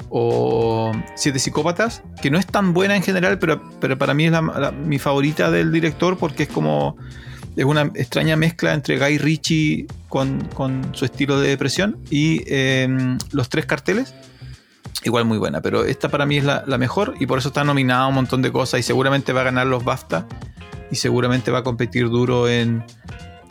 o 0.09 0.91
Siete 1.15 1.39
Psicópatas, 1.39 2.03
que 2.21 2.31
no 2.31 2.37
es 2.37 2.45
tan 2.45 2.73
buena 2.73 2.95
en 2.95 3.03
general, 3.03 3.39
pero, 3.39 3.61
pero 3.79 3.97
para 3.97 4.13
mí 4.13 4.25
es 4.25 4.33
mi 4.85 4.99
favorita 4.99 5.51
del 5.51 5.71
director 5.71 6.17
porque 6.17 6.43
es 6.43 6.49
como. 6.49 6.97
Es 7.55 7.65
una 7.65 7.89
extraña 7.95 8.35
mezcla 8.35 8.75
entre 8.75 8.99
Guy 8.99 9.17
Ritchie 9.17 9.87
con, 10.09 10.41
con 10.53 10.93
su 10.93 11.05
estilo 11.05 11.39
de 11.39 11.49
depresión 11.49 11.97
y 12.11 12.43
eh, 12.45 12.87
los 13.31 13.49
tres 13.49 13.65
carteles. 13.65 14.13
Igual 15.03 15.25
muy 15.25 15.39
buena, 15.39 15.61
pero 15.61 15.83
esta 15.83 16.09
para 16.09 16.27
mí 16.27 16.37
es 16.37 16.43
la, 16.43 16.63
la 16.67 16.77
mejor 16.77 17.15
y 17.19 17.25
por 17.25 17.39
eso 17.39 17.47
está 17.47 17.63
nominada 17.63 18.03
a 18.03 18.07
un 18.07 18.13
montón 18.13 18.43
de 18.43 18.51
cosas 18.51 18.79
y 18.79 18.83
seguramente 18.83 19.33
va 19.33 19.41
a 19.41 19.45
ganar 19.45 19.65
los 19.65 19.83
BAFTA 19.83 20.27
y 20.91 20.97
seguramente 20.97 21.49
va 21.49 21.59
a 21.59 21.63
competir 21.63 22.09
duro 22.09 22.47
en, 22.47 22.83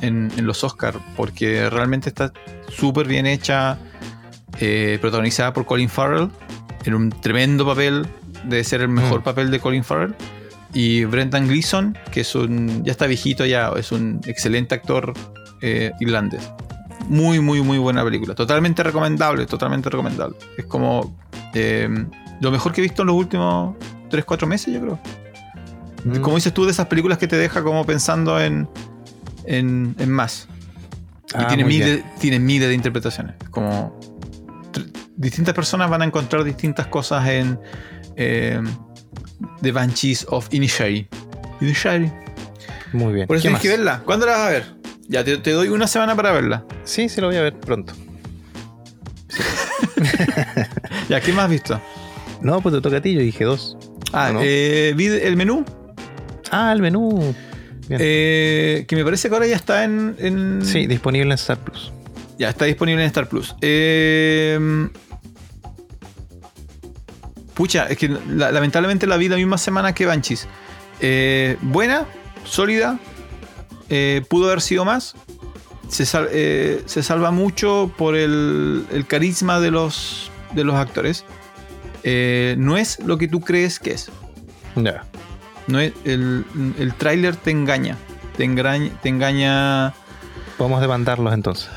en, 0.01 0.31
en 0.37 0.47
los 0.47 0.63
Oscars 0.65 0.99
porque 1.17 1.69
realmente 1.71 2.09
está 2.09 2.33
súper 2.69 3.07
bien 3.07 3.27
hecha, 3.27 3.79
eh, 4.61 4.99
protagonizada 5.01 5.53
por 5.53 5.67
Colin 5.67 5.89
Farrell 5.89 6.31
en 6.85 6.95
un 6.95 7.11
tremendo 7.11 7.67
papel, 7.67 8.07
debe 8.45 8.63
ser 8.65 8.81
el 8.83 8.89
mejor 8.89 9.21
Mm. 9.21 9.25
papel 9.25 9.51
de 9.51 9.61
Colin 9.61 9.85
Farrell. 9.85 10.15
Y 10.73 11.05
Brendan 11.05 11.49
Gleeson, 11.49 11.97
que 12.13 12.21
es 12.21 12.35
un. 12.35 12.85
ya 12.85 12.93
está 12.93 13.07
viejito 13.07 13.47
ya, 13.47 13.71
es 13.77 13.93
un 13.93 14.21
excelente 14.27 14.75
actor 14.75 15.15
eh, 15.63 15.93
irlandés. 16.01 16.51
Muy, 17.09 17.41
muy, 17.41 17.63
muy 17.63 17.79
buena 17.79 18.05
película. 18.05 18.35
Totalmente 18.35 18.83
recomendable, 18.83 19.47
totalmente 19.47 19.89
recomendable. 19.89 20.37
Es 20.59 20.67
como 20.67 21.17
eh, 21.55 21.89
lo 22.41 22.51
mejor 22.51 22.73
que 22.73 22.81
he 22.81 22.83
visto 22.83 23.03
en 23.03 23.07
los 23.09 23.17
últimos 23.17 23.77
3-4 24.11 24.47
meses, 24.47 24.75
yo 24.75 24.81
creo. 24.81 24.99
Mm. 26.05 26.21
Como 26.21 26.37
dices 26.37 26.53
tú, 26.53 26.65
de 26.67 26.73
esas 26.73 26.87
películas 26.87 27.17
que 27.19 27.27
te 27.29 27.37
deja 27.37 27.63
como 27.63 27.85
pensando 27.87 28.39
en, 28.41 28.69
en, 29.45 29.95
en 29.99 30.11
más. 30.11 30.47
Y 31.29 31.33
Ah, 31.39 31.47
tiene, 31.49 31.65
miles, 31.65 32.05
tiene 32.21 32.39
miles 32.39 32.69
de 32.69 32.75
interpretaciones. 32.75 33.35
Como 33.51 33.99
distintas 35.16 35.55
personas 35.55 35.89
van 35.91 36.03
a 36.03 36.05
encontrar 36.05 36.45
distintas 36.45 36.87
cosas 36.87 37.27
en 37.29 37.59
eh, 38.16 38.61
The 39.62 39.72
Banshees 39.72 40.27
of 40.29 40.49
Inisherin. 40.53 41.07
Inisherin. 41.61 42.12
Muy 42.93 43.12
bien. 43.14 43.27
Por 43.27 43.37
eso 43.37 43.43
¿Qué 43.43 43.49
tienes 43.49 43.62
que 43.62 43.68
verla. 43.68 44.03
¿Cuándo 44.05 44.27
la 44.27 44.33
vas 44.33 44.41
a 44.41 44.51
ver? 44.51 44.64
Ya 45.09 45.22
te, 45.24 45.37
te 45.39 45.51
doy 45.53 45.68
una 45.68 45.87
semana 45.87 46.14
para 46.16 46.33
verla. 46.33 46.64
Sí, 46.85 47.09
sí, 47.09 47.20
lo 47.20 47.29
voy 47.29 47.37
a 47.37 47.43
ver 47.43 47.55
pronto. 47.59 47.93
Ya, 51.09 51.20
¿qué 51.20 51.33
más 51.33 51.45
has 51.45 51.51
visto? 51.51 51.81
No, 52.41 52.61
pues 52.61 52.74
te 52.74 52.81
toca 52.81 52.97
a 52.99 53.01
ti, 53.01 53.14
yo 53.14 53.20
dije 53.20 53.45
dos. 53.45 53.77
Ah, 54.12 54.29
¿O 54.31 54.35
no? 54.35 54.41
eh, 54.43 54.93
vi 54.97 55.07
el 55.07 55.37
menú. 55.37 55.64
Ah, 56.51 56.72
el 56.72 56.81
menú. 56.83 57.35
Eh, 57.89 58.85
que 58.89 58.97
me 58.97 59.05
parece 59.05 59.29
que 59.29 59.35
ahora 59.35 59.47
ya 59.47 59.57
está 59.57 59.85
en. 59.85 60.16
en- 60.18 60.64
sí, 60.64 60.87
disponible 60.87 61.27
en 61.27 61.33
Star 61.33 61.59
Plus. 61.59 61.93
Ya 62.39 62.51
está 62.51 62.64
disponible 62.66 63.03
en 63.03 63.07
Star 63.07 63.28
Plus. 63.28 63.55
Eh, 63.62 64.89
pucha, 67.55 67.87
es 67.87 67.97
que 67.97 68.09
la- 68.09 68.53
lamentablemente 68.53 69.07
la 69.07 69.16
vi 69.16 69.28
la 69.28 69.37
misma 69.37 69.59
semana 69.59 69.95
que 69.95 70.07
Banshees. 70.07 70.47
Eh, 71.01 71.57
buena, 71.62 72.07
sólida. 72.45 72.99
eh, 73.89 74.22
pudo 74.28 74.47
haber 74.47 74.61
sido 74.61 74.84
más. 74.84 75.14
Se, 75.89 76.05
sal- 76.05 76.28
se 76.32 77.03
salva 77.05 77.30
mucho 77.30 77.93
por 77.97 78.16
el, 78.16 78.84
el 78.91 79.07
carisma 79.07 79.61
de 79.61 79.70
los, 79.70 80.30
de 80.55 80.64
los 80.64 80.74
actores. 80.74 81.24
No 82.05 82.76
es 82.76 82.99
lo 83.01 83.16
que 83.18 83.28
tú 83.28 83.41
crees 83.41 83.78
que 83.78 83.93
es. 83.93 84.11
Ya. 84.74 85.05
No 85.68 85.78
es, 85.80 85.93
el, 86.05 86.45
el 86.78 86.95
tráiler 86.95 87.37
te 87.37 87.53
engaña. 87.53 87.97
Te 88.37 88.43
engaña, 88.45 88.91
te 89.03 89.09
engaña. 89.09 89.95
Podemos 90.59 90.80
demandarlos 90.80 91.32
entonces. 91.32 91.70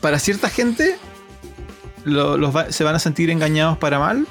Para 0.00 0.18
cierta 0.18 0.48
gente, 0.48 0.96
lo- 2.04 2.36
los 2.36 2.54
va- 2.54 2.70
se 2.72 2.84
van 2.84 2.94
a 2.94 2.98
sentir 2.98 3.30
engañados 3.30 3.78
para 3.78 3.98
mal. 3.98 4.26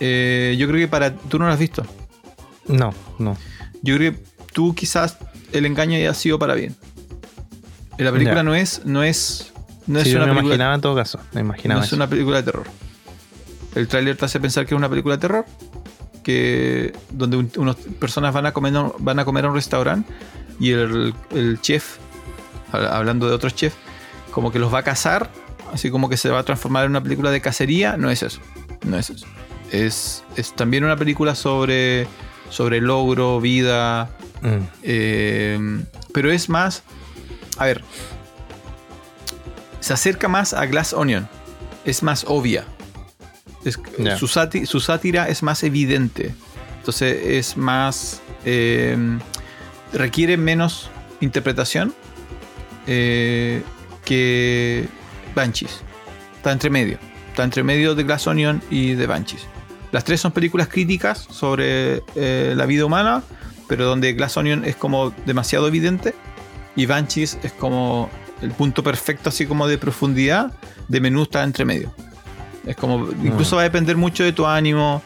Eh, 0.00 0.56
yo 0.58 0.66
creo 0.68 0.78
que 0.80 0.88
para. 0.88 1.14
Tú 1.14 1.38
no 1.38 1.46
lo 1.46 1.52
has 1.52 1.58
visto. 1.58 1.84
No, 2.66 2.94
no. 3.18 3.36
Yo 3.82 3.96
creo 3.96 4.12
que 4.12 4.18
tú 4.52 4.74
quizás 4.74 5.16
el 5.52 5.66
engaño 5.66 5.96
haya 5.96 6.14
sido 6.14 6.38
para 6.38 6.54
bien. 6.54 6.74
La 7.98 8.12
película 8.12 8.42
no 8.42 8.54
es. 8.54 8.82
No 8.86 9.02
es. 9.02 9.52
No 9.86 9.98
es 9.98 10.06
yo 10.08 10.16
una 10.16 10.26
me 10.26 10.32
película. 10.32 10.54
imaginaba 10.54 10.74
en 10.74 10.80
todo 10.80 10.94
caso. 10.94 11.20
Me 11.32 11.40
imaginaba 11.40 11.80
No 11.80 11.84
es 11.86 11.92
una 11.92 12.06
película 12.08 12.38
de 12.38 12.42
terror. 12.44 12.66
El 13.74 13.88
tráiler 13.88 14.16
te 14.16 14.24
hace 14.24 14.40
pensar 14.40 14.64
que 14.66 14.74
es 14.74 14.78
una 14.78 14.88
película 14.88 15.16
de 15.16 15.20
terror. 15.20 15.44
Que. 16.22 16.92
donde 17.10 17.36
un- 17.38 17.50
unas 17.56 17.76
personas 17.76 18.32
van 18.32 18.46
a 18.46 18.52
comer, 18.52 18.72
van 18.98 19.18
a 19.18 19.24
comer 19.24 19.44
a 19.44 19.48
un 19.48 19.54
restaurante. 19.54 20.10
Y 20.58 20.70
el, 20.72 21.14
el 21.34 21.60
chef, 21.60 21.96
hab- 22.72 22.88
hablando 22.90 23.28
de 23.28 23.34
otros 23.34 23.54
chefs, 23.54 23.76
como 24.30 24.50
que 24.52 24.58
los 24.58 24.72
va 24.72 24.78
a 24.80 24.82
cazar. 24.82 25.30
Así 25.72 25.90
como 25.90 26.08
que 26.08 26.16
se 26.16 26.30
va 26.30 26.40
a 26.40 26.42
transformar 26.42 26.84
en 26.84 26.90
una 26.90 27.02
película 27.02 27.30
de 27.30 27.40
cacería. 27.40 27.96
No 27.96 28.10
es 28.10 28.22
eso. 28.22 28.40
No 28.84 28.98
es 28.98 29.10
eso. 29.10 29.26
Es, 29.70 30.24
es 30.36 30.54
también 30.56 30.84
una 30.84 30.96
película 30.96 31.34
sobre. 31.34 32.06
sobre 32.48 32.80
logro, 32.80 33.40
vida. 33.40 34.10
Mm, 34.42 34.58
Eh, 34.82 35.84
pero 36.12 36.32
es 36.32 36.48
más. 36.48 36.82
A 37.58 37.66
ver. 37.66 37.82
Se 39.80 39.92
acerca 39.92 40.28
más 40.28 40.52
a 40.52 40.66
Glass 40.66 40.92
Onion. 40.92 41.28
Es 41.84 42.02
más 42.02 42.24
obvia. 42.28 42.64
Es- 43.64 43.78
su, 44.18 44.26
sáti- 44.26 44.66
su 44.66 44.80
sátira 44.80 45.28
es 45.28 45.42
más 45.42 45.62
evidente. 45.62 46.34
Entonces 46.78 47.18
es 47.26 47.56
más. 47.56 48.20
eh, 48.44 48.96
requiere 49.92 50.36
menos 50.36 50.88
interpretación 51.20 51.92
eh, 52.86 53.62
que 54.10 54.88
Banshees. 55.36 55.82
Está 56.38 56.50
entre 56.50 56.68
medio. 56.68 56.98
Está 57.28 57.44
entre 57.44 57.62
medio 57.62 57.94
de 57.94 58.02
Glass 58.02 58.26
Onion 58.26 58.60
y 58.68 58.94
de 58.94 59.06
Banshees. 59.06 59.46
Las 59.92 60.02
tres 60.02 60.20
son 60.20 60.32
películas 60.32 60.66
críticas 60.66 61.28
sobre 61.30 62.02
eh, 62.16 62.54
la 62.56 62.66
vida 62.66 62.84
humana, 62.84 63.22
pero 63.68 63.84
donde 63.84 64.12
Glass 64.14 64.36
Onion 64.36 64.64
es 64.64 64.74
como 64.74 65.10
demasiado 65.26 65.68
evidente 65.68 66.16
y 66.74 66.86
Banshees 66.86 67.38
es 67.44 67.52
como 67.52 68.10
el 68.42 68.50
punto 68.50 68.82
perfecto, 68.82 69.28
así 69.28 69.46
como 69.46 69.68
de 69.68 69.78
profundidad, 69.78 70.50
de 70.88 71.00
menú 71.00 71.22
está 71.22 71.44
entre 71.44 71.64
medio. 71.64 71.94
Es 72.66 72.74
como, 72.74 73.08
incluso 73.22 73.54
va 73.54 73.62
a 73.62 73.64
depender 73.66 73.96
mucho 73.96 74.24
de 74.24 74.32
tu 74.32 74.44
ánimo, 74.44 75.02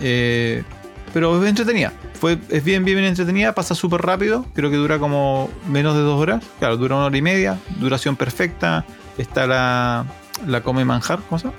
eh, 0.00 0.62
pero 1.14 1.42
es 1.42 1.48
entretenida. 1.48 1.92
Fue, 2.20 2.38
es 2.50 2.62
bien, 2.62 2.84
bien, 2.84 2.98
bien 2.98 3.08
entretenida, 3.08 3.54
pasa 3.54 3.74
súper 3.74 4.02
rápido, 4.02 4.44
creo 4.54 4.70
que 4.70 4.76
dura 4.76 4.98
como 4.98 5.48
menos 5.68 5.94
de 5.96 6.02
dos 6.02 6.20
horas, 6.20 6.44
claro, 6.58 6.76
dura 6.76 6.96
una 6.96 7.06
hora 7.06 7.16
y 7.16 7.22
media, 7.22 7.58
duración 7.80 8.16
perfecta, 8.16 8.84
está 9.16 9.46
la, 9.46 10.04
la 10.46 10.62
come 10.62 10.84
manjar, 10.84 11.20
¿cómo 11.28 11.38
se 11.38 11.46
llama? 11.46 11.58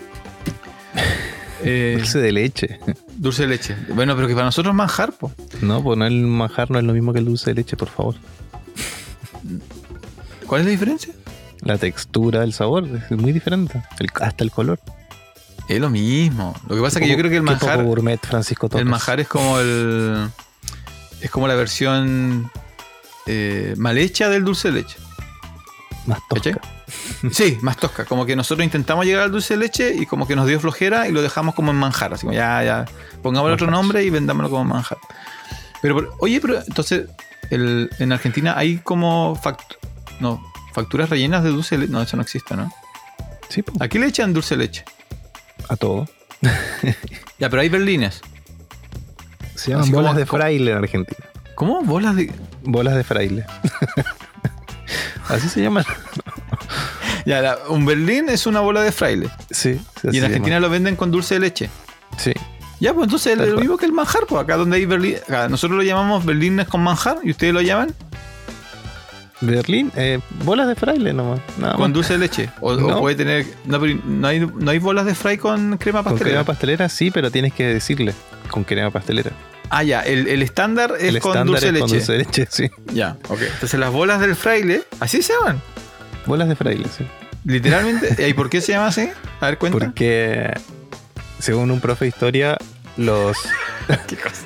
Eh, 1.63 1.95
Dulce 1.97 2.19
de 2.19 2.31
leche. 2.31 2.79
Dulce 3.15 3.43
de 3.43 3.47
leche. 3.47 3.75
Bueno, 3.95 4.15
pero 4.15 4.27
que 4.27 4.33
para 4.33 4.45
nosotros 4.45 4.75
manjar, 4.75 5.13
pues. 5.13 5.33
No, 5.61 5.81
pues 5.81 5.97
no 5.97 6.05
el 6.05 6.21
manjar 6.27 6.69
no 6.69 6.77
es 6.77 6.83
lo 6.85 6.93
mismo 6.93 7.13
que 7.13 7.19
el 7.19 7.25
dulce 7.25 7.51
de 7.51 7.55
leche, 7.55 7.77
por 7.77 7.87
favor. 7.89 8.15
¿Cuál 10.47 10.61
es 10.61 10.65
la 10.65 10.71
diferencia? 10.71 11.13
La 11.61 11.77
textura, 11.77 12.43
el 12.43 12.53
sabor 12.53 12.85
es 13.09 13.17
muy 13.17 13.31
diferente. 13.31 13.81
El- 13.99 14.09
hasta 14.21 14.43
el 14.43 14.51
color. 14.51 14.79
Es 15.67 15.79
lo 15.79 15.89
mismo. 15.89 16.53
Lo 16.67 16.75
que 16.75 16.81
pasa 16.81 16.99
es 16.99 17.03
que 17.05 17.09
yo 17.11 17.17
creo 17.17 17.29
que 17.31 17.37
el 17.37 17.43
manjar, 17.43 17.83
gourmet, 17.83 18.19
Francisco 18.25 18.69
el 18.73 18.85
manjar 18.85 19.19
es 19.19 19.27
como 19.27 19.59
el, 19.59 20.29
es 21.21 21.31
como 21.31 21.47
la 21.47 21.55
versión 21.55 22.51
eh, 23.25 23.73
mal 23.77 23.97
hecha 23.97 24.29
del 24.29 24.43
dulce 24.43 24.69
de 24.71 24.81
leche. 24.81 24.97
Más 26.05 26.19
tosca. 26.29 26.61
Sí, 27.31 27.57
más 27.61 27.77
tosca. 27.77 28.05
Como 28.05 28.27
que 28.27 28.35
nosotros 28.35 28.63
intentamos 28.63 29.05
llegar 29.05 29.23
al 29.23 29.31
dulce 29.31 29.55
de 29.55 29.59
leche 29.59 29.95
y 29.95 30.05
como 30.05 30.27
que 30.27 30.35
nos 30.35 30.45
dio 30.47 30.59
flojera 30.59 31.07
y 31.07 31.11
lo 31.11 31.23
dejamos 31.23 31.55
como 31.55 31.71
en 31.71 31.77
manjar. 31.77 32.13
Así 32.13 32.21
como 32.27 32.33
ya, 32.35 32.63
ya, 32.63 32.85
pongámosle 33.23 33.55
otro 33.55 33.71
nombre 33.71 34.03
y 34.03 34.11
vendámoslo 34.11 34.51
como 34.51 34.65
manjar. 34.65 34.99
Pero, 35.81 36.15
oye, 36.19 36.39
pero 36.39 36.59
entonces, 36.61 37.07
el- 37.49 37.89
en 37.97 38.11
Argentina 38.11 38.53
hay 38.55 38.77
como 38.77 39.35
fact- 39.35 39.77
no, 40.19 40.39
facturas 40.73 41.09
rellenas 41.09 41.43
de 41.43 41.49
dulce 41.49 41.75
de 41.75 41.81
leche. 41.81 41.91
No, 41.91 42.01
eso 42.03 42.17
no 42.17 42.21
existe, 42.23 42.55
¿no? 42.55 42.71
Sí, 43.49 43.63
pues, 43.63 43.81
Aquí 43.81 43.97
le 43.97 44.05
echan 44.07 44.31
dulce 44.31 44.55
de 44.55 44.63
leche. 44.65 44.85
A 45.69 45.75
todo. 45.75 46.07
Ya, 47.37 47.49
pero 47.49 47.61
hay 47.61 47.67
berlines. 47.69 48.21
Se 49.55 49.71
llaman 49.71 49.83
Así 49.83 49.91
como- 49.91 50.03
bolas 50.03 50.15
de 50.17 50.25
fraile 50.25 50.71
en 50.71 50.77
Argentina. 50.77 51.25
¿Cómo? 51.55 51.81
¿Bolas 51.83 52.15
de...? 52.15 52.31
Bolas 52.63 52.95
de 52.95 53.03
fraile. 53.03 53.45
Así 55.29 55.49
se 55.49 55.61
llaman. 55.61 55.83
Ya, 57.25 57.41
la- 57.41 57.57
un 57.69 57.85
berlín 57.85 58.29
es 58.29 58.45
una 58.45 58.59
bola 58.61 58.81
de 58.83 58.91
fraile. 58.91 59.29
Sí. 59.51 59.81
Y 60.11 60.17
en 60.19 60.23
Argentina 60.25 60.59
lo 60.61 60.69
venden 60.69 60.95
con 60.95 61.11
dulce 61.11 61.33
de 61.35 61.39
leche. 61.41 61.69
Sí. 62.17 62.31
Ya, 62.79 62.93
pues 62.93 63.05
entonces 63.05 63.37
es 63.39 63.47
lo 63.49 63.59
mismo 63.59 63.77
que 63.77 63.85
el 63.85 63.93
manjar, 63.93 64.25
pues 64.27 64.41
acá 64.43 64.57
donde 64.57 64.77
hay 64.77 64.85
berlín, 64.85 65.15
acá 65.27 65.49
nosotros 65.49 65.77
lo 65.77 65.83
llamamos 65.83 66.23
berlines 66.25 66.67
con 66.67 66.81
manjar 66.83 67.17
y 67.23 67.31
ustedes 67.31 67.53
lo 67.53 67.61
llaman 67.61 67.93
Berlín, 69.41 69.91
eh, 69.95 70.19
bolas 70.43 70.67
de 70.67 70.75
fraile 70.75 71.13
nomás. 71.13 71.39
Nada 71.57 71.73
con 71.73 71.81
más. 71.81 71.93
dulce 71.93 72.13
de 72.13 72.19
leche. 72.19 72.49
O, 72.61 72.75
puede 72.99 73.15
tener. 73.15 73.45
No, 73.65 73.79
pero 73.79 73.99
no 74.05 74.27
hay, 74.27 74.39
no 74.39 74.71
hay 74.71 74.79
bolas 74.79 75.05
de 75.05 75.13
fray 75.15 75.37
con 75.37 75.77
crema 75.77 76.03
Con 76.03 76.13
pastelera. 76.13 76.35
crema 76.37 76.43
pastelera 76.45 76.89
sí, 76.89 77.11
pero 77.11 77.29
tienes 77.31 77.53
que 77.53 77.65
decirle 77.67 78.13
con 78.49 78.63
crema 78.63 78.91
pastelera. 78.91 79.31
ah, 79.69 79.83
ya, 79.83 80.01
el, 80.01 80.27
el 80.27 80.41
estándar 80.41 80.93
es 80.97 81.03
el 81.09 81.19
con 81.19 81.31
estándar 81.31 81.45
dulce 81.61 81.67
es 81.67 81.71
con 81.73 81.81
leche. 81.81 81.95
dulce 81.95 82.11
de 82.13 82.17
leche, 82.19 82.47
sí. 82.49 82.69
Ya, 82.93 83.17
ok. 83.27 83.41
Entonces 83.41 83.79
las 83.79 83.91
bolas 83.91 84.21
del 84.21 84.35
fraile, 84.35 84.83
así 84.99 85.21
se 85.21 85.33
llaman. 85.33 85.61
Bolas 86.25 86.47
de 86.47 86.55
fraile, 86.55 86.85
sí. 86.97 87.05
Literalmente. 87.43 88.27
¿Y 88.27 88.33
por 88.33 88.49
qué 88.49 88.61
se 88.61 88.71
llama 88.71 88.87
así? 88.87 89.09
A 89.41 89.45
ver, 89.47 89.57
cuenta. 89.57 89.77
Porque 89.77 90.51
según 91.39 91.69
un 91.71 91.79
profe 91.81 92.05
de 92.05 92.09
historia, 92.09 92.57
los 92.97 93.37
¿Qué 94.07 94.15
cosa? 94.15 94.43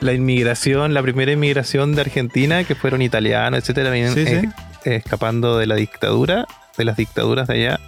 La 0.00 0.12
inmigración, 0.12 0.94
la 0.94 1.02
primera 1.02 1.32
inmigración 1.32 1.94
de 1.94 2.02
Argentina, 2.02 2.64
que 2.64 2.74
fueron 2.74 3.02
italianos, 3.02 3.60
etcétera, 3.60 3.92
Sí, 4.12 4.26
sí. 4.26 4.48
eh, 4.84 4.96
escapando 4.96 5.58
de 5.58 5.66
la 5.66 5.74
dictadura, 5.74 6.46
de 6.76 6.84
las 6.84 6.96
dictaduras 6.96 7.48
de 7.48 7.54
allá, 7.54 7.80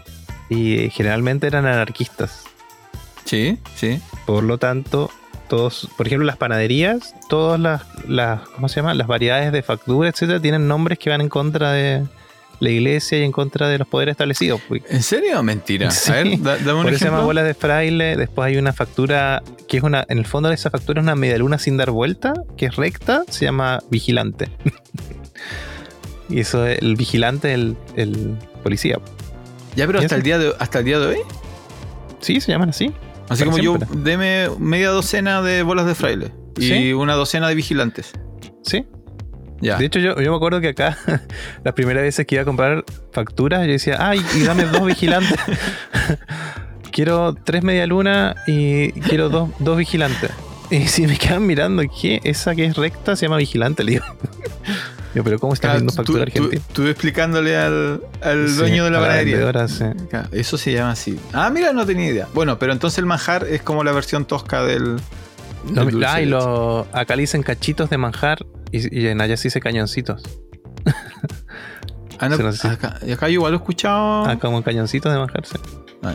y 0.49 0.79
eh, 0.79 0.91
generalmente 0.91 1.47
eran 1.47 1.67
anarquistas. 1.67 2.45
Sí, 3.25 3.59
sí. 3.75 4.01
Por 4.27 4.43
lo 4.45 4.57
tanto, 4.59 5.11
todos, 5.49 5.89
por 5.97 6.07
ejemplo, 6.07 6.25
las 6.27 6.37
panaderías, 6.39 7.15
todas 7.29 7.61
las, 7.61 7.83
las 8.07 8.41
¿cómo 8.49 8.69
se 8.69 8.77
llama? 8.77 8.95
Las 8.95 9.07
variedades 9.07 9.53
de 9.53 9.63
factura, 9.63 10.09
etcétera, 10.09 10.41
tienen 10.41 10.67
nombres 10.67 10.99
que 10.99 11.11
van 11.11 11.21
en 11.21 11.29
contra 11.29 11.73
de 11.73 12.05
la 12.61 12.71
iglesia 12.71 13.19
y 13.19 13.23
en 13.23 13.33
contra 13.33 13.69
de 13.69 13.79
los 13.79 13.87
poderes 13.89 14.13
establecidos. 14.13 14.61
pues. 14.69 14.83
¿En 14.91 15.03
serio? 15.03 15.43
Mentira. 15.43 15.91
Sí. 15.91 16.11
A 16.11 16.15
ver, 16.17 16.41
da- 16.41 16.57
dame 16.59 16.75
un 16.75 16.83
Por 16.83 16.93
eso 16.93 16.99
se 16.99 17.05
llama 17.07 17.21
bolas 17.23 17.45
de 17.45 17.55
fraile. 17.55 18.17
Después 18.17 18.47
hay 18.47 18.57
una 18.57 18.73
factura 18.73 19.43
que 19.69 19.77
es 19.79 19.83
una. 19.83 20.05
En 20.09 20.19
el 20.19 20.27
fondo 20.27 20.49
de 20.49 20.55
esa 20.57 20.71
factura 20.71 21.01
es 21.01 21.05
una 21.05 21.15
medialuna 21.15 21.59
sin 21.59 21.77
dar 21.77 21.91
vuelta, 21.91 22.35
que 22.57 22.67
es 22.67 22.77
recta, 22.77 23.23
se 23.29 23.45
llama 23.45 23.81
vigilante. 23.91 24.49
y 26.29 26.41
eso 26.41 26.67
es 26.67 26.79
el 26.81 26.97
vigilante, 26.97 27.55
el, 27.55 27.77
el 27.97 28.37
policía. 28.63 28.99
Ya, 29.77 29.87
pero 29.87 30.01
¿Y 30.01 30.05
hasta 30.05 30.17
el, 30.17 30.23
día 30.23 30.39
de, 30.39 30.53
hasta 30.59 30.81
el 30.81 30.85
día 30.85 30.99
de 30.99 31.07
hoy. 31.07 31.19
Sí, 32.21 32.41
se 32.41 32.51
llaman 32.53 32.71
así. 32.71 32.93
Así 33.29 33.45
como 33.45 33.59
yo, 33.59 33.77
deme 33.93 34.49
media 34.59 34.89
docena 34.89 35.43
de 35.43 35.63
bolas 35.63 35.87
de 35.87 35.95
fraile 35.95 36.33
y 36.57 36.63
Sí. 36.69 36.93
una 36.95 37.15
docena 37.15 37.49
de 37.49 37.55
vigilantes. 37.55 38.13
Sí. 38.63 38.87
De 39.61 39.85
hecho, 39.85 39.99
yo, 39.99 40.21
yo 40.21 40.31
me 40.31 40.37
acuerdo 40.37 40.61
que 40.61 40.69
acá, 40.69 40.97
las 41.65 41.75
primeras 41.75 42.03
veces 42.03 42.27
que 42.27 42.37
iba 42.37 42.43
a 42.43 42.45
comprar 42.45 42.85
facturas, 43.13 43.67
yo 43.67 43.73
decía, 43.73 43.97
ay, 44.01 44.25
y 44.37 44.43
dame 44.45 44.65
dos 44.65 44.85
vigilantes. 44.87 45.37
quiero 46.93 47.35
tres 47.35 47.63
medialunas 47.63 48.37
y 48.47 48.93
quiero 48.93 49.29
dos, 49.29 49.51
dos 49.59 49.77
vigilantes. 49.77 50.31
Y 50.71 50.87
si 50.89 51.07
me 51.07 51.17
quedan 51.17 51.47
mirando, 51.47 51.83
¿qué? 52.01 52.21
Esa 52.25 52.55
que 52.55 52.65
es 52.67 52.77
recta 52.77 53.17
se 53.17 53.27
llama 53.27 53.37
vigilante, 53.39 53.85
le 53.85 53.93
digo. 53.93 54.05
Yo, 55.15 55.25
pero 55.25 55.39
¿cómo 55.39 55.55
estás 55.55 55.71
Claro, 55.71 55.79
viendo 55.81 55.93
factura 55.95 56.23
argentina? 56.23 56.55
Estuve 56.69 56.91
explicándole 56.91 57.57
al, 57.57 58.03
al 58.21 58.49
Sí, 58.51 58.57
dueño 58.57 58.85
de 58.85 58.91
la 58.91 59.01
panadería. 59.01 59.69
sí. 59.69 59.85
Eso 60.33 60.59
se 60.59 60.73
llama 60.73 60.91
así. 60.93 61.19
Ah, 61.33 61.49
mira, 61.51 61.73
no 61.73 61.87
tenía 61.87 62.07
idea. 62.11 62.29
Bueno, 62.35 62.59
pero 62.59 62.73
entonces 62.73 62.99
el 62.99 63.07
manjar 63.07 63.45
es 63.49 63.63
como 63.63 63.83
la 63.85 63.93
versión 63.93 64.27
tosca 64.27 64.63
del. 64.65 64.97
Del 65.65 65.91
dulce 65.91 66.07
ah, 66.07 66.21
y 66.21 66.27
lo- 66.27 66.87
acá 66.93 67.17
le 67.17 67.23
dicen 67.23 67.43
cachitos 67.43 67.91
de 67.91 67.97
manjar 67.99 68.45
y, 68.73 69.01
y 69.03 69.07
en 69.09 69.21
allá 69.21 69.37
sí 69.37 69.45
dice 69.49 69.61
cañoncitos. 69.61 70.23
Ah, 72.19 72.29
no, 72.29 72.53
se 72.53 72.69
acá, 72.69 72.99
y 73.07 73.13
acá 73.13 73.27
yo 73.29 73.35
igual 73.35 73.53
lo 73.53 73.59
he 73.59 73.61
escuchado. 73.61 74.25
Ah, 74.27 74.39
como 74.39 74.63
cañoncitos 74.63 75.13
de 75.13 75.19
manjar, 75.19 75.47
sí. 75.47 75.57
Ah, 76.03 76.15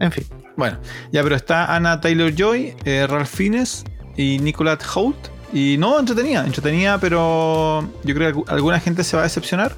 En 0.00 0.10
fin. 0.12 0.24
Bueno, 0.56 0.78
ya, 1.12 1.22
pero 1.22 1.34
está 1.36 1.74
Anna 1.74 2.00
Taylor 2.00 2.32
Joy, 2.34 2.74
eh, 2.84 3.06
Ralph 3.08 3.28
Fiennes 3.28 3.84
y 4.16 4.38
Nicolette 4.38 4.84
Hoult. 4.94 5.16
Y 5.52 5.76
no, 5.78 5.98
entretenida, 5.98 6.44
entretenida, 6.44 6.98
pero 6.98 7.82
yo 8.04 8.14
creo 8.14 8.32
que 8.32 8.38
algu- 8.38 8.44
alguna 8.48 8.80
gente 8.80 9.04
se 9.04 9.16
va 9.16 9.22
a 9.22 9.24
decepcionar 9.24 9.76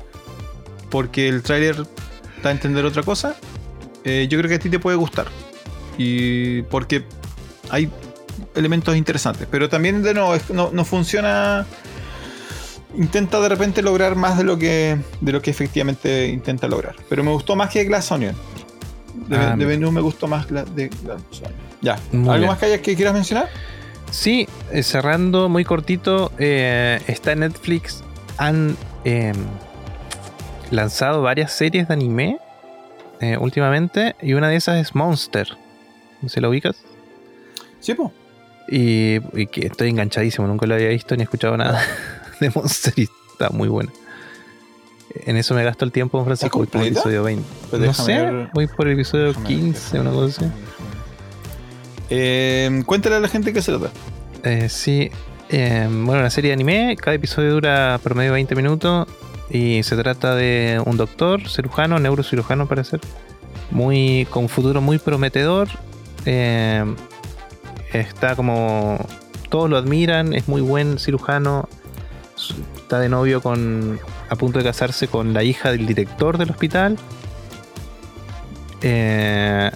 porque 0.91 1.29
el 1.29 1.43
tráiler 1.43 1.77
da 2.43 2.49
a 2.49 2.53
entender 2.53 2.85
otra 2.85 3.03
cosa. 3.03 3.37
Eh, 4.05 4.27
yo 4.31 4.39
creo 4.39 4.49
que 4.49 4.55
a 4.55 4.59
ti 4.59 4.71
te 4.71 4.79
puede 4.79 4.97
gustar. 4.97 5.27
Y 5.99 6.63
porque 6.63 7.05
hay 7.71 7.91
elementos 8.55 8.97
interesantes. 8.97 9.47
Pero 9.51 9.69
también, 9.69 10.03
de 10.03 10.15
nuevo, 10.15 10.35
no, 10.53 10.71
no 10.73 10.85
funciona. 10.85 11.67
Intenta 12.97 13.41
de 13.41 13.49
repente 13.49 13.83
lograr 13.83 14.17
más 14.17 14.39
de 14.39 14.45
lo 14.45 14.59
que 14.59 14.97
de 15.21 15.33
lo 15.33 15.43
que 15.43 15.51
efectivamente 15.51 16.29
intenta 16.29 16.67
lograr. 16.69 16.95
Pero 17.11 17.23
me 17.25 17.31
gustó 17.31 17.55
más 17.57 17.71
que 17.71 17.85
Glass 17.85 18.11
Onion. 18.13 18.35
De, 19.29 19.37
Ah, 19.37 19.57
de 19.57 19.65
Venus 19.65 19.93
me 19.93 20.01
gustó 20.01 20.27
más 20.29 20.47
Gla- 20.49 20.65
de 20.65 20.89
Glass 20.89 21.21
Onion. 21.43 21.53
Ya. 21.83 21.95
¿Algo 22.13 22.33
bien. 22.35 22.47
más 22.47 22.59
que, 22.59 22.67
hayas, 22.67 22.81
que 22.81 22.95
quieras 22.97 23.13
mencionar? 23.15 23.49
Sí, 24.11 24.49
eh, 24.73 24.83
cerrando 24.83 25.49
muy 25.49 25.65
cortito, 25.65 26.33
eh, 26.39 27.01
está 27.07 27.33
en 27.33 27.41
Netflix. 27.41 28.03
Han 28.39 28.77
eh, 29.05 29.33
lanzado 30.71 31.23
varias 31.23 31.53
series 31.53 31.89
de 31.89 31.95
anime 31.95 32.39
eh, 33.21 33.37
últimamente 33.39 34.15
y 34.23 34.35
una 34.35 34.49
de 34.49 34.57
esas 34.57 34.77
es 34.79 34.95
Monster. 34.95 35.49
¿Se 36.27 36.41
lo 36.41 36.49
ubicas? 36.51 36.77
Sí, 37.81 37.95
pues. 37.95 38.11
Y, 38.69 39.21
y 39.41 39.47
que 39.47 39.67
estoy 39.67 39.91
enganchadísimo, 39.91 40.47
nunca 40.47 40.67
lo 40.67 40.75
había 40.75 40.89
visto 40.89 41.17
ni 41.17 41.23
escuchado 41.23 41.57
nada 41.57 41.81
de 42.41 42.51
Monster 42.55 42.93
y 42.97 43.09
está 43.33 43.51
muy 43.51 43.69
bueno. 43.69 43.93
En 45.25 45.37
eso 45.37 45.55
me 45.55 45.65
gasto 45.65 45.85
el 45.85 45.93
tiempo, 45.93 46.23
Francisco, 46.25 46.59
voy 46.59 46.67
por 46.67 46.83
el 46.83 46.89
episodio 46.89 47.23
20. 47.23 47.45
Pues 47.71 47.81
no 47.83 47.95
sé, 47.95 48.13
ver- 48.13 48.49
voy 48.53 48.67
por 48.67 48.87
el 48.89 48.95
episodio 48.95 49.27
Déjame 49.29 49.49
ver, 49.49 49.57
15, 49.57 49.81
déjame 49.93 50.01
una 50.01 50.11
ver, 50.11 50.21
cosa 50.29 50.41
así. 50.45 50.51
ver. 50.51 50.67
Eh, 52.11 52.83
cuéntale 52.87 53.17
a 53.17 53.21
la 53.21 53.29
gente 53.29 53.53
qué 53.53 53.63
se 53.63 53.73
trata. 53.73 53.91
Eh, 54.45 54.69
sí, 54.69 55.11
eh, 55.49 55.87
bueno, 55.89 56.21
una 56.21 56.31
serie 56.31 56.51
de 56.51 56.55
anime, 56.55 56.97
cada 57.01 57.15
episodio 57.15 57.53
dura 57.53 57.99
promedio 58.03 58.33
20 58.33 58.55
minutos 58.55 59.09
y 59.51 59.83
se 59.83 59.97
trata 59.97 60.35
de 60.35 60.81
un 60.85 60.97
doctor, 60.97 61.49
cirujano, 61.49 61.99
neurocirujano 61.99 62.67
para 62.67 62.85
ser, 62.85 63.01
muy, 63.71 64.27
con 64.31 64.45
un 64.45 64.49
futuro 64.49 64.81
muy 64.81 64.99
prometedor. 64.99 65.69
eh, 66.27 66.85
está 67.93 68.37
como, 68.37 69.05
todos 69.49 69.71
lo 69.71 69.77
admiran, 69.77 70.33
es 70.33 70.49
muy 70.49 70.61
buen 70.61 70.99
cirujano, 70.99 71.69
está 72.77 72.99
de 72.99 73.09
novio 73.09 73.41
con, 73.41 73.99
a 74.29 74.37
punto 74.37 74.59
de 74.59 74.65
casarse 74.65 75.09
con 75.09 75.33
la 75.33 75.43
hija 75.43 75.71
del 75.71 75.87
director 75.87 76.39
del 76.39 76.51
hospital. 76.51 76.97
Eh, 78.83 79.71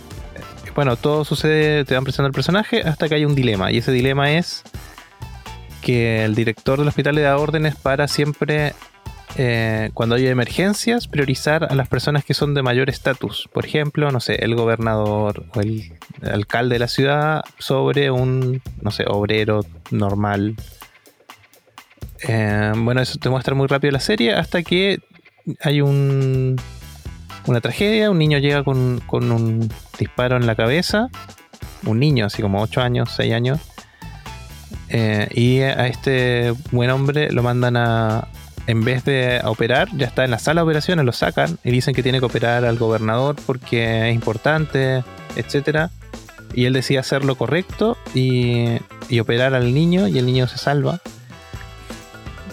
bueno, 0.74 0.96
todo 0.96 1.24
sucede, 1.24 1.84
te 1.84 1.94
van 1.94 2.04
presentando 2.04 2.28
el 2.28 2.34
personaje 2.34 2.82
hasta 2.82 3.08
que 3.08 3.14
hay 3.16 3.24
un 3.24 3.34
dilema. 3.34 3.72
Y 3.72 3.78
ese 3.78 3.92
dilema 3.92 4.32
es 4.32 4.62
que 5.82 6.24
el 6.24 6.34
director 6.34 6.78
del 6.78 6.88
hospital 6.88 7.16
le 7.16 7.22
da 7.22 7.36
órdenes 7.38 7.74
para 7.76 8.06
siempre, 8.08 8.74
eh, 9.42 9.90
cuando 9.94 10.16
hay 10.16 10.26
emergencias, 10.26 11.08
priorizar 11.08 11.64
a 11.64 11.74
las 11.74 11.88
personas 11.88 12.26
que 12.26 12.34
son 12.34 12.52
de 12.52 12.62
mayor 12.62 12.90
estatus. 12.90 13.48
Por 13.50 13.64
ejemplo, 13.64 14.10
no 14.10 14.20
sé, 14.20 14.34
el 14.44 14.54
gobernador 14.54 15.46
o 15.54 15.60
el 15.62 15.94
alcalde 16.22 16.74
de 16.74 16.78
la 16.78 16.88
ciudad 16.88 17.42
sobre 17.58 18.10
un, 18.10 18.60
no 18.82 18.90
sé, 18.90 19.06
obrero 19.08 19.64
normal. 19.90 20.56
Eh, 22.28 22.72
bueno, 22.76 23.00
eso 23.00 23.18
te 23.18 23.30
muestra 23.30 23.54
muy 23.54 23.66
rápido 23.66 23.92
la 23.92 24.00
serie 24.00 24.34
hasta 24.34 24.62
que 24.62 24.98
hay 25.62 25.80
un, 25.80 26.60
una 27.46 27.62
tragedia, 27.62 28.10
un 28.10 28.18
niño 28.18 28.36
llega 28.36 28.62
con, 28.62 29.00
con 29.06 29.32
un 29.32 29.72
disparo 29.98 30.36
en 30.36 30.46
la 30.46 30.54
cabeza, 30.54 31.08
un 31.86 31.98
niño 31.98 32.26
así 32.26 32.42
como 32.42 32.60
8 32.60 32.82
años, 32.82 33.10
6 33.16 33.32
años, 33.32 33.58
eh, 34.90 35.28
y 35.34 35.60
a 35.60 35.86
este 35.86 36.52
buen 36.72 36.90
hombre 36.90 37.32
lo 37.32 37.42
mandan 37.42 37.78
a, 37.78 38.28
en 38.66 38.84
vez 38.84 39.04
de 39.04 39.40
operar, 39.44 39.88
ya 39.96 40.06
está 40.06 40.24
en 40.24 40.30
la 40.30 40.38
sala 40.38 40.60
de 40.60 40.64
operaciones, 40.64 41.04
lo 41.04 41.12
sacan 41.12 41.58
y 41.64 41.70
dicen 41.70 41.94
que 41.94 42.02
tiene 42.02 42.20
que 42.20 42.26
operar 42.26 42.64
al 42.64 42.78
gobernador 42.78 43.36
porque 43.46 44.08
es 44.08 44.14
importante, 44.14 45.04
etcétera. 45.36 45.90
Y 46.52 46.64
él 46.64 46.72
decide 46.72 46.98
hacer 46.98 47.24
lo 47.24 47.36
correcto 47.36 47.96
y, 48.14 48.78
y 49.08 49.20
operar 49.20 49.54
al 49.54 49.72
niño 49.72 50.08
y 50.08 50.18
el 50.18 50.26
niño 50.26 50.48
se 50.48 50.58
salva. 50.58 51.00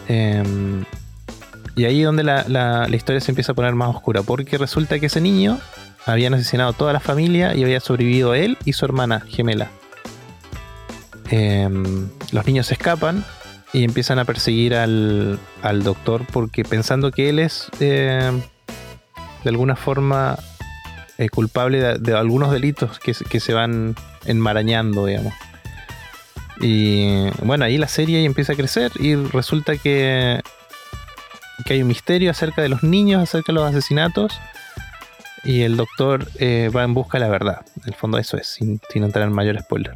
Em, 0.08 0.86
y 1.76 1.86
ahí 1.86 2.01
es 2.01 2.05
donde 2.05 2.24
la 2.24 2.88
historia 2.91 3.22
se 3.22 3.32
empieza 3.32 3.51
a 3.51 3.55
poner 3.55 3.74
más 3.76 3.95
oscura, 3.95 4.22
porque 4.24 4.58
resulta 4.58 4.99
que 4.99 5.08
ese 5.08 5.22
niño 5.22 5.60
habían 6.08 6.34
asesinado 6.34 6.70
a 6.72 6.74
toda 6.74 6.93
la 6.93 6.99
familia 6.99 7.53
y 7.53 7.64
había 7.64 7.80
sobrevivido 7.80 8.34
él 8.34 8.58
y 8.66 8.74
su 8.74 8.86
hermana 8.86 9.22
gemela. 9.28 9.70
Em, 11.30 12.10
los 12.32 12.45
niños 12.45 12.68
se 12.68 12.76
escapan 12.76 13.26
y 13.78 13.84
empiezan 13.84 14.17
a 14.17 14.25
perseguir 14.25 14.73
al, 14.73 15.38
al 15.61 15.84
doctor 15.84 16.25
porque 16.34 16.63
pensando 16.63 17.11
que 17.11 17.30
él 17.30 17.38
es 17.38 17.69
em, 17.80 18.41
de 19.43 19.49
alguna 19.51 19.75
forma 19.75 20.39
eh, 21.19 21.30
culpable 21.30 21.99
de, 21.99 22.17
algunos 22.17 22.51
delitos 22.51 22.97
que, 22.97 23.13
que 23.13 23.39
se 23.39 23.53
van 23.53 23.95
enmarañando, 24.25 25.05
digamos. 25.05 25.32
Y 26.59 27.30
bueno, 27.43 27.65
ahí 27.65 27.78
la 27.78 27.88
serie 27.88 28.25
empieza 28.25 28.53
a 28.53 28.55
crecer 28.55 28.91
y 28.99 29.13
resulta 29.13 29.78
que, 29.78 30.41
que 31.63 31.73
hay 31.73 31.84
un 31.84 31.88
misterio 31.88 32.32
acerca 32.32 32.63
de 32.63 32.69
los 32.69 32.82
niños, 32.82 33.21
acerca 33.21 33.51
de 33.51 33.59
los 33.59 33.69
asesinatos. 33.69 34.39
Y 35.43 35.61
el 35.61 35.78
doctor 35.78 36.28
eh, 36.39 36.71
va 36.75 36.84
en 36.84 36.95
busca 36.95 37.19
de 37.19 37.25
la 37.25 37.30
verdad. 37.30 37.61
En 37.84 37.89
el 37.89 37.93
fondo 37.93 38.17
eso 38.17 38.38
es, 38.38 38.47
sin, 38.47 38.82
sin 38.89 39.03
entrar 39.03 39.28
en 39.28 39.34
mayor 39.34 39.59
spoiler. 39.59 39.93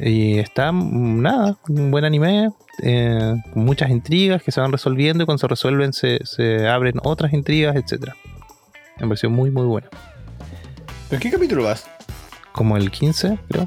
Y 0.00 0.38
está, 0.38 0.70
mm, 0.72 1.22
nada, 1.22 1.56
un 1.68 1.90
buen 1.90 2.04
anime, 2.04 2.50
eh, 2.82 3.34
con 3.52 3.64
muchas 3.64 3.90
intrigas 3.90 4.42
que 4.42 4.52
se 4.52 4.60
van 4.60 4.70
resolviendo 4.72 5.22
y 5.22 5.26
cuando 5.26 5.38
se 5.40 5.48
resuelven 5.48 5.92
se, 5.92 6.20
se 6.24 6.68
abren 6.68 6.94
otras 7.02 7.32
intrigas, 7.32 7.74
etc. 7.76 8.12
Me 9.00 9.06
pareció 9.08 9.30
muy, 9.30 9.50
muy 9.50 9.64
buena. 9.66 9.88
¿Pero 11.08 11.16
en 11.16 11.20
qué 11.20 11.30
capítulo 11.30 11.64
vas? 11.64 11.86
Como 12.52 12.76
el 12.76 12.90
15, 12.90 13.38
creo. 13.48 13.66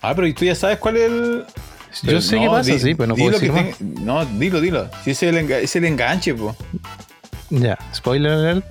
Ah, 0.00 0.14
pero 0.14 0.26
¿y 0.26 0.32
tú 0.34 0.44
ya 0.44 0.54
sabes 0.54 0.78
cuál 0.78 0.96
es 0.96 1.02
el. 1.10 1.44
Yo 2.04 2.20
sé 2.22 2.36
no, 2.36 2.42
qué 2.42 2.48
pasa, 2.48 2.72
di- 2.72 2.78
sí, 2.78 2.94
pero 2.94 3.08
no 3.08 3.14
puedo 3.16 3.32
decir 3.32 3.52
que 3.52 3.62
más. 3.62 3.76
ten- 3.78 4.04
No, 4.04 4.24
dilo, 4.24 4.60
dilo. 4.60 4.88
Si 5.04 5.10
ese 5.10 5.28
es 5.28 5.34
el, 5.36 5.46
enga- 5.46 5.58
es 5.60 5.76
el 5.76 5.84
enganche, 5.84 6.34
po. 6.34 6.56
Ya, 7.50 7.78
spoiler 7.94 8.32
alert. 8.32 8.64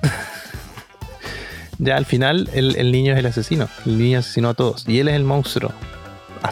ya 1.78 1.98
al 1.98 2.06
final 2.06 2.50
el, 2.54 2.76
el 2.76 2.92
niño 2.92 3.14
es 3.14 3.20
el 3.20 3.26
asesino. 3.28 3.68
El 3.86 3.98
niño 4.00 4.20
asesinó 4.20 4.50
a 4.50 4.54
todos. 4.56 4.86
Y 4.88 5.00
él 5.00 5.08
es 5.08 5.16
el 5.16 5.24
monstruo. 5.24 5.72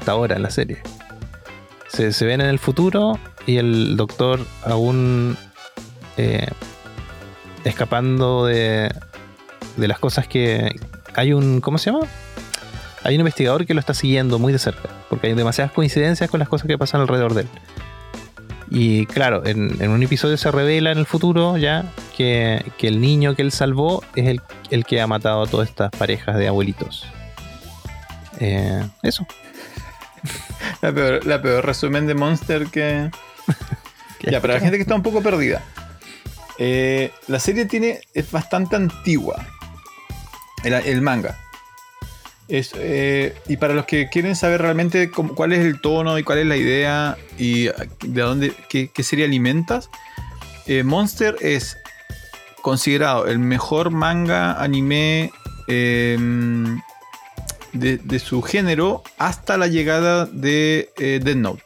Ahora 0.09 0.35
en 0.35 0.43
la 0.43 0.49
serie. 0.49 0.79
Se, 1.87 2.25
ven 2.25 2.41
en 2.41 2.47
el 2.47 2.59
futuro 2.59 3.19
y 3.45 3.57
el 3.57 3.97
doctor 3.97 4.45
aún 4.63 5.37
eh, 6.17 6.47
escapando 7.63 8.45
de, 8.45 8.91
de 9.77 9.87
las 9.87 9.99
cosas 9.99 10.27
que... 10.27 10.75
Hay 11.15 11.33
un... 11.33 11.61
¿Cómo 11.61 11.77
se 11.77 11.91
llama? 11.91 12.05
Hay 13.03 13.15
un 13.15 13.21
investigador 13.21 13.65
que 13.65 13.73
lo 13.73 13.79
está 13.79 13.93
siguiendo 13.93 14.39
muy 14.39 14.53
de 14.53 14.59
cerca. 14.59 14.89
Porque 15.09 15.27
hay 15.27 15.33
demasiadas 15.33 15.71
coincidencias 15.71 16.29
con 16.29 16.39
las 16.39 16.47
cosas 16.47 16.67
que 16.67 16.77
pasan 16.77 17.01
alrededor 17.01 17.33
de 17.33 17.41
él. 17.41 17.47
Y 18.71 19.07
claro, 19.07 19.45
en, 19.45 19.81
en 19.81 19.89
un 19.89 20.03
episodio 20.03 20.37
se 20.37 20.51
revela 20.51 20.91
en 20.91 20.99
el 20.99 21.07
futuro 21.07 21.57
ya 21.57 21.85
que, 22.15 22.63
que 22.77 22.87
el 22.87 23.01
niño 23.01 23.35
que 23.35 23.41
él 23.41 23.51
salvó 23.51 24.03
es 24.15 24.27
el, 24.27 24.41
el 24.69 24.85
que 24.85 25.01
ha 25.01 25.07
matado 25.07 25.41
a 25.41 25.47
todas 25.47 25.69
estas 25.69 25.89
parejas 25.91 26.37
de 26.37 26.47
abuelitos. 26.47 27.05
Eh, 28.39 28.83
eso. 29.01 29.25
La 30.81 30.91
peor, 30.93 31.25
la 31.25 31.41
peor 31.41 31.65
resumen 31.65 32.07
de 32.07 32.15
Monster 32.15 32.67
que. 32.67 33.09
ya, 34.21 34.41
para 34.41 34.55
la 34.55 34.59
gente 34.59 34.77
que 34.77 34.81
está 34.83 34.95
un 34.95 35.03
poco 35.03 35.21
perdida. 35.21 35.63
Eh, 36.57 37.11
la 37.27 37.39
serie 37.39 37.65
tiene, 37.65 38.01
es 38.13 38.31
bastante 38.31 38.75
antigua. 38.75 39.45
El, 40.63 40.73
el 40.73 41.01
manga. 41.01 41.37
Es, 42.49 42.71
eh, 42.75 43.35
y 43.47 43.57
para 43.57 43.73
los 43.75 43.85
que 43.85 44.09
quieren 44.09 44.35
saber 44.35 44.61
realmente 44.61 45.11
cómo- 45.11 45.35
cuál 45.35 45.53
es 45.53 45.59
el 45.59 45.79
tono 45.81 46.17
y 46.17 46.23
cuál 46.23 46.39
es 46.39 46.47
la 46.47 46.57
idea 46.57 47.17
y 47.37 47.65
de 47.65 48.21
dónde, 48.21 48.53
qué, 48.69 48.89
qué 48.93 49.03
serie 49.03 49.25
alimentas, 49.25 49.89
eh, 50.65 50.83
Monster 50.83 51.35
es 51.41 51.77
considerado 52.61 53.27
el 53.27 53.39
mejor 53.39 53.91
manga 53.91 54.61
anime 54.61 55.31
eh, 55.67 56.17
de, 57.73 57.97
de 57.97 58.19
su 58.19 58.41
género 58.41 59.03
hasta 59.17 59.57
la 59.57 59.67
llegada 59.67 60.25
de 60.25 60.89
eh, 60.97 61.19
Death 61.23 61.37
Note. 61.37 61.63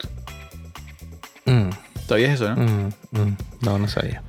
Mm, 1.45 1.69
Todavía 2.07 2.27
es 2.33 2.41
eso, 2.41 2.55
¿no? 2.55 2.61
mm, 2.61 2.87
mm. 3.11 3.37
No, 3.61 3.77
no 3.79 3.87
sabía. 3.87 4.21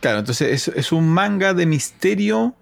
Claro, 0.00 0.18
entonces 0.20 0.68
es, 0.68 0.76
es 0.76 0.92
un 0.92 1.08
manga 1.08 1.54
de 1.54 1.66
misterio 1.66 2.54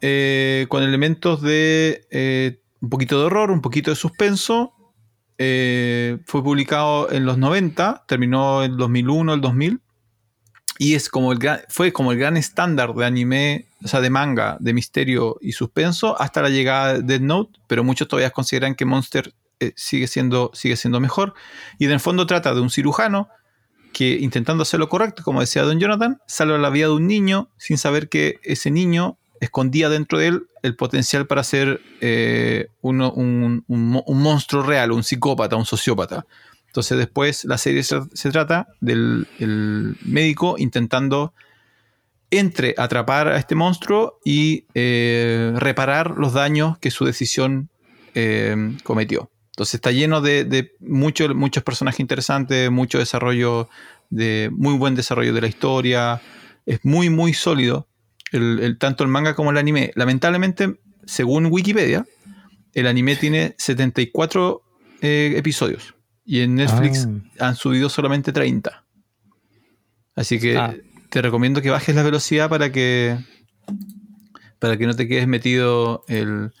eh, 0.00 0.66
con 0.68 0.82
elementos 0.82 1.42
de 1.42 2.06
eh, 2.10 2.60
un 2.80 2.88
poquito 2.90 3.18
de 3.20 3.26
horror, 3.26 3.50
un 3.50 3.60
poquito 3.60 3.90
de 3.90 3.96
suspenso. 3.96 4.72
Eh, 5.38 6.18
fue 6.26 6.42
publicado 6.42 7.10
en 7.12 7.26
los 7.26 7.36
90, 7.36 8.04
terminó 8.08 8.64
en 8.64 8.76
2001, 8.78 9.34
el 9.34 9.40
2000. 9.42 9.80
Y 10.78 10.94
es 10.94 11.08
como 11.10 11.32
el 11.32 11.38
gran- 11.38 11.60
fue 11.68 11.92
como 11.92 12.12
el 12.12 12.18
gran 12.18 12.36
estándar 12.38 12.94
de 12.94 13.04
anime, 13.04 13.65
o 13.84 13.88
sea, 13.88 14.00
de 14.00 14.10
manga, 14.10 14.56
de 14.60 14.72
misterio 14.72 15.36
y 15.40 15.52
suspenso 15.52 16.20
hasta 16.20 16.42
la 16.42 16.48
llegada 16.48 16.94
de 16.94 17.02
Death 17.02 17.20
Note, 17.22 17.60
pero 17.66 17.84
muchos 17.84 18.08
todavía 18.08 18.30
consideran 18.30 18.74
que 18.74 18.84
Monster 18.84 19.34
eh, 19.60 19.72
sigue, 19.76 20.06
siendo, 20.06 20.50
sigue 20.54 20.76
siendo 20.76 21.00
mejor. 21.00 21.34
Y 21.78 21.84
en 21.86 21.92
el 21.92 22.00
fondo 22.00 22.26
trata 22.26 22.54
de 22.54 22.60
un 22.60 22.70
cirujano 22.70 23.28
que 23.92 24.18
intentando 24.20 24.62
hacer 24.62 24.80
lo 24.80 24.88
correcto, 24.88 25.22
como 25.22 25.40
decía 25.40 25.62
Don 25.62 25.78
Jonathan, 25.80 26.20
salva 26.26 26.58
la 26.58 26.70
vida 26.70 26.86
de 26.86 26.92
un 26.94 27.06
niño 27.06 27.48
sin 27.56 27.78
saber 27.78 28.08
que 28.08 28.38
ese 28.42 28.70
niño 28.70 29.18
escondía 29.40 29.88
dentro 29.88 30.18
de 30.18 30.28
él 30.28 30.46
el 30.62 30.76
potencial 30.76 31.26
para 31.26 31.44
ser 31.44 31.80
eh, 32.00 32.68
un, 32.80 33.00
un- 33.02 33.64
un 33.68 34.22
monstruo 34.22 34.62
real, 34.62 34.92
un 34.92 35.02
psicópata, 35.04 35.56
un 35.56 35.66
sociópata. 35.66 36.26
Entonces 36.66 36.98
después 36.98 37.44
la 37.46 37.56
serie 37.56 37.82
se, 37.82 38.30
trata 38.30 38.68
del 38.80 39.26
el 39.38 39.96
médico 40.04 40.56
intentando 40.58 41.32
entre 42.30 42.74
atrapar 42.76 43.28
a 43.28 43.38
este 43.38 43.54
monstruo 43.54 44.18
y 44.24 44.64
eh, 44.74 45.52
reparar 45.56 46.16
los 46.18 46.32
daños 46.32 46.78
que 46.78 46.90
su 46.90 47.04
decisión 47.04 47.70
eh, 48.14 48.76
cometió. 48.82 49.30
Entonces 49.50 49.74
está 49.76 49.90
lleno 49.92 50.20
de, 50.20 50.44
de 50.44 50.72
mucho- 50.80 51.34
muchos 51.34 51.62
personajes 51.62 52.00
interesantes, 52.00 52.70
mucho 52.70 52.98
desarrollo, 52.98 53.68
de 54.10 54.50
muy 54.52 54.74
buen 54.76 54.94
desarrollo 54.94 55.32
de 55.32 55.40
la 55.40 55.46
historia. 55.46 56.20
Es 56.66 56.84
muy, 56.84 57.08
muy 57.10 57.32
sólido, 57.32 57.86
el, 58.32 58.58
el- 58.60 58.78
tanto 58.78 59.04
el 59.04 59.08
manga 59.10 59.34
como 59.34 59.50
el 59.50 59.56
anime. 59.56 59.92
Lamentablemente, 59.94 60.78
según 61.06 61.46
Wikipedia, 61.46 62.04
el 62.74 62.86
anime 62.86 63.16
tiene 63.16 63.54
74 63.56 64.62
eh, 65.00 65.34
episodios 65.36 65.94
y 66.24 66.40
en 66.40 66.56
Netflix 66.56 67.06
han 67.38 67.54
subido 67.56 67.88
solamente 67.88 68.32
30. 68.32 68.84
Así 70.14 70.38
que 70.40 70.56
Ah. 70.58 70.74
Te 71.16 71.22
recomiendo 71.22 71.62
que 71.62 71.70
bajes 71.70 71.94
la 71.94 72.02
velocidad 72.02 72.50
para 72.50 72.70
que 72.70 73.16
para 74.58 74.76
que 74.76 74.86
no 74.86 74.94
te 74.94 75.08
quedes 75.08 75.26
metido 75.26 76.04
el- 76.08 76.52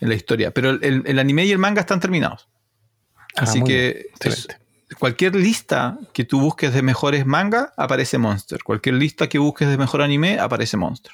en 0.00 0.08
la 0.08 0.14
historia. 0.14 0.50
Pero 0.50 0.70
el, 0.70 1.02
el- 1.04 1.18
anime 1.18 1.44
y 1.44 1.52
el 1.52 1.58
manga 1.58 1.82
están 1.82 2.00
terminados. 2.00 2.48
Ah, 3.36 3.42
Así 3.42 3.62
que 3.62 4.06
es- 4.20 4.48
cualquier 4.98 5.34
lista 5.36 5.98
que 6.14 6.24
tú 6.24 6.40
busques 6.40 6.72
de 6.72 6.80
mejores 6.80 7.26
manga, 7.26 7.74
aparece 7.76 8.16
Monster. 8.16 8.62
Cualquier 8.64 8.94
lista 8.94 9.28
que 9.28 9.38
busques 9.38 9.68
de 9.68 9.76
mejor 9.76 10.00
anime, 10.00 10.38
aparece 10.38 10.78
Monster. 10.78 11.12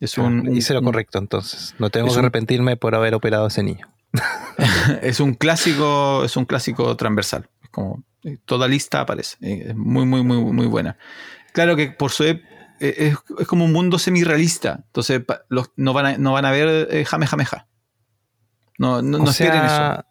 Es 0.00 0.18
un, 0.18 0.48
un- 0.48 0.56
Hice 0.56 0.74
lo 0.74 0.82
correcto 0.82 1.18
entonces. 1.18 1.76
No 1.78 1.90
tengo 1.90 2.08
que 2.08 2.14
un- 2.14 2.18
arrepentirme 2.18 2.76
por 2.76 2.96
haber 2.96 3.14
operado 3.14 3.44
a 3.44 3.48
ese 3.48 3.62
niño. 3.62 3.86
es 5.02 5.20
un 5.20 5.34
clásico, 5.34 6.24
es 6.24 6.36
un 6.36 6.44
clásico 6.44 6.96
transversal. 6.96 7.48
Como 7.70 8.02
eh, 8.24 8.36
toda 8.44 8.66
lista 8.66 9.00
aparece. 9.00 9.36
Eh, 9.42 9.66
Es 9.68 9.76
muy, 9.76 10.04
muy, 10.06 10.24
muy, 10.24 10.38
muy 10.52 10.66
buena. 10.66 10.96
Claro 11.52 11.76
que 11.76 11.90
por 11.90 12.10
su 12.12 12.24
eh, 12.24 12.42
es, 12.80 13.16
es 13.38 13.46
como 13.46 13.64
un 13.64 13.72
mundo 13.72 13.98
semi-realista. 13.98 14.80
Entonces 14.86 15.22
pa- 15.24 15.42
los- 15.48 15.70
no, 15.76 15.92
van 15.92 16.06
a, 16.06 16.18
no 16.18 16.32
van 16.32 16.44
a 16.44 16.50
ver 16.50 16.88
eh, 16.90 17.04
jame, 17.04 17.26
jame, 17.26 17.44
ja. 17.44 17.66
No, 18.78 19.02
no, 19.02 19.18
no 19.18 19.30
esperen 19.30 19.64
eso. 19.64 20.04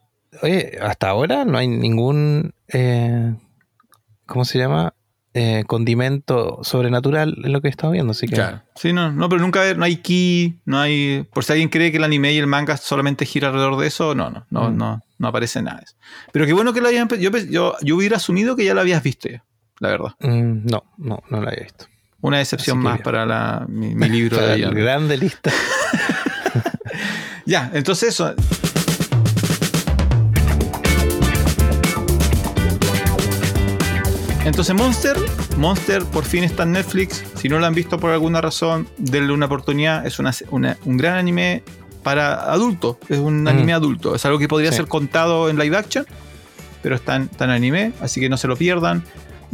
Oye, 0.43 0.77
hasta 0.81 1.09
ahora 1.09 1.43
no 1.45 1.57
hay 1.57 1.67
ningún. 1.67 2.53
eh, 2.67 3.33
¿Cómo 4.27 4.45
se 4.45 4.59
llama? 4.59 4.93
Eh, 5.33 5.63
condimento 5.67 6.59
sobrenatural 6.63 7.35
en 7.43 7.51
lo 7.53 7.61
que 7.61 7.67
he 7.67 7.71
estado 7.71 7.93
viendo. 7.93 8.11
Así 8.11 8.27
que. 8.27 8.35
Claro. 8.35 8.61
Sí, 8.75 8.93
no, 8.93 9.11
no, 9.11 9.27
pero 9.29 9.41
nunca 9.41 9.73
no 9.73 9.85
hay 9.85 9.97
ki, 9.97 10.59
no 10.65 10.79
hay. 10.79 11.27
Por 11.33 11.43
si 11.43 11.53
alguien 11.53 11.69
cree 11.69 11.91
que 11.91 11.97
el 11.97 12.03
anime 12.03 12.33
y 12.33 12.37
el 12.37 12.47
manga 12.47 12.77
solamente 12.77 13.25
gira 13.25 13.47
alrededor 13.47 13.77
de 13.77 13.87
eso, 13.87 14.13
no, 14.15 14.29
no, 14.29 14.45
no, 14.51 14.69
Mm. 14.71 14.77
no, 14.77 15.03
no 15.17 15.27
aparece 15.27 15.61
nada 15.61 15.77
de 15.77 15.83
eso. 15.85 15.95
Pero 16.31 16.45
qué 16.45 16.53
bueno 16.53 16.73
que 16.73 16.81
lo 16.81 16.87
hayan. 16.89 17.07
Yo, 17.19 17.31
yo, 17.49 17.75
yo 17.81 17.95
hubiera 17.95 18.17
asumido 18.17 18.55
que 18.55 18.65
ya 18.65 18.73
lo 18.73 18.81
habías 18.81 19.01
visto 19.01 19.29
ya, 19.29 19.43
la 19.79 19.89
verdad. 19.89 20.09
Mm, 20.19 20.65
no, 20.69 20.83
no, 20.97 21.23
no 21.29 21.41
lo 21.41 21.47
había 21.47 21.63
visto. 21.63 21.85
Una 22.21 22.37
que 22.43 22.73
más 22.73 22.93
bien. 22.95 23.03
para 23.03 23.25
la- 23.25 23.65
mi, 23.67 23.95
mi 23.95 24.09
libro 24.09 24.37
Para 24.37 24.55
de 24.55 24.63
Jan. 24.63 24.73
grande 24.73 25.17
lista. 25.17 25.51
Ya, 27.45 27.71
entonces 27.73 28.09
eso. 28.09 28.35
Entonces 34.45 34.73
Monster, 34.75 35.15
Monster 35.57 36.03
por 36.05 36.23
fin 36.25 36.43
está 36.43 36.63
en 36.63 36.71
Netflix. 36.71 37.23
Si 37.35 37.49
no 37.49 37.59
lo 37.59 37.65
han 37.65 37.73
visto 37.75 37.99
por 37.99 38.11
alguna 38.11 38.41
razón, 38.41 38.87
denle 38.97 39.33
una 39.33 39.45
oportunidad. 39.45 40.05
Es 40.05 40.17
una- 40.19 40.33
una- 40.49 40.77
un 40.85 40.97
gran 40.97 41.15
anime 41.17 41.63
para 42.03 42.51
adultos. 42.51 42.97
Es 43.09 43.19
un 43.19 43.43
Mm. 43.43 43.47
anime 43.47 43.73
adulto. 43.73 44.15
Es 44.15 44.25
algo 44.25 44.39
que 44.39 44.47
podría 44.47 44.71
Sí. 44.71 44.77
ser 44.77 44.87
contado 44.87 45.49
en 45.49 45.59
live 45.59 45.77
action, 45.77 46.05
pero 46.81 46.95
está 46.95 47.17
en, 47.17 47.23
está 47.23 47.45
en 47.45 47.51
anime, 47.51 47.91
así 48.01 48.19
que 48.21 48.29
no 48.29 48.37
se 48.37 48.47
lo 48.47 48.55
pierdan. 48.55 49.03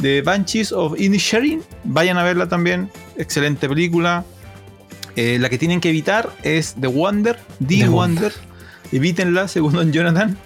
The 0.01 0.21
Banshees 0.21 0.71
of 0.71 0.99
Inisherin, 0.99 1.61
vayan 1.83 2.17
a 2.17 2.23
verla 2.23 2.47
también. 2.47 2.89
Excelente 3.17 3.67
película. 3.69 4.25
Eh, 5.15 5.37
la 5.39 5.49
que 5.49 5.57
tienen 5.57 5.79
que 5.79 5.89
evitar 5.89 6.29
es 6.43 6.75
The 6.79 6.87
Wonder, 6.87 7.37
The, 7.59 7.77
The 7.77 7.87
Wonder. 7.87 8.33
Evítenla, 8.91 9.47
según 9.47 9.73
Don 9.73 9.91
Jonathan. 9.91 10.37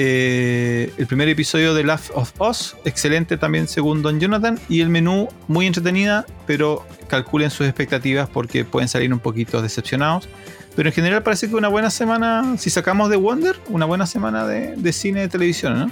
Eh, 0.00 0.92
el 0.96 1.06
primer 1.08 1.28
episodio 1.28 1.74
de 1.74 1.82
Last 1.82 2.10
of 2.14 2.32
Us, 2.40 2.76
excelente 2.84 3.36
también 3.36 3.66
según 3.66 4.00
Don 4.00 4.20
Jonathan. 4.20 4.58
Y 4.68 4.80
el 4.80 4.88
menú, 4.88 5.28
muy 5.48 5.66
entretenida, 5.66 6.24
pero 6.46 6.86
calculen 7.08 7.50
sus 7.50 7.66
expectativas 7.66 8.28
porque 8.28 8.64
pueden 8.64 8.88
salir 8.88 9.12
un 9.12 9.18
poquito 9.18 9.60
decepcionados. 9.60 10.28
Pero 10.76 10.90
en 10.90 10.94
general 10.94 11.24
parece 11.24 11.48
que 11.48 11.56
una 11.56 11.66
buena 11.66 11.90
semana, 11.90 12.56
si 12.58 12.70
sacamos 12.70 13.10
The 13.10 13.16
Wonder, 13.16 13.56
una 13.68 13.86
buena 13.86 14.06
semana 14.06 14.46
de, 14.46 14.76
de 14.76 14.92
cine 14.92 15.22
de 15.22 15.28
televisión, 15.28 15.76
¿no? 15.76 15.90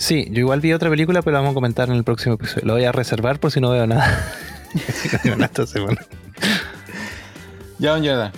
Sí, 0.00 0.26
yo 0.30 0.40
igual 0.40 0.60
vi 0.60 0.72
otra 0.72 0.88
película, 0.88 1.20
pero 1.20 1.34
la 1.34 1.40
vamos 1.40 1.52
a 1.52 1.54
comentar 1.54 1.90
en 1.90 1.94
el 1.94 2.04
próximo 2.04 2.36
episodio. 2.36 2.66
Lo 2.66 2.72
voy 2.72 2.84
a 2.84 2.90
reservar 2.90 3.38
por 3.38 3.52
si 3.52 3.60
no 3.60 3.68
veo 3.68 3.86
nada. 3.86 4.32
no 5.12 5.18
veo 5.22 5.36
nada 5.36 5.44
esta 5.44 5.66
semana. 5.66 6.00
Ya, 7.78 7.90
Don 7.90 8.02
Jonathan. 8.02 8.32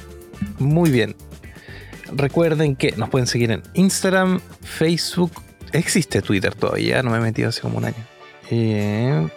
Muy 0.58 0.90
bien. 0.90 1.14
Recuerden 2.12 2.74
que 2.74 2.90
nos 2.96 3.10
pueden 3.10 3.28
seguir 3.28 3.52
en 3.52 3.62
Instagram, 3.74 4.40
Facebook. 4.60 5.40
Existe 5.72 6.20
Twitter 6.20 6.52
todavía, 6.52 7.00
no 7.04 7.10
me 7.10 7.18
he 7.18 7.20
metido 7.20 7.50
hace 7.50 7.60
como 7.60 7.78
un 7.78 7.84
año. 7.84 8.04
Eh, 8.50 9.28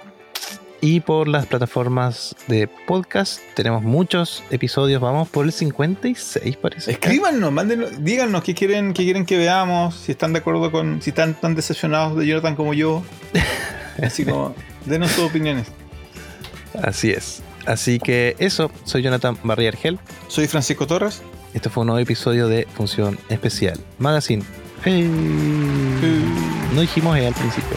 y 0.85 0.99
por 0.99 1.27
las 1.27 1.47
plataformas 1.47 2.35
de 2.45 2.67
podcast 2.67 3.41
tenemos 3.55 3.81
muchos 3.81 4.43
episodios. 4.51 5.01
Vamos 5.01 5.27
por 5.27 5.43
el 5.43 5.51
56, 5.51 6.57
parece. 6.57 6.91
Escríbanos, 6.91 7.51
mándenos, 7.51 8.03
díganos 8.03 8.43
qué 8.43 8.53
quieren, 8.53 8.93
qué 8.93 9.03
quieren 9.03 9.25
que 9.25 9.35
veamos, 9.35 9.95
si 9.95 10.11
están 10.11 10.31
de 10.33 10.39
acuerdo 10.39 10.71
con, 10.71 11.01
si 11.01 11.09
están 11.09 11.33
tan 11.33 11.55
decepcionados 11.55 12.15
de 12.15 12.27
Jonathan 12.27 12.55
como 12.55 12.75
yo. 12.75 13.01
Así 14.03 14.25
como, 14.25 14.53
denos 14.85 15.09
sus 15.09 15.23
opiniones. 15.23 15.65
Así 16.79 17.09
es. 17.09 17.41
Así 17.65 17.97
que 17.97 18.35
eso, 18.37 18.69
soy 18.83 19.01
Jonathan 19.01 19.39
Barriargel. 19.41 19.97
Soy 20.27 20.45
Francisco 20.45 20.85
Torres. 20.85 21.23
Este 21.55 21.67
fue 21.71 21.81
un 21.81 21.87
nuevo 21.87 21.99
episodio 21.99 22.47
de 22.47 22.67
Función 22.75 23.17
Especial 23.29 23.79
Magazine. 23.97 24.43
Hey. 24.83 25.09
No 26.75 26.81
dijimos 26.81 27.17
E 27.17 27.25
al 27.25 27.33
principio. 27.33 27.75